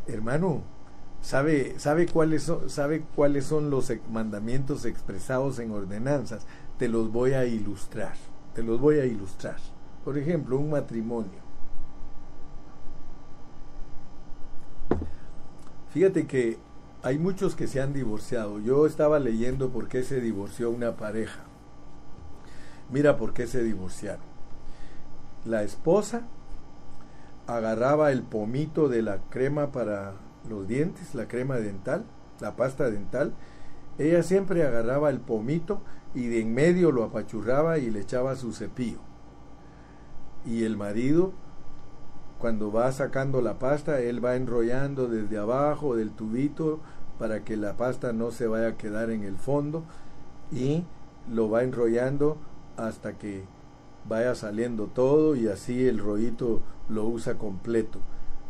hermano, 0.06 0.62
¿sabe, 1.20 1.78
sabe, 1.78 2.06
cuáles, 2.06 2.44
son, 2.44 2.70
¿sabe 2.70 3.04
cuáles 3.14 3.44
son 3.44 3.70
los 3.70 3.92
mandamientos 4.10 4.84
expresados 4.84 5.58
en 5.58 5.70
ordenanzas? 5.72 6.46
Te 6.78 6.88
los 6.88 7.12
voy 7.12 7.34
a 7.34 7.44
ilustrar, 7.44 8.14
te 8.54 8.62
los 8.62 8.80
voy 8.80 8.98
a 8.98 9.04
ilustrar. 9.04 9.56
Por 10.06 10.16
ejemplo, 10.18 10.56
un 10.56 10.70
matrimonio. 10.70 11.40
Fíjate 15.90 16.28
que 16.28 16.58
hay 17.02 17.18
muchos 17.18 17.56
que 17.56 17.66
se 17.66 17.82
han 17.82 17.92
divorciado. 17.92 18.60
Yo 18.60 18.86
estaba 18.86 19.18
leyendo 19.18 19.70
por 19.70 19.88
qué 19.88 20.04
se 20.04 20.20
divorció 20.20 20.70
una 20.70 20.96
pareja. 20.96 21.40
Mira 22.88 23.16
por 23.16 23.34
qué 23.34 23.48
se 23.48 23.64
divorciaron. 23.64 24.22
La 25.44 25.64
esposa 25.64 26.22
agarraba 27.48 28.12
el 28.12 28.22
pomito 28.22 28.88
de 28.88 29.02
la 29.02 29.18
crema 29.28 29.72
para 29.72 30.12
los 30.48 30.68
dientes, 30.68 31.16
la 31.16 31.26
crema 31.26 31.56
dental, 31.56 32.04
la 32.38 32.54
pasta 32.54 32.90
dental. 32.90 33.34
Ella 33.98 34.22
siempre 34.22 34.64
agarraba 34.64 35.10
el 35.10 35.18
pomito 35.18 35.80
y 36.14 36.28
de 36.28 36.42
en 36.42 36.54
medio 36.54 36.92
lo 36.92 37.02
apachurraba 37.02 37.78
y 37.78 37.90
le 37.90 38.02
echaba 38.02 38.36
su 38.36 38.52
cepillo. 38.52 39.05
Y 40.46 40.64
el 40.64 40.76
marido, 40.76 41.32
cuando 42.38 42.70
va 42.70 42.90
sacando 42.92 43.42
la 43.42 43.58
pasta, 43.58 44.00
él 44.00 44.24
va 44.24 44.36
enrollando 44.36 45.08
desde 45.08 45.38
abajo 45.38 45.96
del 45.96 46.12
tubito 46.12 46.80
para 47.18 47.44
que 47.44 47.56
la 47.56 47.76
pasta 47.76 48.12
no 48.12 48.30
se 48.30 48.46
vaya 48.46 48.68
a 48.68 48.76
quedar 48.76 49.10
en 49.10 49.24
el 49.24 49.36
fondo 49.36 49.84
y 50.52 50.84
lo 51.30 51.50
va 51.50 51.62
enrollando 51.62 52.36
hasta 52.76 53.18
que 53.18 53.44
vaya 54.08 54.34
saliendo 54.34 54.86
todo 54.86 55.34
y 55.34 55.48
así 55.48 55.86
el 55.88 55.98
rollito 55.98 56.62
lo 56.88 57.04
usa 57.06 57.38
completo. 57.38 58.00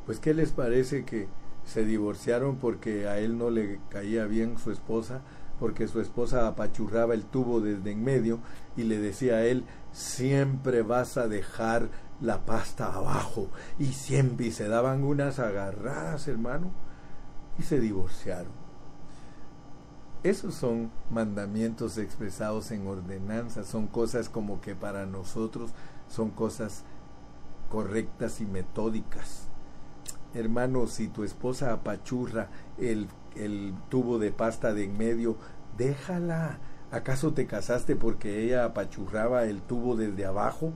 Pues 0.05 0.21
¿qué 0.21 0.35
les 0.35 0.53
parece 0.53 1.05
que 1.05 1.29
se 1.65 1.85
divorciaron 1.85 2.57
porque 2.57 3.09
a 3.09 3.19
él 3.19 3.39
no 3.39 3.51
le 3.51 3.81
caía 3.89 4.27
bien 4.27 4.59
su 4.59 4.71
esposa? 4.71 5.23
porque 5.59 5.89
su 5.89 6.01
esposa 6.01 6.47
apachurraba 6.47 7.15
el 7.15 7.25
tubo 7.25 7.61
desde 7.61 7.93
en 7.93 8.05
medio 8.05 8.41
y 8.77 8.85
le 8.85 8.99
decía 8.99 9.37
a 9.37 9.45
él, 9.45 9.65
siempre 9.97 10.83
vas 10.83 11.17
a 11.17 11.27
dejar 11.27 11.89
la 12.21 12.45
pasta 12.45 12.93
abajo 12.93 13.49
y 13.79 13.87
siempre 13.87 14.51
se 14.51 14.69
daban 14.69 15.05
unas 15.05 15.39
agarradas, 15.39 16.29
hermano, 16.29 16.71
y 17.59 17.63
se 17.63 17.81
divorciaron. 17.81 18.53
Esos 20.23 20.55
son 20.55 20.91
mandamientos 21.11 21.97
expresados 21.97 22.71
en 22.73 22.87
ordenanzas, 22.87 23.67
son 23.67 23.87
cosas 23.87 24.29
como 24.29 24.61
que 24.61 24.75
para 24.75 25.07
nosotros 25.07 25.71
son 26.09 26.31
cosas 26.31 26.85
correctas 27.71 28.43
y 28.43 28.45
metódicas. 28.45 29.49
Hermano, 30.35 30.89
si 30.89 31.09
tu 31.09 31.25
esposa 31.25 31.73
apachurra 31.73 32.51
el, 32.77 33.09
el 33.35 33.73
tubo 33.89 34.19
de 34.19 34.31
pasta 34.31 34.75
de 34.75 34.85
en 34.85 34.99
medio, 34.99 35.39
déjala. 35.79 36.59
¿Acaso 36.91 37.32
te 37.32 37.47
casaste 37.47 37.97
porque 37.97 38.45
ella 38.45 38.64
apachurraba 38.64 39.45
el 39.45 39.62
tubo 39.62 39.97
desde 39.97 40.24
abajo? 40.24 40.72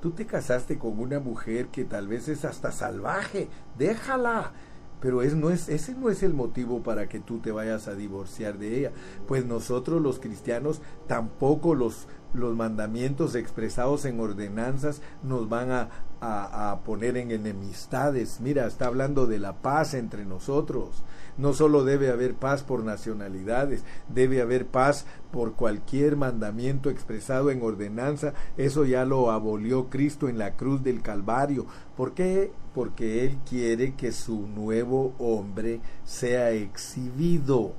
Tú 0.00 0.10
te 0.10 0.26
casaste 0.26 0.78
con 0.78 0.98
una 0.98 1.20
mujer 1.20 1.68
que 1.68 1.84
tal 1.84 2.08
vez 2.08 2.28
es 2.28 2.44
hasta 2.44 2.72
salvaje. 2.72 3.48
Déjala. 3.78 4.52
Pero 5.00 5.22
es, 5.22 5.34
no 5.34 5.50
es, 5.50 5.68
ese 5.68 5.94
no 5.94 6.10
es 6.10 6.22
el 6.22 6.32
motivo 6.32 6.82
para 6.82 7.08
que 7.08 7.18
tú 7.18 7.38
te 7.38 7.50
vayas 7.50 7.88
a 7.88 7.94
divorciar 7.94 8.58
de 8.58 8.78
ella. 8.78 8.92
Pues 9.26 9.44
nosotros 9.44 10.00
los 10.00 10.20
cristianos 10.20 10.80
tampoco 11.08 11.74
los, 11.74 12.06
los 12.34 12.54
mandamientos 12.54 13.34
expresados 13.34 14.04
en 14.04 14.20
ordenanzas 14.20 15.02
nos 15.24 15.48
van 15.48 15.72
a, 15.72 15.88
a, 16.20 16.80
poner 16.84 17.16
en 17.16 17.32
enemistades. 17.32 18.40
Mira, 18.40 18.66
está 18.66 18.86
hablando 18.86 19.26
de 19.26 19.40
la 19.40 19.54
paz 19.54 19.94
entre 19.94 20.24
nosotros. 20.24 21.02
No 21.38 21.54
solo 21.54 21.84
debe 21.84 22.10
haber 22.10 22.34
paz 22.34 22.62
por 22.62 22.84
nacionalidades, 22.84 23.84
debe 24.08 24.42
haber 24.42 24.66
paz 24.66 25.06
por 25.30 25.54
cualquier 25.54 26.16
mandamiento 26.16 26.90
expresado 26.90 27.50
en 27.50 27.62
ordenanza. 27.62 28.34
Eso 28.56 28.84
ya 28.84 29.04
lo 29.04 29.30
abolió 29.30 29.88
Cristo 29.88 30.28
en 30.28 30.38
la 30.38 30.56
cruz 30.56 30.82
del 30.82 31.02
Calvario. 31.02 31.66
¿Por 31.96 32.12
qué? 32.12 32.52
Porque 32.74 33.24
Él 33.24 33.38
quiere 33.48 33.94
que 33.94 34.12
su 34.12 34.46
nuevo 34.46 35.14
hombre 35.18 35.80
sea 36.04 36.50
exhibido. 36.50 37.72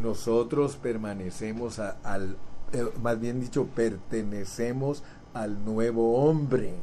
Nosotros 0.00 0.76
permanecemos 0.76 1.78
al 1.78 2.36
eh, 2.74 2.90
más 3.00 3.20
bien 3.20 3.40
dicho, 3.40 3.66
pertenecemos 3.66 5.04
al 5.32 5.64
nuevo 5.64 6.24
hombre. 6.24 6.74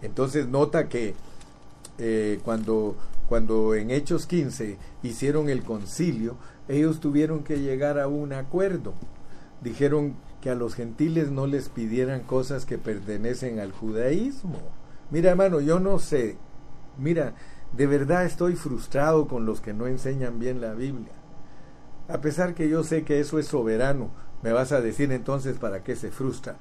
Entonces 0.00 0.46
nota 0.46 0.88
que 0.88 1.14
eh, 1.98 2.40
cuando, 2.44 2.94
cuando 3.30 3.76
en 3.76 3.92
Hechos 3.92 4.26
15 4.26 4.76
hicieron 5.04 5.48
el 5.48 5.62
concilio, 5.62 6.34
ellos 6.66 6.98
tuvieron 6.98 7.44
que 7.44 7.60
llegar 7.60 8.00
a 8.00 8.08
un 8.08 8.32
acuerdo. 8.32 8.92
Dijeron 9.62 10.16
que 10.40 10.50
a 10.50 10.56
los 10.56 10.74
gentiles 10.74 11.30
no 11.30 11.46
les 11.46 11.68
pidieran 11.68 12.22
cosas 12.22 12.66
que 12.66 12.76
pertenecen 12.76 13.60
al 13.60 13.70
judaísmo. 13.70 14.58
Mira 15.12 15.30
hermano, 15.30 15.60
yo 15.60 15.78
no 15.78 16.00
sé, 16.00 16.38
mira, 16.98 17.34
de 17.72 17.86
verdad 17.86 18.24
estoy 18.24 18.56
frustrado 18.56 19.28
con 19.28 19.46
los 19.46 19.60
que 19.60 19.74
no 19.74 19.86
enseñan 19.86 20.40
bien 20.40 20.60
la 20.60 20.74
Biblia. 20.74 21.12
A 22.08 22.20
pesar 22.20 22.56
que 22.56 22.68
yo 22.68 22.82
sé 22.82 23.04
que 23.04 23.20
eso 23.20 23.38
es 23.38 23.46
soberano, 23.46 24.10
me 24.42 24.50
vas 24.50 24.72
a 24.72 24.80
decir 24.80 25.12
entonces 25.12 25.56
para 25.56 25.84
qué 25.84 25.94
se 25.94 26.10
frustra. 26.10 26.56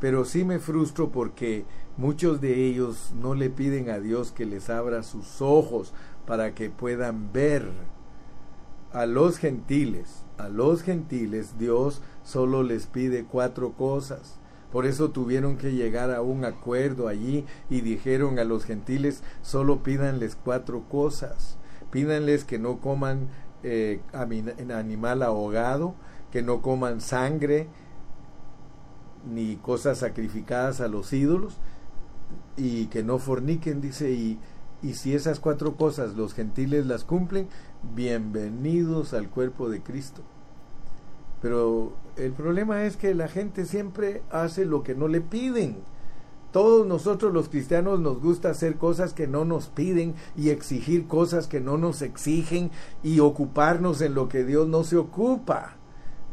Pero 0.00 0.24
sí 0.24 0.44
me 0.44 0.58
frustro 0.58 1.12
porque 1.12 1.66
muchos 2.00 2.40
de 2.40 2.64
ellos 2.64 3.12
no 3.14 3.34
le 3.34 3.50
piden 3.50 3.90
a 3.90 4.00
Dios 4.00 4.32
que 4.32 4.46
les 4.46 4.70
abra 4.70 5.02
sus 5.02 5.42
ojos 5.42 5.92
para 6.26 6.54
que 6.54 6.70
puedan 6.70 7.30
ver. 7.32 7.70
A 8.92 9.06
los 9.06 9.36
gentiles, 9.36 10.24
a 10.38 10.48
los 10.48 10.82
gentiles 10.82 11.58
Dios 11.58 12.00
solo 12.24 12.62
les 12.62 12.86
pide 12.86 13.24
cuatro 13.24 13.74
cosas. 13.74 14.38
Por 14.72 14.86
eso 14.86 15.10
tuvieron 15.10 15.58
que 15.58 15.72
llegar 15.72 16.10
a 16.10 16.22
un 16.22 16.44
acuerdo 16.44 17.06
allí 17.06 17.44
y 17.68 17.82
dijeron 17.82 18.38
a 18.38 18.44
los 18.44 18.64
gentiles, 18.64 19.22
solo 19.42 19.82
pídanles 19.82 20.36
cuatro 20.42 20.84
cosas. 20.88 21.58
Pídanles 21.90 22.44
que 22.44 22.58
no 22.58 22.80
coman 22.80 23.28
eh, 23.62 24.00
animal 24.12 25.22
ahogado, 25.22 25.94
que 26.32 26.42
no 26.42 26.62
coman 26.62 27.00
sangre 27.00 27.68
ni 29.30 29.56
cosas 29.56 29.98
sacrificadas 29.98 30.80
a 30.80 30.88
los 30.88 31.12
ídolos 31.12 31.58
y 32.56 32.86
que 32.86 33.02
no 33.02 33.18
forniquen, 33.18 33.80
dice, 33.80 34.10
y, 34.12 34.38
y 34.82 34.94
si 34.94 35.14
esas 35.14 35.40
cuatro 35.40 35.76
cosas 35.76 36.14
los 36.16 36.34
gentiles 36.34 36.86
las 36.86 37.04
cumplen, 37.04 37.48
bienvenidos 37.94 39.14
al 39.14 39.28
cuerpo 39.28 39.68
de 39.68 39.82
Cristo. 39.82 40.22
Pero 41.42 41.92
el 42.16 42.32
problema 42.32 42.84
es 42.84 42.96
que 42.96 43.14
la 43.14 43.28
gente 43.28 43.64
siempre 43.64 44.22
hace 44.30 44.64
lo 44.64 44.82
que 44.82 44.94
no 44.94 45.08
le 45.08 45.20
piden. 45.20 45.78
Todos 46.52 46.86
nosotros 46.86 47.32
los 47.32 47.48
cristianos 47.48 48.00
nos 48.00 48.20
gusta 48.20 48.50
hacer 48.50 48.76
cosas 48.76 49.14
que 49.14 49.28
no 49.28 49.44
nos 49.44 49.68
piden 49.68 50.14
y 50.36 50.50
exigir 50.50 51.06
cosas 51.06 51.46
que 51.46 51.60
no 51.60 51.78
nos 51.78 52.02
exigen 52.02 52.70
y 53.02 53.20
ocuparnos 53.20 54.00
en 54.00 54.14
lo 54.14 54.28
que 54.28 54.44
Dios 54.44 54.66
no 54.66 54.82
se 54.82 54.96
ocupa. 54.96 55.76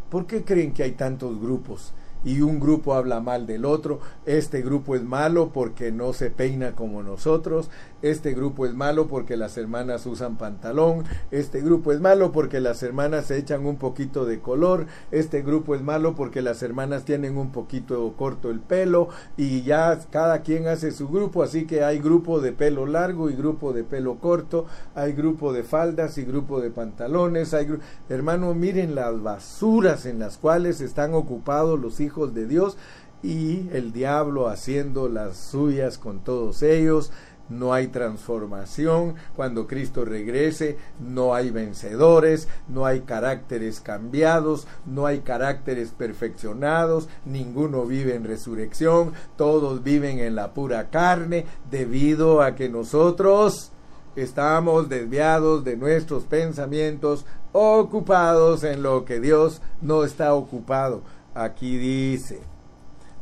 ¿Por 0.09 0.25
qué 0.25 0.43
creen 0.43 0.73
que 0.73 0.83
hay 0.83 0.93
tantos 0.93 1.39
grupos? 1.39 1.93
Y 2.27 2.41
un 2.41 2.59
grupo 2.59 2.93
habla 2.93 3.21
mal 3.21 3.47
del 3.47 3.63
otro, 3.63 4.01
este 4.25 4.61
grupo 4.61 4.95
es 4.95 5.03
malo 5.03 5.51
porque 5.53 5.93
no 5.93 6.11
se 6.11 6.29
peina 6.29 6.73
como 6.73 7.01
nosotros, 7.01 7.69
este 8.01 8.33
grupo 8.33 8.65
es 8.65 8.73
malo 8.73 9.07
porque 9.07 9.37
las 9.37 9.57
hermanas 9.57 10.05
usan 10.05 10.37
pantalón, 10.37 11.05
este 11.31 11.61
grupo 11.61 11.93
es 11.93 12.01
malo 12.01 12.33
porque 12.33 12.59
las 12.59 12.83
hermanas 12.83 13.27
se 13.27 13.37
echan 13.37 13.65
un 13.65 13.77
poquito 13.77 14.25
de 14.25 14.41
color, 14.41 14.87
este 15.09 15.41
grupo 15.41 15.73
es 15.73 15.81
malo 15.81 16.15
porque 16.15 16.41
las 16.41 16.61
hermanas 16.63 17.05
tienen 17.05 17.37
un 17.37 17.53
poquito 17.53 18.13
corto 18.17 18.51
el 18.51 18.59
pelo 18.59 19.07
y 19.37 19.61
ya 19.61 19.97
cada 20.11 20.41
quien 20.41 20.67
hace 20.67 20.91
su 20.91 21.07
grupo, 21.07 21.43
así 21.43 21.65
que 21.65 21.85
hay 21.85 21.99
grupo 21.99 22.41
de 22.41 22.51
pelo 22.51 22.87
largo 22.87 23.29
y 23.29 23.35
grupo 23.35 23.71
de 23.71 23.85
pelo 23.85 24.15
corto, 24.15 24.65
hay 24.95 25.13
grupo 25.13 25.53
de 25.53 25.63
faldas 25.63 26.17
y 26.17 26.25
grupo 26.25 26.59
de 26.59 26.71
pantalones, 26.71 27.53
hay 27.53 27.69
hermano, 28.09 28.53
miren 28.53 28.95
las 28.95 29.23
basuras 29.23 30.05
en 30.05 30.19
las 30.19 30.37
cuales 30.37 30.81
están 30.81 31.13
ocupados 31.13 31.79
los 31.79 32.01
hijos 32.01 32.16
de 32.25 32.47
Dios 32.47 32.77
y 33.21 33.69
el 33.73 33.93
diablo 33.93 34.47
haciendo 34.47 35.09
las 35.09 35.37
suyas 35.37 35.97
con 35.97 36.19
todos 36.23 36.63
ellos. 36.63 37.11
No 37.49 37.73
hay 37.73 37.87
transformación. 37.87 39.15
Cuando 39.35 39.67
Cristo 39.67 40.03
regrese, 40.03 40.77
no 40.99 41.33
hay 41.33 41.49
vencedores, 41.49 42.49
no 42.67 42.85
hay 42.85 43.01
caracteres 43.01 43.79
cambiados, 43.79 44.67
no 44.85 45.05
hay 45.05 45.19
caracteres 45.19 45.91
perfeccionados, 45.91 47.07
ninguno 47.25 47.85
vive 47.85 48.15
en 48.15 48.25
resurrección, 48.25 49.13
todos 49.37 49.81
viven 49.81 50.19
en 50.19 50.35
la 50.35 50.53
pura 50.53 50.89
carne 50.89 51.45
debido 51.71 52.41
a 52.41 52.53
que 52.55 52.67
nosotros 52.67 53.71
estamos 54.17 54.89
desviados 54.89 55.63
de 55.63 55.77
nuestros 55.77 56.23
pensamientos, 56.23 57.25
ocupados 57.53 58.63
en 58.63 58.83
lo 58.83 59.05
que 59.05 59.19
Dios 59.19 59.61
no 59.81 60.03
está 60.03 60.33
ocupado. 60.33 61.01
Aquí 61.37 61.77
dice, 61.77 62.41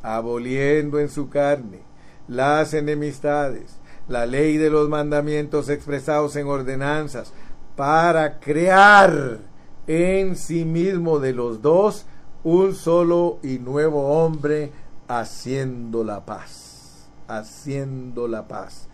aboliendo 0.02 1.00
en 1.00 1.10
su 1.10 1.28
carne 1.28 1.82
las 2.30 2.74
enemistades, 2.74 3.78
la 4.08 4.26
ley 4.26 4.56
de 4.56 4.70
los 4.70 4.88
mandamientos 4.88 5.68
expresados 5.68 6.38
en 6.38 6.48
ordenanzas, 6.48 7.34
para 7.76 8.40
crear 8.40 9.40
en 9.86 10.38
sí 10.38 10.64
mismo 10.64 11.20
de 11.20 11.34
los 11.34 11.62
dos 11.62 12.06
un 12.46 12.74
solo 12.74 13.40
y 13.44 13.60
nuevo 13.60 14.08
hombre 14.08 14.72
haciendo 15.10 16.06
la 16.06 16.26
paz, 16.26 17.10
haciendo 17.28 18.30
la 18.30 18.48
paz. 18.48 18.88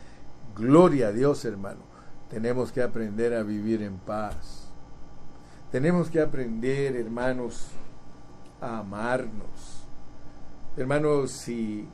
Gloria 0.56 1.10
a 1.10 1.12
Dios, 1.12 1.46
hermano. 1.46 1.82
Tenemos 2.28 2.72
que 2.72 2.82
aprender 2.82 3.36
a 3.36 3.44
vivir 3.44 3.84
en 3.84 3.98
paz. 3.98 4.72
Tenemos 5.72 6.10
que 6.10 6.22
aprender, 6.22 6.96
hermanos, 6.96 7.68
amarnos. 8.62 9.88
Hermanos, 10.78 11.32
si 11.32 11.88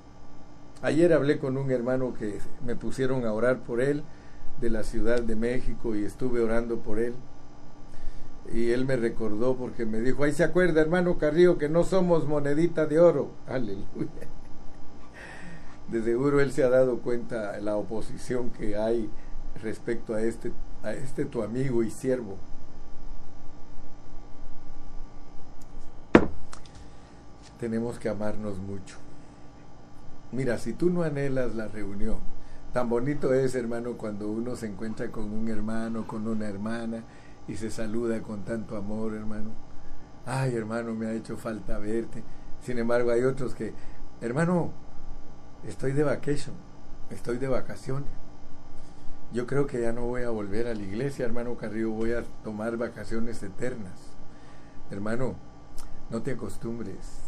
ayer 0.81 1.13
hablé 1.13 1.39
con 1.39 1.57
un 1.57 1.71
hermano 1.71 2.13
que 2.13 2.39
me 2.63 2.75
pusieron 2.75 3.25
a 3.25 3.33
orar 3.33 3.59
por 3.59 3.81
él 3.81 4.03
de 4.61 4.69
la 4.69 4.83
Ciudad 4.83 5.21
de 5.21 5.35
México 5.35 5.95
y 5.95 6.03
estuve 6.03 6.41
orando 6.41 6.79
por 6.79 6.99
él. 6.99 7.15
Y 8.53 8.71
él 8.71 8.85
me 8.85 8.95
recordó 8.95 9.55
porque 9.57 9.85
me 9.85 9.99
dijo, 9.99 10.23
ahí 10.23 10.31
se 10.31 10.43
acuerda 10.43 10.81
hermano 10.81 11.17
Carrillo 11.17 11.57
que 11.57 11.69
no 11.69 11.83
somos 11.83 12.27
monedita 12.27 12.85
de 12.85 12.99
oro. 12.99 13.31
Aleluya. 13.47 14.27
De 15.89 16.03
seguro 16.03 16.41
él 16.41 16.51
se 16.51 16.63
ha 16.63 16.69
dado 16.69 16.99
cuenta 16.99 17.53
de 17.53 17.61
la 17.61 17.77
oposición 17.77 18.49
que 18.49 18.75
hay 18.75 19.09
respecto 19.61 20.13
a 20.13 20.21
este, 20.21 20.51
a 20.83 20.93
este 20.93 21.25
tu 21.25 21.43
amigo 21.43 21.83
y 21.83 21.89
siervo. 21.89 22.37
Tenemos 27.59 27.97
que 27.97 28.09
amarnos 28.09 28.59
mucho. 28.59 28.97
Mira, 30.31 30.57
si 30.57 30.73
tú 30.73 30.89
no 30.89 31.03
anhelas 31.03 31.55
la 31.55 31.67
reunión, 31.67 32.17
tan 32.73 32.89
bonito 32.89 33.33
es, 33.33 33.55
hermano, 33.55 33.93
cuando 33.93 34.29
uno 34.29 34.55
se 34.55 34.67
encuentra 34.67 35.09
con 35.09 35.31
un 35.31 35.47
hermano, 35.47 36.05
con 36.05 36.27
una 36.27 36.47
hermana 36.47 37.03
y 37.47 37.55
se 37.55 37.71
saluda 37.71 38.21
con 38.21 38.43
tanto 38.43 38.77
amor, 38.77 39.15
hermano. 39.15 39.51
Ay, 40.25 40.55
hermano, 40.55 40.93
me 40.93 41.07
ha 41.07 41.13
hecho 41.13 41.37
falta 41.37 41.79
verte. 41.79 42.23
Sin 42.61 42.77
embargo, 42.77 43.11
hay 43.11 43.23
otros 43.23 43.55
que, 43.55 43.73
hermano, 44.21 44.71
estoy 45.65 45.93
de 45.93 46.03
vacation, 46.03 46.55
estoy 47.09 47.37
de 47.37 47.47
vacaciones. 47.47 48.09
Yo 49.33 49.47
creo 49.47 49.65
que 49.65 49.81
ya 49.81 49.93
no 49.93 50.01
voy 50.01 50.23
a 50.23 50.29
volver 50.29 50.67
a 50.67 50.73
la 50.73 50.83
iglesia, 50.83 51.25
hermano 51.25 51.55
Carrillo, 51.55 51.91
voy 51.91 52.13
a 52.13 52.23
tomar 52.43 52.77
vacaciones 52.77 53.41
eternas. 53.43 53.99
Hermano, 54.91 55.35
no 56.09 56.21
te 56.21 56.31
acostumbres. 56.31 57.26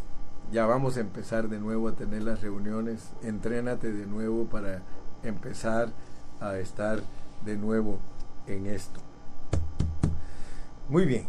Ya 0.52 0.66
vamos 0.66 0.98
a 0.98 1.02
empezar 1.02 1.48
de 1.48 1.60
nuevo 1.60 1.88
a 1.88 1.96
tener 1.96 2.24
las 2.24 2.42
reuniones. 2.42 3.12
Entrénate 3.22 3.92
de 3.92 4.08
nuevo 4.08 4.46
para 4.46 4.82
empezar 5.24 5.90
a 6.40 6.58
estar 6.58 7.02
de 7.46 7.56
nuevo 7.56 8.00
en 8.48 8.66
esto. 8.66 9.00
Muy 10.90 11.06
bien. 11.06 11.28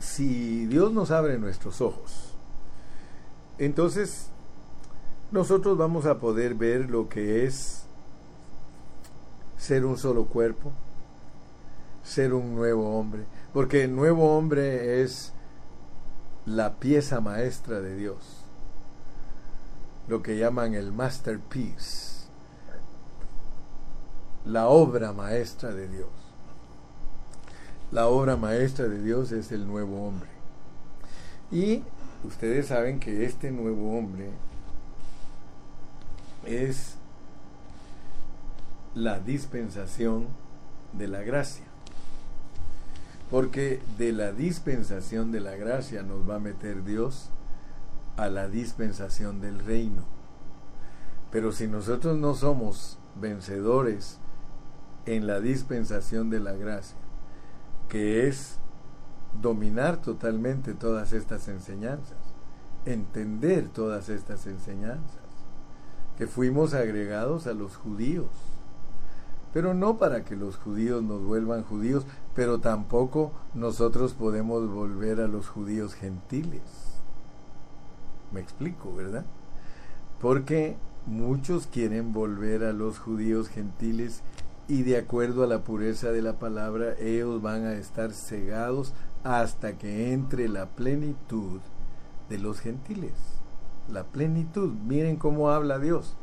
Si 0.00 0.66
Dios 0.66 0.92
nos 0.92 1.12
abre 1.12 1.38
nuestros 1.38 1.80
ojos, 1.80 2.34
entonces 3.58 4.28
nosotros 5.30 5.78
vamos 5.78 6.04
a 6.06 6.18
poder 6.18 6.54
ver 6.56 6.90
lo 6.90 7.08
que 7.08 7.44
es 7.46 7.84
ser 9.56 9.84
un 9.84 9.96
solo 9.96 10.24
cuerpo, 10.24 10.72
ser 12.02 12.34
un 12.34 12.56
nuevo 12.56 12.98
hombre, 12.98 13.22
porque 13.52 13.86
nuevo 13.86 14.36
hombre 14.36 15.02
es 15.02 15.32
la 16.46 16.74
pieza 16.74 17.20
maestra 17.20 17.80
de 17.80 17.96
Dios, 17.96 18.44
lo 20.08 20.22
que 20.22 20.38
llaman 20.38 20.74
el 20.74 20.92
masterpiece, 20.92 22.26
la 24.44 24.68
obra 24.68 25.12
maestra 25.12 25.72
de 25.72 25.88
Dios. 25.88 26.08
La 27.92 28.08
obra 28.08 28.36
maestra 28.36 28.88
de 28.88 29.02
Dios 29.02 29.32
es 29.32 29.52
el 29.52 29.66
nuevo 29.66 30.08
hombre. 30.08 30.30
Y 31.50 31.82
ustedes 32.24 32.68
saben 32.68 32.98
que 32.98 33.26
este 33.26 33.50
nuevo 33.50 33.96
hombre 33.96 34.30
es 36.46 36.96
la 38.94 39.20
dispensación 39.20 40.26
de 40.94 41.08
la 41.08 41.20
gracia. 41.20 41.71
Porque 43.32 43.80
de 43.96 44.12
la 44.12 44.30
dispensación 44.30 45.32
de 45.32 45.40
la 45.40 45.56
gracia 45.56 46.02
nos 46.02 46.28
va 46.28 46.34
a 46.34 46.38
meter 46.38 46.84
Dios 46.84 47.30
a 48.18 48.28
la 48.28 48.46
dispensación 48.46 49.40
del 49.40 49.58
reino. 49.58 50.04
Pero 51.30 51.50
si 51.50 51.66
nosotros 51.66 52.18
no 52.18 52.34
somos 52.34 52.98
vencedores 53.18 54.18
en 55.06 55.26
la 55.26 55.40
dispensación 55.40 56.28
de 56.28 56.40
la 56.40 56.52
gracia, 56.52 56.98
que 57.88 58.28
es 58.28 58.58
dominar 59.40 60.02
totalmente 60.02 60.74
todas 60.74 61.14
estas 61.14 61.48
enseñanzas, 61.48 62.18
entender 62.84 63.68
todas 63.68 64.10
estas 64.10 64.46
enseñanzas, 64.46 65.22
que 66.18 66.26
fuimos 66.26 66.74
agregados 66.74 67.46
a 67.46 67.54
los 67.54 67.76
judíos, 67.76 68.28
pero 69.54 69.72
no 69.72 69.96
para 69.96 70.22
que 70.24 70.36
los 70.36 70.56
judíos 70.56 71.02
nos 71.02 71.22
vuelvan 71.22 71.64
judíos, 71.64 72.04
pero 72.34 72.60
tampoco 72.60 73.32
nosotros 73.54 74.14
podemos 74.14 74.68
volver 74.70 75.20
a 75.20 75.28
los 75.28 75.48
judíos 75.48 75.94
gentiles. 75.94 76.62
Me 78.32 78.40
explico, 78.40 78.94
¿verdad? 78.94 79.24
Porque 80.20 80.76
muchos 81.06 81.66
quieren 81.66 82.12
volver 82.12 82.64
a 82.64 82.72
los 82.72 82.98
judíos 82.98 83.48
gentiles 83.48 84.22
y 84.68 84.84
de 84.84 84.96
acuerdo 84.96 85.42
a 85.42 85.46
la 85.46 85.64
pureza 85.64 86.12
de 86.12 86.22
la 86.22 86.38
palabra, 86.38 86.94
ellos 86.98 87.42
van 87.42 87.66
a 87.66 87.74
estar 87.74 88.12
cegados 88.12 88.94
hasta 89.24 89.76
que 89.76 90.12
entre 90.12 90.48
la 90.48 90.66
plenitud 90.66 91.60
de 92.30 92.38
los 92.38 92.60
gentiles. 92.60 93.12
La 93.90 94.04
plenitud, 94.04 94.72
miren 94.86 95.16
cómo 95.16 95.50
habla 95.50 95.78
Dios. 95.78 96.14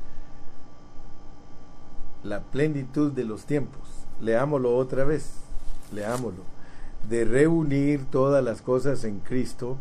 La 2.24 2.42
plenitud 2.42 3.12
de 3.12 3.26
los 3.26 3.46
tiempos. 3.46 3.82
Leámoslo 4.22 4.76
otra 4.76 5.04
vez, 5.04 5.34
leámoslo. 5.92 6.44
De 7.10 7.26
reunir 7.26 8.06
todas 8.06 8.44
las 8.44 8.62
cosas 8.62 9.04
en 9.04 9.20
Cristo 9.20 9.78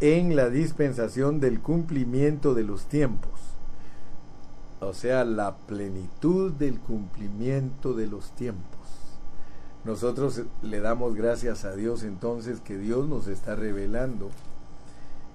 en 0.00 0.36
la 0.36 0.50
dispensación 0.50 1.40
del 1.40 1.60
cumplimiento 1.60 2.54
de 2.54 2.64
los 2.64 2.86
tiempos 2.86 3.52
o 4.82 4.92
sea, 4.94 5.24
la 5.24 5.54
plenitud 5.54 6.52
del 6.52 6.80
cumplimiento 6.80 7.94
de 7.94 8.08
los 8.08 8.32
tiempos. 8.32 8.80
Nosotros 9.84 10.42
le 10.60 10.80
damos 10.80 11.14
gracias 11.14 11.64
a 11.64 11.74
Dios 11.76 12.02
entonces 12.02 12.60
que 12.60 12.76
Dios 12.76 13.08
nos 13.08 13.28
está 13.28 13.54
revelando 13.54 14.30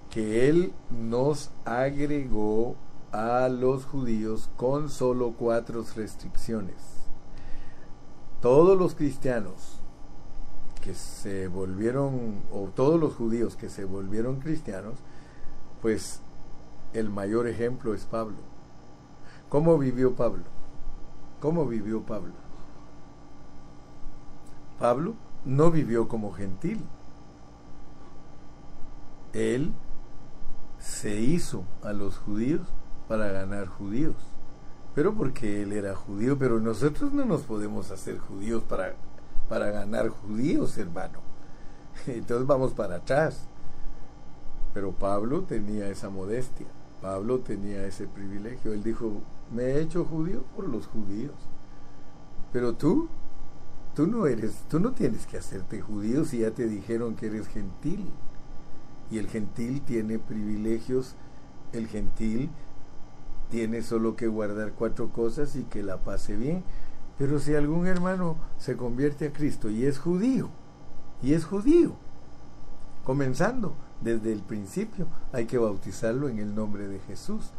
que 0.10 0.50
Él 0.50 0.72
nos 0.90 1.50
agregó 1.66 2.76
a 3.12 3.50
los 3.50 3.86
judíos 3.86 4.50
con 4.56 4.90
solo 4.90 5.34
cuatro 5.38 5.84
restricciones. 5.96 6.76
Todos 8.42 8.78
los 8.78 8.96
cristianos 8.96 9.77
que 10.88 10.96
se 10.96 11.50
volvieron, 11.50 12.44
o 12.50 12.70
todos 12.74 12.98
los 12.98 13.14
judíos 13.14 13.58
que 13.58 13.68
se 13.68 13.84
volvieron 13.84 14.40
cristianos, 14.40 14.96
pues 15.82 16.22
el 16.94 17.10
mayor 17.10 17.46
ejemplo 17.46 17.94
es 17.94 18.06
Pablo 18.06 18.38
¿Cómo 19.50 19.78
vivió 19.78 20.16
Pablo? 20.16 20.44
¿Cómo 21.42 21.66
vivió 21.66 22.04
Pablo? 22.04 22.32
Pablo 24.80 25.16
no 25.44 25.72
vivió 25.72 26.08
como 26.08 26.32
gentil. 26.32 26.82
Él 29.34 29.74
se 30.80 31.20
hizo 31.20 31.64
a 31.84 31.92
los 31.92 32.18
judíos 32.18 32.62
para 33.10 33.28
ganar 33.28 33.68
judíos. 33.68 34.16
Pero 34.96 35.14
porque 35.16 35.64
él 35.64 35.74
era 35.74 35.96
judío, 35.96 36.38
pero 36.38 36.62
nosotros 36.62 37.12
no 37.12 37.26
nos 37.26 37.42
podemos 37.42 37.92
hacer 37.92 38.20
judíos 38.20 38.64
para, 38.64 38.96
para 39.50 39.72
ganar 39.72 40.10
judíos, 40.10 40.78
hermano. 40.78 41.20
Entonces 42.08 42.48
vamos 42.48 42.74
para 42.74 42.98
atrás. 42.98 43.48
Pero 44.74 44.92
Pablo 44.92 45.44
tenía 45.44 45.88
esa 45.90 46.10
modestia. 46.10 46.68
Pablo 47.02 47.40
tenía 47.40 47.86
ese 47.86 48.08
privilegio. 48.08 48.74
Él 48.74 48.84
dijo, 48.84 49.22
me 49.52 49.64
he 49.64 49.82
hecho 49.82 50.06
judío 50.06 50.44
por 50.56 50.68
los 50.68 50.88
judíos. 50.88 51.36
Pero 52.52 52.74
tú, 52.74 53.08
tú 53.96 54.08
no 54.08 54.28
eres, 54.28 54.64
tú 54.70 54.80
no 54.80 54.92
tienes 54.92 55.26
que 55.26 55.38
hacerte 55.38 55.82
judío 55.82 56.26
si 56.26 56.40
ya 56.40 56.52
te 56.52 56.68
dijeron 56.68 57.16
que 57.16 57.28
eres 57.28 57.48
gentil. 57.48 58.06
Y 59.10 59.20
el 59.20 59.28
gentil 59.28 59.82
tiene 59.82 60.20
privilegios, 60.20 61.16
el 61.72 61.88
gentil 61.88 62.50
tiene 63.50 63.82
solo 63.82 64.16
que 64.16 64.28
guardar 64.28 64.74
cuatro 64.74 65.10
cosas 65.10 65.56
y 65.56 65.64
que 65.64 65.84
la 65.84 65.98
pase 65.98 66.36
bien. 66.36 66.64
Pero 67.18 67.40
si 67.40 67.56
algún 67.56 67.88
hermano 67.88 68.38
se 68.58 68.78
convierte 68.78 69.28
a 69.28 69.34
Cristo 69.34 69.70
y 69.70 69.86
es 69.86 69.98
judío, 70.00 70.50
y 71.22 71.34
es 71.34 71.46
judío, 71.46 71.94
comenzando 73.04 73.74
desde 74.02 74.32
el 74.32 74.42
principio, 74.42 75.08
hay 75.32 75.46
que 75.46 75.58
bautizarlo 75.58 76.30
en 76.30 76.40
el 76.40 76.54
nombre 76.54 76.88
de 76.88 77.00
Jesús, 77.00 77.52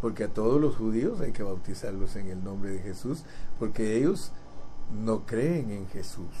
porque 0.00 0.24
a 0.24 0.28
todos 0.28 0.60
los 0.60 0.76
judíos 0.76 1.20
hay 1.20 1.32
que 1.32 1.42
bautizarlos 1.42 2.16
en 2.16 2.28
el 2.28 2.42
nombre 2.42 2.70
de 2.70 2.78
Jesús, 2.78 3.24
porque 3.58 3.96
ellos 3.96 4.32
no 5.04 5.26
creen 5.26 5.70
en 5.70 5.86
Jesús, 5.88 6.34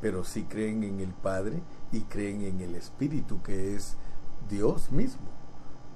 pero 0.00 0.24
sí 0.24 0.44
creen 0.44 0.84
en 0.84 1.00
el 1.00 1.12
Padre 1.12 1.60
y 1.90 2.02
creen 2.02 2.42
en 2.42 2.60
el 2.60 2.74
Espíritu, 2.74 3.42
que 3.42 3.74
es 3.74 3.96
Dios 4.48 4.92
mismo. 4.92 5.26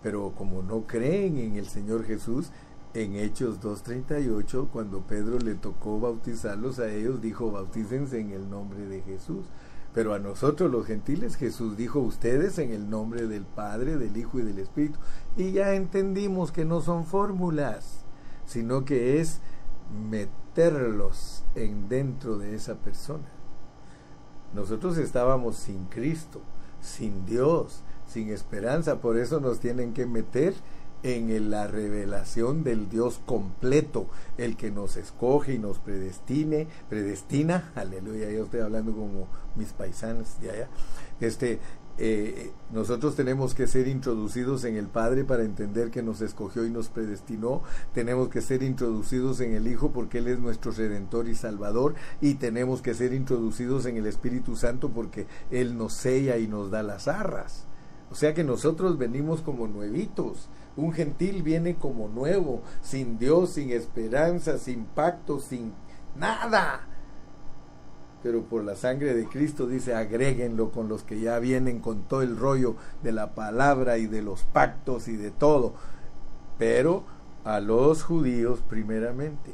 Pero 0.02 0.32
como 0.32 0.62
no 0.62 0.86
creen 0.86 1.38
en 1.38 1.56
el 1.56 1.68
Señor 1.68 2.04
Jesús, 2.04 2.50
en 2.94 3.16
Hechos 3.16 3.60
2.38, 3.60 4.68
cuando 4.68 5.00
Pedro 5.00 5.38
le 5.38 5.54
tocó 5.54 5.98
bautizarlos 5.98 6.78
a 6.78 6.90
ellos, 6.90 7.22
dijo, 7.22 7.50
bautícense 7.50 8.20
en 8.20 8.30
el 8.30 8.50
nombre 8.50 8.86
de 8.86 9.00
Jesús. 9.02 9.46
Pero 9.94 10.14
a 10.14 10.18
nosotros 10.18 10.70
los 10.70 10.86
gentiles 10.86 11.36
Jesús 11.36 11.76
dijo 11.76 12.00
ustedes 12.00 12.58
en 12.58 12.70
el 12.70 12.88
nombre 12.88 13.26
del 13.26 13.44
Padre, 13.44 13.96
del 13.96 14.16
Hijo 14.16 14.38
y 14.38 14.42
del 14.42 14.58
Espíritu. 14.58 14.98
Y 15.36 15.52
ya 15.52 15.74
entendimos 15.74 16.50
que 16.50 16.64
no 16.64 16.80
son 16.80 17.04
fórmulas, 17.04 18.04
sino 18.46 18.84
que 18.84 19.20
es 19.20 19.40
meterlos 20.08 21.44
en 21.54 21.88
dentro 21.88 22.38
de 22.38 22.54
esa 22.54 22.76
persona. 22.76 23.28
Nosotros 24.54 24.98
estábamos 24.98 25.56
sin 25.56 25.86
Cristo, 25.86 26.40
sin 26.80 27.24
Dios, 27.26 27.82
sin 28.06 28.28
esperanza, 28.28 29.00
por 29.00 29.18
eso 29.18 29.40
nos 29.40 29.60
tienen 29.60 29.94
que 29.94 30.06
meter 30.06 30.54
en 31.02 31.50
la 31.50 31.66
revelación 31.66 32.64
del 32.64 32.88
Dios 32.88 33.20
completo, 33.26 34.06
el 34.38 34.56
que 34.56 34.70
nos 34.70 34.96
escoge 34.96 35.54
y 35.54 35.58
nos 35.58 35.78
predestine, 35.78 36.66
predestina, 36.88 37.72
aleluya, 37.76 38.30
yo 38.30 38.44
estoy 38.44 38.60
hablando 38.60 38.92
como 38.92 39.26
mis 39.56 39.72
paisanos 39.72 40.40
de 40.40 40.50
allá, 40.50 40.68
este, 41.20 41.60
eh, 41.98 42.50
nosotros 42.72 43.14
tenemos 43.16 43.54
que 43.54 43.66
ser 43.66 43.86
introducidos 43.86 44.64
en 44.64 44.76
el 44.76 44.88
Padre 44.88 45.24
para 45.24 45.44
entender 45.44 45.90
que 45.90 46.02
nos 46.02 46.20
escogió 46.22 46.64
y 46.64 46.70
nos 46.70 46.88
predestinó. 46.88 47.62
Tenemos 47.92 48.28
que 48.28 48.40
ser 48.40 48.62
introducidos 48.62 49.40
en 49.40 49.52
el 49.52 49.68
Hijo 49.68 49.92
porque 49.92 50.18
Él 50.18 50.28
es 50.28 50.38
nuestro 50.38 50.72
Redentor 50.72 51.28
y 51.28 51.34
Salvador. 51.34 51.94
Y 52.20 52.34
tenemos 52.34 52.80
que 52.80 52.94
ser 52.94 53.12
introducidos 53.12 53.84
en 53.86 53.98
el 53.98 54.06
Espíritu 54.06 54.56
Santo 54.56 54.88
porque 54.88 55.26
Él 55.50 55.76
nos 55.76 55.92
sella 55.92 56.38
y 56.38 56.46
nos 56.46 56.70
da 56.70 56.82
las 56.82 57.08
arras. 57.08 57.66
O 58.10 58.14
sea 58.14 58.34
que 58.34 58.44
nosotros 58.44 58.98
venimos 58.98 59.42
como 59.42 59.66
nuevitos. 59.68 60.48
Un 60.76 60.92
gentil 60.92 61.42
viene 61.42 61.74
como 61.74 62.08
nuevo, 62.08 62.62
sin 62.82 63.18
Dios, 63.18 63.50
sin 63.50 63.70
esperanza, 63.70 64.58
sin 64.58 64.84
pacto, 64.84 65.40
sin 65.40 65.72
nada 66.16 66.86
pero 68.22 68.42
por 68.42 68.62
la 68.62 68.76
sangre 68.76 69.14
de 69.14 69.26
Cristo 69.26 69.66
dice 69.66 69.94
agréguenlo 69.94 70.70
con 70.70 70.88
los 70.88 71.02
que 71.02 71.20
ya 71.20 71.38
vienen 71.38 71.80
con 71.80 72.02
todo 72.02 72.22
el 72.22 72.36
rollo 72.36 72.76
de 73.02 73.12
la 73.12 73.34
palabra 73.34 73.98
y 73.98 74.06
de 74.06 74.22
los 74.22 74.42
pactos 74.44 75.08
y 75.08 75.16
de 75.16 75.30
todo, 75.30 75.74
pero 76.58 77.02
a 77.44 77.60
los 77.60 78.04
judíos 78.04 78.60
primeramente. 78.68 79.52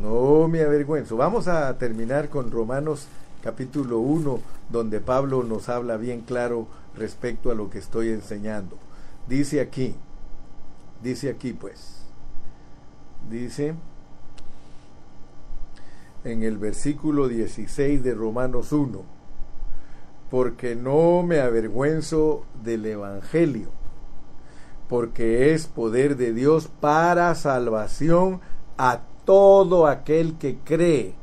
No 0.00 0.48
me 0.48 0.62
avergüenzo. 0.62 1.16
Vamos 1.16 1.48
a 1.48 1.76
terminar 1.78 2.28
con 2.28 2.50
Romanos 2.50 3.08
capítulo 3.42 4.00
1, 4.00 4.40
donde 4.70 5.00
Pablo 5.00 5.42
nos 5.42 5.70
habla 5.70 5.96
bien 5.96 6.20
claro 6.20 6.66
respecto 6.94 7.50
a 7.50 7.54
lo 7.54 7.70
que 7.70 7.78
estoy 7.78 8.10
enseñando. 8.10 8.76
Dice 9.28 9.60
aquí, 9.60 9.94
dice 11.02 11.28
aquí 11.28 11.52
pues, 11.52 11.98
dice, 13.28 13.74
en 16.24 16.42
el 16.42 16.56
versículo 16.56 17.28
16 17.28 18.02
de 18.02 18.14
Romanos 18.14 18.72
1, 18.72 19.02
porque 20.30 20.74
no 20.74 21.22
me 21.24 21.40
avergüenzo 21.40 22.44
del 22.64 22.86
Evangelio, 22.86 23.68
porque 24.88 25.52
es 25.52 25.66
poder 25.66 26.16
de 26.16 26.32
Dios 26.32 26.70
para 26.80 27.34
salvación 27.34 28.40
a 28.78 29.02
todo 29.26 29.86
aquel 29.86 30.38
que 30.38 30.56
cree, 30.64 31.14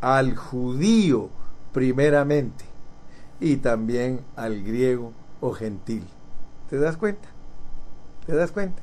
al 0.00 0.34
judío 0.34 1.28
primeramente, 1.72 2.64
y 3.38 3.58
también 3.58 4.22
al 4.34 4.64
griego 4.64 5.12
o 5.40 5.52
gentil. 5.52 6.02
¿Te 6.68 6.78
das 6.78 6.96
cuenta? 6.96 7.28
¿Te 8.26 8.34
das 8.34 8.52
cuenta? 8.52 8.82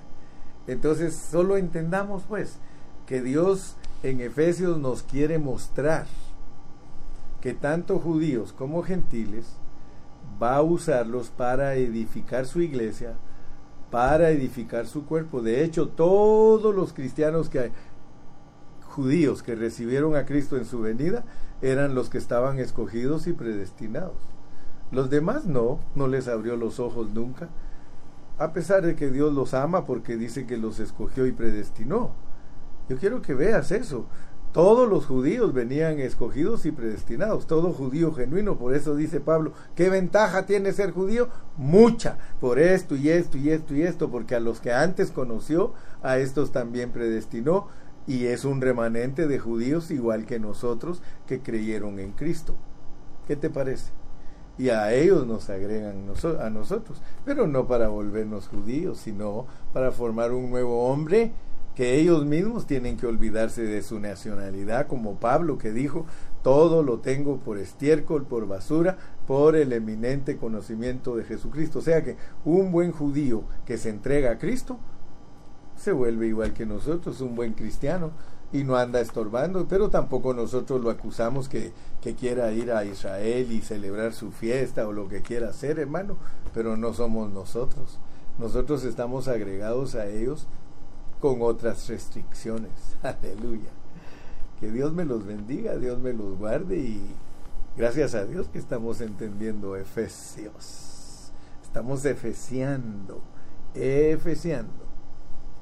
Entonces, 0.68 1.16
solo 1.16 1.58
entendamos 1.58 2.24
pues 2.28 2.58
que 3.06 3.22
Dios 3.22 3.76
en 4.04 4.22
Efesios 4.22 4.78
nos 4.78 5.04
quiere 5.04 5.40
mostrar 5.40 6.06
que 7.42 7.54
tanto 7.54 8.00
judíos 8.00 8.54
como 8.54 8.84
gentiles 8.84 9.48
va 10.42 10.58
a 10.58 10.62
usarlos 10.62 11.30
para 11.30 11.76
edificar 11.76 12.46
su 12.46 12.62
iglesia, 12.62 13.16
para 13.90 14.30
edificar 14.30 14.88
su 14.88 15.06
cuerpo. 15.06 15.42
De 15.42 15.64
hecho, 15.64 15.90
todos 15.90 16.74
los 16.74 16.94
cristianos 16.94 17.50
que 17.50 17.60
hay, 17.60 17.72
judíos 18.92 19.42
que 19.42 19.56
recibieron 19.56 20.16
a 20.16 20.26
Cristo 20.26 20.58
en 20.58 20.66
su 20.66 20.82
venida 20.82 21.24
eran 21.62 21.96
los 21.96 22.10
que 22.10 22.18
estaban 22.18 22.60
escogidos 22.60 23.28
y 23.28 23.34
predestinados. 23.34 24.18
Los 24.92 25.10
demás 25.10 25.46
no, 25.46 25.80
no 25.96 26.08
les 26.08 26.28
abrió 26.28 26.58
los 26.58 26.80
ojos 26.80 27.10
nunca, 27.12 27.50
a 28.42 28.54
pesar 28.54 28.84
de 28.84 28.96
que 28.96 29.12
Dios 29.12 29.32
los 29.34 29.54
ama 29.54 29.86
porque 29.86 30.18
dice 30.18 30.48
que 30.48 30.58
los 30.58 30.80
escogió 30.80 31.28
y 31.28 31.32
predestinó. 31.32 32.16
Yo 32.90 32.98
quiero 32.98 33.22
que 33.22 33.36
veas 33.36 33.72
eso. 33.72 34.08
Todos 34.52 34.90
los 34.90 35.06
judíos 35.06 35.54
venían 35.54 36.00
escogidos 36.00 36.66
y 36.66 36.72
predestinados, 36.72 37.46
todo 37.46 37.72
judío 37.72 38.12
genuino, 38.14 38.58
por 38.58 38.74
eso 38.74 38.96
dice 38.96 39.22
Pablo, 39.22 39.54
¿qué 39.76 39.90
ventaja 39.90 40.48
tiene 40.48 40.74
ser 40.74 40.90
judío? 40.92 41.30
Mucha, 41.56 42.18
por 42.40 42.58
esto 42.58 42.96
y 42.96 43.10
esto 43.10 43.38
y 43.38 43.52
esto 43.52 43.76
y 43.76 43.84
esto, 43.84 44.10
porque 44.10 44.34
a 44.34 44.40
los 44.40 44.60
que 44.60 44.74
antes 44.74 45.12
conoció, 45.12 45.74
a 46.02 46.18
estos 46.18 46.52
también 46.52 46.90
predestinó, 46.90 47.68
y 48.08 48.26
es 48.26 48.44
un 48.44 48.60
remanente 48.60 49.28
de 49.28 49.38
judíos 49.38 49.92
igual 49.92 50.26
que 50.26 50.40
nosotros 50.40 51.04
que 51.28 51.42
creyeron 51.42 52.00
en 52.00 52.12
Cristo. 52.12 52.56
¿Qué 53.28 53.36
te 53.36 53.52
parece? 53.52 54.01
Y 54.58 54.70
a 54.70 54.94
ellos 54.94 55.26
nos 55.26 55.50
agregan 55.50 56.06
a 56.40 56.50
nosotros, 56.50 57.02
pero 57.26 57.48
no 57.48 57.68
para 57.68 57.88
volvernos 57.88 58.48
judíos, 58.48 59.00
sino 59.00 59.48
para 59.74 59.92
formar 59.92 60.34
un 60.34 60.50
nuevo 60.52 60.88
hombre 60.88 61.32
que 61.76 61.96
ellos 61.96 62.26
mismos 62.26 62.66
tienen 62.66 62.98
que 62.98 63.08
olvidarse 63.08 63.64
de 63.64 63.82
su 63.82 64.00
nacionalidad, 64.00 64.88
como 64.88 65.16
Pablo 65.16 65.58
que 65.58 65.72
dijo, 65.72 66.06
todo 66.44 66.84
lo 66.84 67.00
tengo 67.00 67.38
por 67.38 67.58
estiércol, 67.58 68.26
por 68.26 68.48
basura, 68.48 68.98
por 69.26 69.56
el 69.56 69.72
eminente 69.72 70.38
conocimiento 70.38 71.16
de 71.16 71.24
Jesucristo. 71.24 71.80
O 71.80 71.82
sea 71.82 72.04
que 72.04 72.18
un 72.44 72.72
buen 72.72 72.92
judío 72.92 73.44
que 73.66 73.78
se 73.78 73.90
entrega 73.90 74.32
a 74.32 74.38
Cristo 74.38 74.80
se 75.78 75.92
vuelve 75.92 76.28
igual 76.28 76.54
que 76.54 76.66
nosotros, 76.66 77.22
un 77.22 77.36
buen 77.36 77.54
cristiano, 77.54 78.12
y 78.54 78.64
no 78.64 78.76
anda 78.76 79.00
estorbando, 79.00 79.66
pero 79.68 79.90
tampoco 79.90 80.34
nosotros 80.34 80.82
lo 80.82 80.90
acusamos 80.90 81.48
que, 81.48 81.72
que 82.02 82.16
quiera 82.16 82.52
ir 82.52 82.72
a 82.72 82.84
Israel 82.84 83.52
y 83.52 83.62
celebrar 83.62 84.14
su 84.14 84.32
fiesta 84.32 84.88
o 84.88 84.92
lo 84.92 85.08
que 85.08 85.22
quiera 85.22 85.50
hacer, 85.50 85.80
hermano, 85.80 86.18
pero 86.54 86.76
no 86.76 86.94
somos 86.94 87.32
nosotros. 87.32 88.00
Nosotros 88.38 88.84
estamos 88.84 89.28
agregados 89.28 89.96
a 89.96 90.08
ellos 90.08 90.48
con 91.20 91.42
otras 91.42 91.88
restricciones. 91.88 92.72
Aleluya. 93.04 93.70
Que 94.60 94.72
Dios 94.72 94.94
me 94.94 95.06
los 95.06 95.26
bendiga, 95.26 95.78
Dios 95.78 96.00
me 96.00 96.14
los 96.14 96.38
guarde 96.38 96.78
y 96.78 97.02
gracias 97.78 98.16
a 98.16 98.26
Dios 98.26 98.48
que 98.50 98.60
estamos 98.60 99.00
entendiendo 99.02 99.76
Efesios. 99.76 101.32
Estamos 101.64 102.04
efesiando, 102.04 103.22
efesiando. 103.74 104.74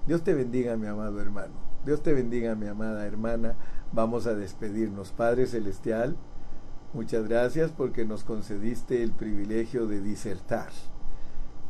Dios 0.08 0.24
te 0.24 0.34
bendiga, 0.34 0.76
mi 0.76 0.88
amado 0.88 1.22
hermano. 1.22 1.69
Dios 1.86 2.04
te 2.04 2.14
bendiga, 2.14 2.56
mi 2.56 2.68
amada 2.68 3.06
hermana. 3.06 3.56
Vamos 3.94 4.28
a 4.28 4.36
despedirnos. 4.36 5.12
Padre 5.12 5.48
Celestial, 5.48 6.18
muchas 6.94 7.28
gracias 7.28 7.72
porque 7.72 8.04
nos 8.04 8.26
concediste 8.26 9.02
el 9.02 9.12
privilegio 9.12 9.88
de 9.88 10.02
disertar. 10.02 10.68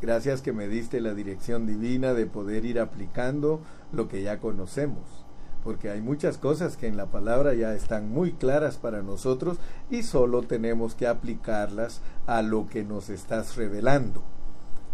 Gracias 0.02 0.42
que 0.42 0.52
me 0.52 0.66
diste 0.66 1.00
la 1.00 1.14
dirección 1.14 1.64
divina 1.64 2.12
de 2.12 2.26
poder 2.26 2.64
ir 2.64 2.80
aplicando 2.80 3.60
lo 3.92 4.08
que 4.08 4.22
ya 4.22 4.40
conocemos, 4.40 5.04
porque 5.62 5.90
hay 5.90 6.00
muchas 6.00 6.38
cosas 6.38 6.76
que 6.76 6.88
en 6.88 6.96
la 6.96 7.06
palabra 7.06 7.54
ya 7.54 7.74
están 7.74 8.10
muy 8.10 8.32
claras 8.32 8.78
para 8.78 9.02
nosotros 9.02 9.58
y 9.90 10.02
solo 10.02 10.42
tenemos 10.42 10.96
que 10.96 11.06
aplicarlas 11.06 12.00
a 12.26 12.42
lo 12.42 12.66
que 12.66 12.82
nos 12.82 13.10
estás 13.10 13.56
revelando. 13.56 14.24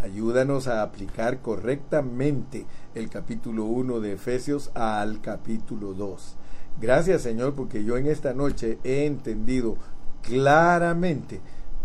Ayúdanos 0.00 0.68
a 0.68 0.82
aplicar 0.82 1.40
correctamente 1.40 2.66
el 2.94 3.08
capítulo 3.08 3.64
1 3.64 4.00
de 4.00 4.12
Efesios 4.12 4.70
al 4.74 5.22
capítulo 5.22 5.94
2. 5.94 6.36
Gracias 6.80 7.22
Señor 7.22 7.54
porque 7.54 7.82
yo 7.82 7.96
en 7.96 8.06
esta 8.06 8.34
noche 8.34 8.78
he 8.84 9.06
entendido 9.06 9.78
claramente 10.20 11.40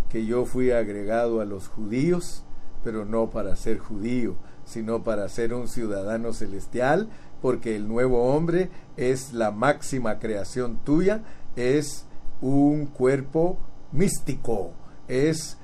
que 0.09 0.25
yo 0.25 0.45
fui 0.45 0.71
agregado 0.71 1.39
a 1.39 1.45
los 1.45 1.69
judíos, 1.69 2.43
pero 2.83 3.05
no 3.05 3.29
para 3.29 3.55
ser 3.55 3.79
judío, 3.79 4.35
sino 4.65 5.03
para 5.03 5.29
ser 5.29 5.53
un 5.53 5.69
ciudadano 5.69 6.33
celestial, 6.33 7.07
porque 7.41 7.77
el 7.77 7.87
nuevo 7.87 8.35
hombre 8.35 8.69
es 8.97 9.31
la 9.31 9.51
máxima 9.51 10.19
creación 10.19 10.79
tuya, 10.83 11.23
es 11.55 12.05
un 12.41 12.87
cuerpo 12.87 13.57
místico, 13.93 14.73
es 15.07 15.57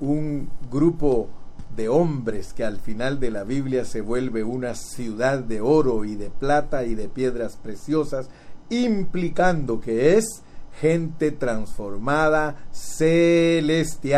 un 0.00 0.48
grupo 0.70 1.28
de 1.76 1.88
hombres 1.88 2.52
que 2.52 2.64
al 2.64 2.78
final 2.78 3.20
de 3.20 3.30
la 3.30 3.44
Biblia 3.44 3.84
se 3.84 4.00
vuelve 4.00 4.42
una 4.44 4.74
ciudad 4.74 5.38
de 5.38 5.60
oro 5.60 6.04
y 6.04 6.16
de 6.16 6.30
plata 6.30 6.84
y 6.84 6.94
de 6.94 7.08
piedras 7.08 7.56
preciosas, 7.56 8.28
implicando 8.68 9.80
que 9.80 10.16
es 10.16 10.42
gente 10.80 11.30
transformada 11.30 12.56
celestial. 12.72 14.16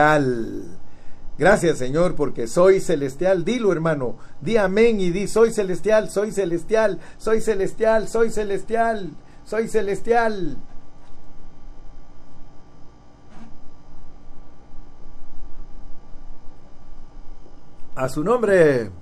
Gracias 1.38 1.78
Señor 1.78 2.14
porque 2.14 2.46
soy 2.46 2.80
celestial. 2.80 3.44
Dilo 3.44 3.72
hermano, 3.72 4.16
di 4.40 4.57
amén 4.57 5.00
y 5.00 5.11
di 5.11 5.26
soy 5.26 5.53
celestial, 5.53 6.11
soy 6.11 6.30
celestial, 6.30 7.00
soy 7.18 7.40
celestial, 7.40 8.09
soy 8.09 8.30
celestial, 8.30 9.11
soy 9.44 9.68
celestial. 9.68 10.59
A 17.95 18.09
su 18.09 18.24
nombre. 18.24 19.01